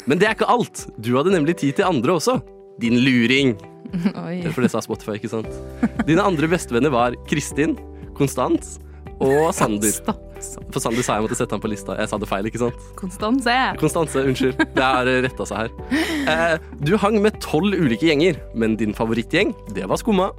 Men 0.06 0.18
det 0.18 0.28
er 0.28 0.34
ikke 0.34 0.50
alt. 0.50 0.86
Du 0.98 1.14
hadde 1.14 1.34
nemlig 1.34 1.60
tid 1.62 1.78
til 1.78 1.86
andre 1.86 2.18
også. 2.18 2.40
Din 2.80 3.00
luring. 3.04 3.56
Oi. 3.92 4.40
Det 4.40 4.48
er 4.48 4.54
for 4.54 4.64
det 4.64 4.72
sa 4.72 4.80
Spotify, 4.84 5.18
ikke 5.18 5.30
sant? 5.32 5.50
Dine 6.08 6.24
andre 6.24 6.48
bestevenner 6.48 6.92
var 6.94 7.16
Kristin, 7.28 7.76
Konstans 8.16 8.78
og 9.22 9.52
Sander. 9.54 9.92
For 10.72 10.80
Sander 10.82 11.04
sa 11.06 11.18
jeg 11.18 11.26
måtte 11.26 11.36
sette 11.38 11.54
han 11.54 11.62
på 11.62 11.70
lista. 11.70 11.94
Jeg 12.00 12.10
sa 12.10 12.18
det 12.18 12.28
feil, 12.30 12.48
ikke 12.48 12.62
sant? 12.64 12.86
Konstanse. 12.98 13.54
Konstanse, 13.78 14.24
unnskyld. 14.26 14.58
Det 14.74 14.82
har 14.82 15.06
retta 15.26 15.46
seg 15.46 15.66
her. 15.66 16.00
Eh, 16.32 16.56
du 16.82 16.96
hang 16.98 17.20
med 17.22 17.38
tolv 17.44 17.76
ulike 17.78 18.08
gjenger, 18.08 18.40
men 18.58 18.74
din 18.80 18.96
favorittgjeng, 18.96 19.52
det 19.76 19.86
var 19.90 20.00
Skumma. 20.00 20.32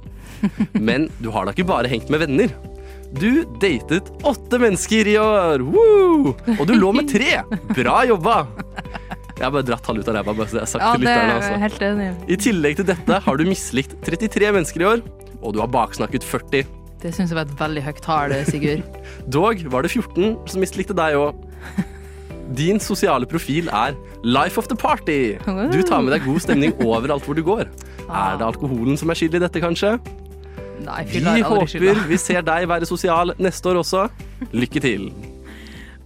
Men 0.76 1.08
du 1.22 1.30
har 1.32 1.46
da 1.46 1.54
ikke 1.54 1.68
bare 1.70 1.88
hengt 1.88 2.10
med 2.12 2.20
venner. 2.26 2.52
Du 3.14 3.44
datet 3.62 4.10
åtte 4.26 4.58
mennesker 4.58 5.08
i 5.08 5.14
år! 5.22 5.62
Woo! 5.62 6.34
Og 6.58 6.64
du 6.66 6.74
lå 6.74 6.90
med 6.96 7.08
tre! 7.12 7.38
Bra 7.70 8.00
jobba! 8.10 8.40
Jeg 9.34 9.42
har 9.48 9.50
bare 9.50 9.66
dratt 9.66 9.82
tall 9.82 9.98
ut 9.98 10.08
av 10.08 10.14
ræva. 10.20 10.34
Ja, 10.38 10.64
til 10.68 11.02
lytterne, 11.02 11.32
er 11.32 11.38
altså. 11.40 11.56
helt 11.58 11.82
enig 11.82 12.08
i. 12.30 12.36
Tillegg 12.38 12.78
til 12.78 12.86
dette 12.86 13.20
har 13.24 13.40
du 13.40 13.44
mislikt 13.48 13.96
33 14.06 14.52
mennesker 14.54 14.84
i 14.84 14.88
år, 14.92 15.02
og 15.42 15.56
du 15.56 15.60
har 15.62 15.70
baksnakket 15.74 16.26
40. 16.26 16.68
Det 17.02 17.10
syns 17.12 17.32
jeg 17.32 17.36
var 17.36 17.48
et 17.48 17.58
veldig 17.58 17.82
høyt 17.84 17.98
tall, 18.04 18.32
Sigurd. 18.48 18.84
Dog 19.34 19.64
var 19.72 19.84
det 19.84 19.90
14 19.90 20.38
som 20.48 20.62
mislikte 20.62 20.96
deg 20.96 21.18
òg. 21.18 21.42
Din 22.54 22.78
sosiale 22.80 23.26
profil 23.26 23.68
er 23.72 23.96
life 24.22 24.60
of 24.60 24.68
the 24.70 24.76
party. 24.76 25.34
Du 25.72 25.80
tar 25.82 26.04
med 26.04 26.14
deg 26.14 26.24
god 26.28 26.44
stemning 26.44 26.76
overalt 26.84 27.26
hvor 27.26 27.36
du 27.36 27.42
går. 27.44 27.66
Er 28.04 28.38
det 28.38 28.46
alkoholen 28.46 29.00
som 29.00 29.10
er 29.10 29.18
skyld 29.18 29.38
i 29.40 29.42
dette, 29.42 29.62
kanskje? 29.64 29.96
Nei, 30.84 31.02
Vi 31.08 31.18
er 31.18 31.40
skylda. 31.40 31.48
håper 31.48 32.08
vi 32.08 32.18
ser 32.20 32.44
deg 32.44 32.68
være 32.68 32.86
sosial 32.86 33.32
neste 33.40 33.72
år 33.72 33.80
også. 33.82 34.06
Lykke 34.52 34.84
til. 34.84 35.10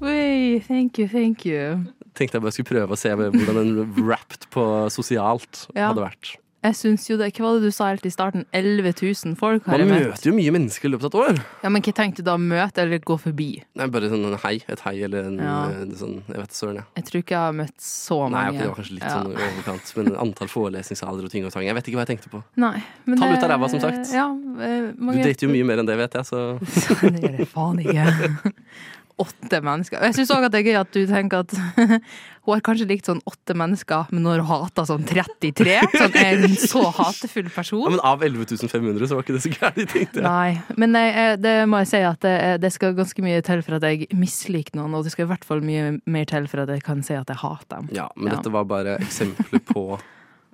Oi, 0.00 0.62
thank 0.68 0.98
you, 0.98 1.08
thank 1.10 1.44
you. 1.44 1.84
Tenkte 2.18 2.34
jeg 2.40 2.42
bare 2.42 2.56
skulle 2.56 2.72
prøve 2.74 2.96
å 2.96 2.98
se 2.98 3.14
hvordan 3.14 3.62
en 3.62 3.94
wrapped 4.02 4.48
på 4.50 4.66
sosialt 4.90 5.68
Ja. 5.76 5.92
hadde 5.92 6.02
vært. 6.10 6.34
Jeg 6.58 6.74
syns 6.74 7.04
jo 7.06 7.14
det 7.16 7.28
Hva 7.36 7.44
var 7.44 7.60
det 7.60 7.68
du 7.68 7.70
sa 7.70 7.86
helt 7.92 8.02
i 8.04 8.10
starten? 8.10 8.42
11 8.52 8.90
000 8.98 9.36
folk 9.38 9.62
har 9.70 9.78
Man 9.78 9.92
møter 9.94 10.26
jo 10.26 10.32
mye 10.34 10.50
mennesker 10.50 10.88
i 10.88 10.90
løpet 10.90 11.06
av 11.06 11.12
et 11.12 11.18
år. 11.38 11.38
Ja, 11.62 11.68
men 11.70 11.84
hva 11.86 11.92
tenkte 11.94 12.18
du 12.18 12.26
da? 12.26 12.34
Møte 12.36 12.82
eller 12.82 12.98
gå 12.98 13.14
forbi? 13.22 13.46
Nei, 13.78 13.86
bare 13.94 14.10
sånn 14.10 14.26
en 14.26 14.34
hei, 14.42 14.56
et 14.66 14.80
hei 14.82 14.96
eller 15.06 15.28
en 15.30 15.38
Ja. 15.38 15.54
eh, 15.70 15.84
sånn 15.94 16.16
Jeg 16.26 16.36
vet 16.42 16.50
søren, 16.58 16.74
jeg. 16.82 16.84
Jeg 16.98 17.04
tror 17.06 17.22
ikke 17.22 17.36
jeg 17.36 17.44
har 17.46 17.52
møtt 17.60 17.78
så 17.78 18.18
Nei, 18.28 18.30
mange. 18.42 18.48
ok, 18.48 18.58
det 18.58 18.66
var 18.66 18.74
kanskje 18.80 18.96
litt 18.98 19.06
Ja. 19.06 19.14
sånn 19.14 19.38
overkant, 19.38 19.96
men 19.96 20.16
antall 20.26 20.48
forelesningssaler 20.50 21.24
og 21.24 21.30
ting 21.30 21.44
og 21.46 21.52
tang. 21.54 21.62
Jeg 21.62 21.74
vet 21.78 21.84
ikke 21.86 21.94
hva 21.94 22.06
jeg 22.08 22.18
tenkte 22.18 22.28
på. 22.34 22.42
Nei, 22.56 22.82
men 23.06 23.18
Tall 23.22 23.28
det- 23.30 23.38
ut 23.38 23.44
av 23.44 23.50
ræva, 23.54 23.70
som 23.70 23.78
sagt. 23.78 24.12
Ja, 24.12 24.26
mange... 24.34 25.22
Du 25.22 25.28
dater 25.30 25.46
jo 25.46 25.54
mye 25.54 25.64
mer 25.64 25.78
enn 25.78 25.86
det, 25.86 25.96
vet 25.96 26.12
jeg, 26.12 26.24
så 26.26 26.58
det 27.14 27.22
gjør 27.22 27.38
jeg 27.38 27.48
faen 27.54 27.78
ikke. 27.86 28.54
Åtte 29.18 29.58
mennesker. 29.66 29.98
Jeg 30.06 30.14
syns 30.14 30.30
òg 30.30 30.44
at 30.46 30.52
det 30.54 30.60
er 30.60 30.66
gøy 30.70 30.76
at 30.78 30.90
du 30.94 31.00
tenker 31.10 31.40
at 31.42 31.54
hun 32.48 32.52
har 32.54 32.60
kanskje 32.64 32.86
likt 32.86 33.08
sånn 33.10 33.18
åtte 33.26 33.54
mennesker, 33.58 34.06
men 34.14 34.22
nå 34.22 34.30
har 34.30 34.42
hun 34.44 34.48
hata 34.62 34.84
sånn 34.86 35.02
33. 35.08 35.74
Sånn 35.98 36.14
er 36.20 36.38
hun 36.44 36.54
så 36.54 36.84
hatefull 36.94 37.48
person. 37.50 37.82
ja, 37.82 37.90
Men 37.96 38.02
av 38.06 38.22
11 38.22 38.68
500 38.70 39.08
så 39.10 39.18
var 39.18 39.26
ikke 39.26 39.34
det 39.34 39.42
så 39.42 39.50
gærent, 39.56 39.90
tenkte 39.90 40.22
jeg. 40.22 40.24
Nei, 40.28 40.76
men 40.78 40.94
jeg, 40.94 41.40
det 41.42 41.54
må 41.68 41.80
jeg 41.82 41.90
si 41.90 42.02
at 42.06 42.20
det, 42.24 42.36
det 42.62 42.70
skal 42.76 42.94
ganske 42.96 43.24
mye 43.26 43.42
til 43.50 43.64
for 43.66 43.78
at 43.80 43.88
jeg 43.90 44.06
misliker 44.14 44.78
noen, 44.78 44.94
og 44.94 45.02
det 45.08 45.12
skal 45.16 45.26
i 45.26 45.30
hvert 45.32 45.44
fall 45.50 45.64
mye 45.66 45.96
mer 46.06 46.30
til 46.30 46.46
for 46.48 46.62
at 46.62 46.70
jeg 46.76 46.84
kan 46.86 47.02
si 47.02 47.18
at 47.18 47.28
jeg 47.34 47.42
hater 47.42 47.66
dem. 47.74 47.90
Ja, 47.98 48.06
men 48.14 48.30
Ja. 48.32 48.38
dette 48.38 48.54
var 48.54 48.64
bare 48.70 48.96
eksempler 49.02 49.64
på 49.74 49.84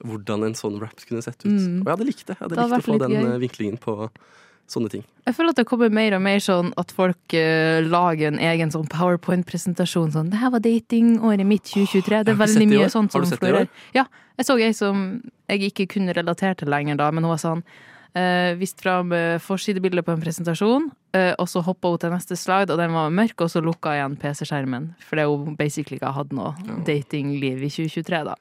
hvordan 0.05 0.49
en 0.49 0.57
sånn 0.59 0.81
rap 0.83 0.97
kunne 1.07 1.23
sett 1.23 1.39
ut. 1.45 1.53
Mm. 1.53 1.83
Og 1.83 1.87
jeg 1.87 1.93
hadde 1.95 2.09
likt 2.09 2.25
det. 2.27 2.35
Jeg 2.35 2.41
hadde 2.43 2.57
Det 2.57 2.65
likt 2.65 2.81
å 2.81 2.89
få 2.89 2.97
den 3.05 3.13
gøy. 3.15 3.29
eh, 3.29 3.39
vinklingen 3.45 3.79
på 3.81 3.95
sånne 4.71 4.91
ting. 4.93 5.05
Jeg 5.25 5.37
føler 5.37 5.55
at 5.55 5.61
det 5.61 5.67
kommer 5.69 5.93
mer 5.95 6.17
og 6.17 6.23
mer 6.25 6.43
sånn 6.45 6.73
at 6.81 6.93
folk 6.95 7.37
uh, 7.37 7.81
lager 7.85 8.29
en 8.33 8.43
egen 8.43 8.73
sånn 8.75 8.89
powerpoint-presentasjon. 8.93 10.13
Sånn 10.13 10.31
'Det 10.31 10.43
her 10.43 10.53
var 10.53 10.65
datingåret 10.65 11.47
mitt 11.49 11.65
2023'. 11.71 12.25
Det 12.25 12.35
er 12.35 12.43
veldig 12.43 12.69
mye 12.69 12.91
sånt 12.93 13.13
som 13.13 13.23
år? 13.23 13.39
florerer. 13.39 13.69
Ja. 13.95 14.07
Jeg 14.37 14.47
så 14.47 14.59
ei 14.59 14.73
som 14.75 15.23
jeg 15.49 15.71
ikke 15.71 15.87
kunne 15.95 16.15
relatere 16.15 16.57
til 16.59 16.69
lenger 16.69 16.97
da, 16.97 17.11
men 17.11 17.25
hun 17.25 17.37
var 17.37 17.43
sånn 17.43 17.65
Uh, 18.15 18.55
viste 18.55 18.85
fram 18.85 19.11
uh, 19.11 19.41
forsidebildet 19.43 20.07
på 20.07 20.13
en 20.15 20.21
presentasjon, 20.23 20.85
uh, 21.17 21.33
og 21.35 21.49
så 21.51 21.59
hoppa 21.67 21.91
hun 21.91 21.99
til 21.99 22.13
neste 22.15 22.37
slide, 22.39 22.71
og 22.71 22.79
den 22.79 22.95
var 22.95 23.11
mørk, 23.11 23.43
og 23.43 23.51
så 23.51 23.59
lukka 23.59 23.97
igjen 23.97 24.15
PC-skjermen. 24.23 24.93
Fordi 25.03 25.25
hun 25.27 25.57
basically 25.59 25.99
ikke 25.99 26.13
hadde 26.15 26.39
noe 26.39 26.53
datingliv 26.87 27.65
i 27.67 27.73
2023, 27.75 28.21
da. 28.31 28.37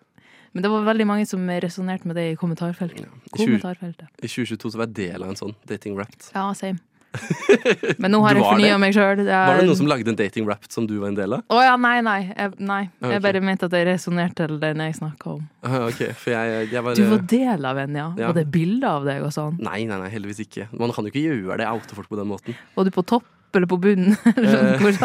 Men 0.54 0.66
det 0.66 0.70
var 0.70 0.86
veldig 0.86 1.06
mange 1.10 1.26
som 1.30 1.50
resonnerte 1.50 2.10
med 2.10 2.18
det 2.20 2.26
i 2.32 2.40
kommentarfeltet. 2.40 3.06
I 3.10 3.30
20 3.34 3.38
kommentarfeltet. 3.38 4.10
I 4.22 4.30
2022 4.30 4.74
så 4.74 4.82
var 4.82 4.90
jeg 4.92 4.98
del 5.02 5.24
av 5.26 5.34
en 5.34 5.40
sånn 5.40 5.56
dating 5.70 5.96
wrapped. 5.98 6.30
Ja, 6.36 6.52
same. 6.58 6.78
Men 8.02 8.14
nå 8.14 8.20
har 8.24 8.38
jeg 8.38 8.46
fornya 8.46 8.78
meg 8.82 8.96
sjøl. 8.96 9.24
Var 9.28 9.60
det 9.60 9.66
noen 9.68 9.78
som 9.78 9.90
lagde 9.90 10.10
en 10.14 10.18
dating 10.18 10.48
wrapped 10.48 10.74
som 10.74 10.88
du 10.90 10.96
var 11.02 11.12
en 11.12 11.18
del 11.18 11.36
av? 11.38 11.44
Å 11.54 11.60
ja, 11.62 11.76
nei, 11.78 11.98
nei. 12.06 12.18
Jeg, 12.32 12.54
nei. 12.58 12.80
Okay. 12.98 13.12
jeg 13.16 13.24
bare 13.28 13.44
mente 13.46 13.70
at 13.70 13.76
jeg 13.78 13.88
resonnerte 13.90 14.48
til 14.48 14.58
den 14.62 14.82
jeg 14.86 14.98
snakka 14.98 15.36
om. 15.36 15.44
Ah, 15.62 15.78
Ok, 15.90 16.02
for 16.18 16.34
jeg, 16.34 16.72
jeg 16.74 16.86
var 16.86 16.98
Du 16.98 17.04
var 17.12 17.24
del 17.36 17.70
av 17.70 17.84
en, 17.86 18.00
ja. 18.02 18.08
Ja. 18.18 18.32
Var 18.32 18.42
det 18.42 18.48
bilder 18.54 18.90
av 18.96 19.08
deg 19.10 19.26
og 19.26 19.34
sånn? 19.36 19.62
Nei, 19.62 19.84
nei, 19.90 20.02
nei, 20.02 20.10
heldigvis 20.14 20.44
ikke. 20.48 20.68
Man 20.74 20.94
kan 20.96 21.06
jo 21.06 21.14
ikke 21.14 21.26
gjøre 21.28 21.62
det, 21.62 21.70
oute 21.70 21.98
folk 21.98 22.10
på 22.10 22.20
den 22.20 22.30
måten. 22.34 22.58
Var 22.78 22.90
du 22.90 22.94
på 22.94 23.06
topp 23.14 23.30
eller 23.54 23.70
på 23.70 23.78
bunnen? 23.82 24.16
Eh, 24.34 24.82
hvor, 24.82 24.98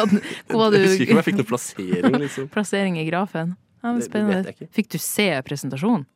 hvor 0.48 0.72
du? 0.72 0.78
Jeg 0.80 0.88
husker 0.88 1.04
ikke 1.04 1.16
om 1.16 1.20
jeg 1.20 1.26
fikk 1.26 1.40
noen 1.42 1.50
plassering, 1.50 2.14
liksom. 2.24 2.48
Plassering 2.52 2.96
i 3.00 3.04
grafen. 3.10 3.56
Ja, 3.88 3.96
men 3.96 4.04
spennende. 4.06 4.54
Fikk 4.76 4.92
du 4.94 4.98
se 5.02 5.28
presentasjonen? 5.48 6.06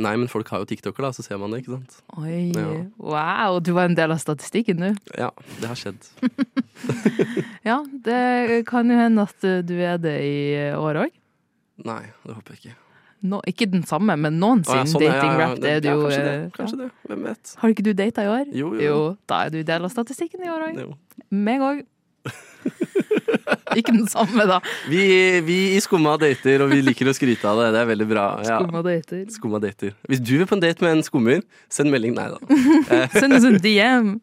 Nei, 0.00 0.14
men 0.16 0.24
folk 0.30 0.48
har 0.48 0.62
jo 0.62 0.66
TikToker, 0.70 1.04
da, 1.04 1.10
så 1.12 1.20
ser 1.20 1.36
man 1.36 1.52
det, 1.52 1.58
ikke 1.62 1.74
sant. 1.76 1.98
Oi, 2.16 2.52
Ja. 2.56 2.68
wow, 2.96 3.58
du 3.60 3.74
var 3.76 3.90
en 3.90 3.96
del 3.98 4.14
av 4.14 4.22
statistikken, 4.22 4.80
du. 4.80 4.94
Ja, 5.18 5.28
det 5.60 5.68
har 5.68 5.76
skjedd. 5.76 6.00
Ja, 7.62 7.76
det 8.04 8.64
kan 8.66 8.88
jo 8.90 8.96
hende 8.98 9.26
at 9.28 9.44
eh, 9.46 9.60
du 9.62 9.74
er 9.78 10.00
det 10.02 10.14
i 10.24 10.38
år 10.74 11.04
òg. 11.04 11.12
Nei, 11.86 12.00
det 12.24 12.34
håper 12.34 12.56
jeg 12.56 12.62
ikke. 12.62 12.78
No, 13.22 13.38
ikke 13.46 13.68
den 13.70 13.84
samme, 13.86 14.16
men 14.18 14.40
noen 14.42 14.64
ja, 14.66 14.80
sin 14.82 14.96
sånn, 14.96 15.04
ja, 15.06 15.12
ja, 15.14 15.20
dating-rap. 15.20 15.62
er 15.62 15.84
ja, 15.86 15.92
kanskje 15.94 16.22
det, 16.24 16.32
eh, 16.40 16.48
kanskje 16.56 16.78
det. 16.80 16.88
Hvem 17.06 17.28
vet. 17.28 17.52
Har 17.60 17.74
ikke 17.76 17.84
du 17.86 17.92
data 18.00 18.24
i 18.24 18.30
år? 18.32 18.48
Jo, 18.58 18.72
jo. 18.82 18.96
da 19.30 19.44
er 19.46 19.54
du 19.54 19.60
del 19.62 19.86
av 19.86 19.92
statistikken 19.94 20.42
i 20.42 20.50
år 20.50 20.64
òg. 20.70 20.80
Jo. 20.82 20.96
Meg 21.30 21.62
òg. 21.62 21.84
ikke 23.78 23.92
den 23.94 24.08
samme, 24.10 24.46
da. 24.48 24.58
Vi, 24.90 25.02
vi 25.46 25.58
i 25.76 25.80
Skumma 25.82 26.16
dater, 26.20 26.64
og 26.64 26.72
vi 26.72 26.80
liker 26.84 27.10
å 27.10 27.16
skryte 27.16 27.48
av 27.48 27.60
det. 27.62 27.68
Det 27.76 27.80
er 27.82 27.88
veldig 27.92 28.08
bra. 28.10 28.26
Ja. 28.46 28.58
Skumma 28.60 28.84
dater. 28.86 29.24
Skumma 29.36 29.62
dater. 29.62 29.94
Hvis 30.10 30.22
du 30.22 30.34
vil 30.38 30.48
på 30.48 30.58
en 30.58 30.64
date 30.64 30.84
med 30.84 30.98
en 30.98 31.06
skummer, 31.06 31.42
send 31.72 31.92
melding. 31.92 32.16
Nei 32.18 32.28
da. 32.32 32.38
Send 33.20 33.38
oss 33.38 33.48
en 33.48 33.58
DM. 33.62 34.16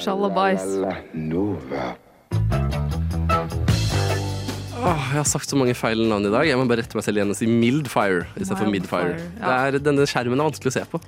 Sjalabais. 0.00 0.64
La 0.82 0.96
Åh, 4.84 5.04
jeg 5.14 5.16
har 5.16 5.28
sagt 5.28 5.48
så 5.48 5.56
mange 5.56 5.72
feil 5.78 6.02
navn 6.10 6.26
i 6.28 6.32
dag. 6.32 6.44
Jeg 6.44 6.58
må 6.60 6.66
bare 6.68 6.82
rette 6.84 6.98
meg 6.98 7.06
selv 7.06 7.20
igjen 7.20 7.30
og 7.32 7.38
si 7.38 7.46
Mildfire 7.48 8.26
istedenfor 8.36 8.68
Midfire. 8.68 9.14
Ja. 9.38 9.46
Det 9.46 9.54
er, 9.54 9.78
denne 9.86 10.04
skjermen 10.10 10.42
er 10.42 10.50
vanskelig 10.50 10.74
å 10.74 10.76
se 10.76 10.82
på. 10.90 11.00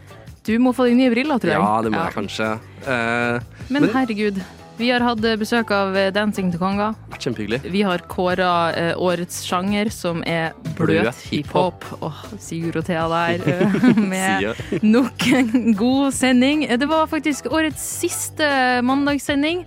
Du 0.46 0.54
må 0.62 0.70
få 0.76 0.86
deg 0.86 0.94
nye 1.00 1.10
briller, 1.10 1.40
tror 1.42 1.50
jeg. 1.52 1.58
Ja, 1.58 1.82
det 1.82 1.90
må 1.94 2.04
jeg 2.04 2.14
kanskje. 2.14 2.52
Eh, 2.86 3.40
Men, 3.74 3.88
herregud, 3.90 4.38
vi 4.76 4.90
har 4.92 5.00
hatt 5.00 5.22
besøk 5.40 5.70
av 5.72 5.96
eh, 5.96 6.10
Dancing 6.12 6.50
to 6.52 6.58
Konga. 6.60 6.90
kjempehyggelig. 7.16 7.62
Vi 7.72 7.80
har 7.82 8.02
kåra 8.12 8.50
eh, 8.76 8.92
årets 9.00 9.40
sjanger, 9.48 9.88
som 9.90 10.20
er 10.28 10.52
bløt 10.76 11.00
Bløt 11.08 11.22
hiphop. 11.32 11.86
Oh, 12.04 12.18
Sigurd 12.38 12.76
og 12.82 12.84
Thea 12.86 13.06
der, 13.08 13.40
eh, 13.54 13.96
med 13.96 14.84
nok 14.84 15.26
en 15.32 15.72
god 15.80 16.12
sending. 16.14 16.66
Det 16.68 16.86
var 16.90 17.08
faktisk 17.10 17.48
årets 17.50 17.82
siste 18.04 18.46
mandagssending, 18.86 19.64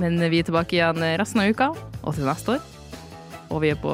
men 0.00 0.18
vi 0.32 0.40
er 0.40 0.48
tilbake 0.48 0.78
igjen 0.80 1.04
resten 1.20 1.44
av 1.44 1.52
uka 1.52 1.70
og 2.02 2.14
til 2.16 2.24
neste 2.26 2.56
år. 2.56 2.66
Og 3.52 3.62
vi 3.62 3.70
er 3.72 3.78
på 3.80 3.92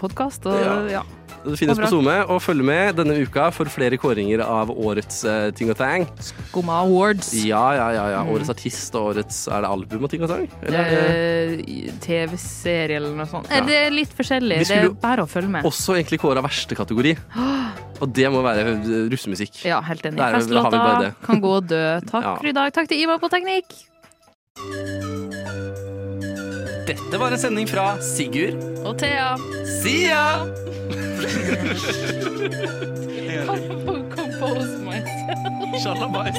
podkast 0.00 0.44
og 0.48 0.58
Ja. 0.60 0.74
ja. 0.98 1.04
Det 1.46 1.58
finnes 1.60 1.78
på. 1.78 1.88
SoMe, 1.92 2.16
og 2.32 2.40
følg 2.42 2.64
med 2.66 2.96
denne 2.98 3.16
uka 3.22 3.48
for 3.54 3.70
flere 3.70 3.96
kåringer 4.02 4.40
av 4.42 4.70
årets 4.74 5.20
uh, 5.24 5.50
ting 5.56 5.70
og 5.70 5.76
tang. 5.78 6.06
Skumma 6.18 6.80
Awards. 6.82 7.30
Ja, 7.46 7.62
ja, 7.78 7.86
ja, 7.94 8.06
ja. 8.16 8.22
Mm. 8.26 8.32
Årets 8.34 8.50
artist 8.50 8.94
og 8.98 9.12
årets 9.12 9.42
Er 9.48 9.62
det 9.62 9.70
album 9.70 10.04
og 10.08 10.10
ting 10.10 10.24
og 10.26 10.32
tang? 10.32 10.46
Eller, 10.62 10.92
eh, 10.96 11.36
Eh, 11.46 11.90
TV-serie 12.02 12.96
eller 12.98 13.14
noe 13.14 13.26
sånt. 13.30 13.46
Ja. 13.52 13.60
Det 13.64 13.76
er 13.86 13.90
litt 13.94 14.12
forskjellig. 14.16 14.58
Det 14.66 14.76
er 14.76 14.88
bare 15.02 15.22
å 15.24 15.28
følge 15.30 15.48
med. 15.52 15.64
også 15.68 15.94
egentlig 15.96 16.18
kåra 16.20 16.42
verste 16.42 16.74
kategori. 16.78 17.14
Og 18.02 18.10
det 18.12 18.28
må 18.32 18.42
være 18.44 18.74
russemusikk. 19.12 19.62
Ja, 19.64 19.78
helt 19.80 20.02
enig. 20.04 20.18
Der 20.18 20.34
er- 20.34 20.40
Festlåta 20.40 21.14
kan 21.24 21.40
gå 21.40 21.54
og 21.62 21.68
dø. 21.70 21.84
Takk 22.10 22.24
Ja. 22.28 22.34
for 22.36 22.46
i 22.46 22.52
dag. 22.52 22.72
Takk 22.76 22.88
til 22.88 23.00
Ivar 23.06 23.18
på 23.22 23.30
teknikk. 23.32 23.72
Dette 26.86 27.18
var 27.18 27.32
en 27.32 27.38
sending 27.38 27.66
fra 27.68 27.96
Sigurd 28.02 28.54
Og 28.86 28.98
Thea. 28.98 29.36
Sia! 29.82 30.46
Compose 34.14 34.78
myself. 34.86 35.82
Sjalabais. 35.82 36.38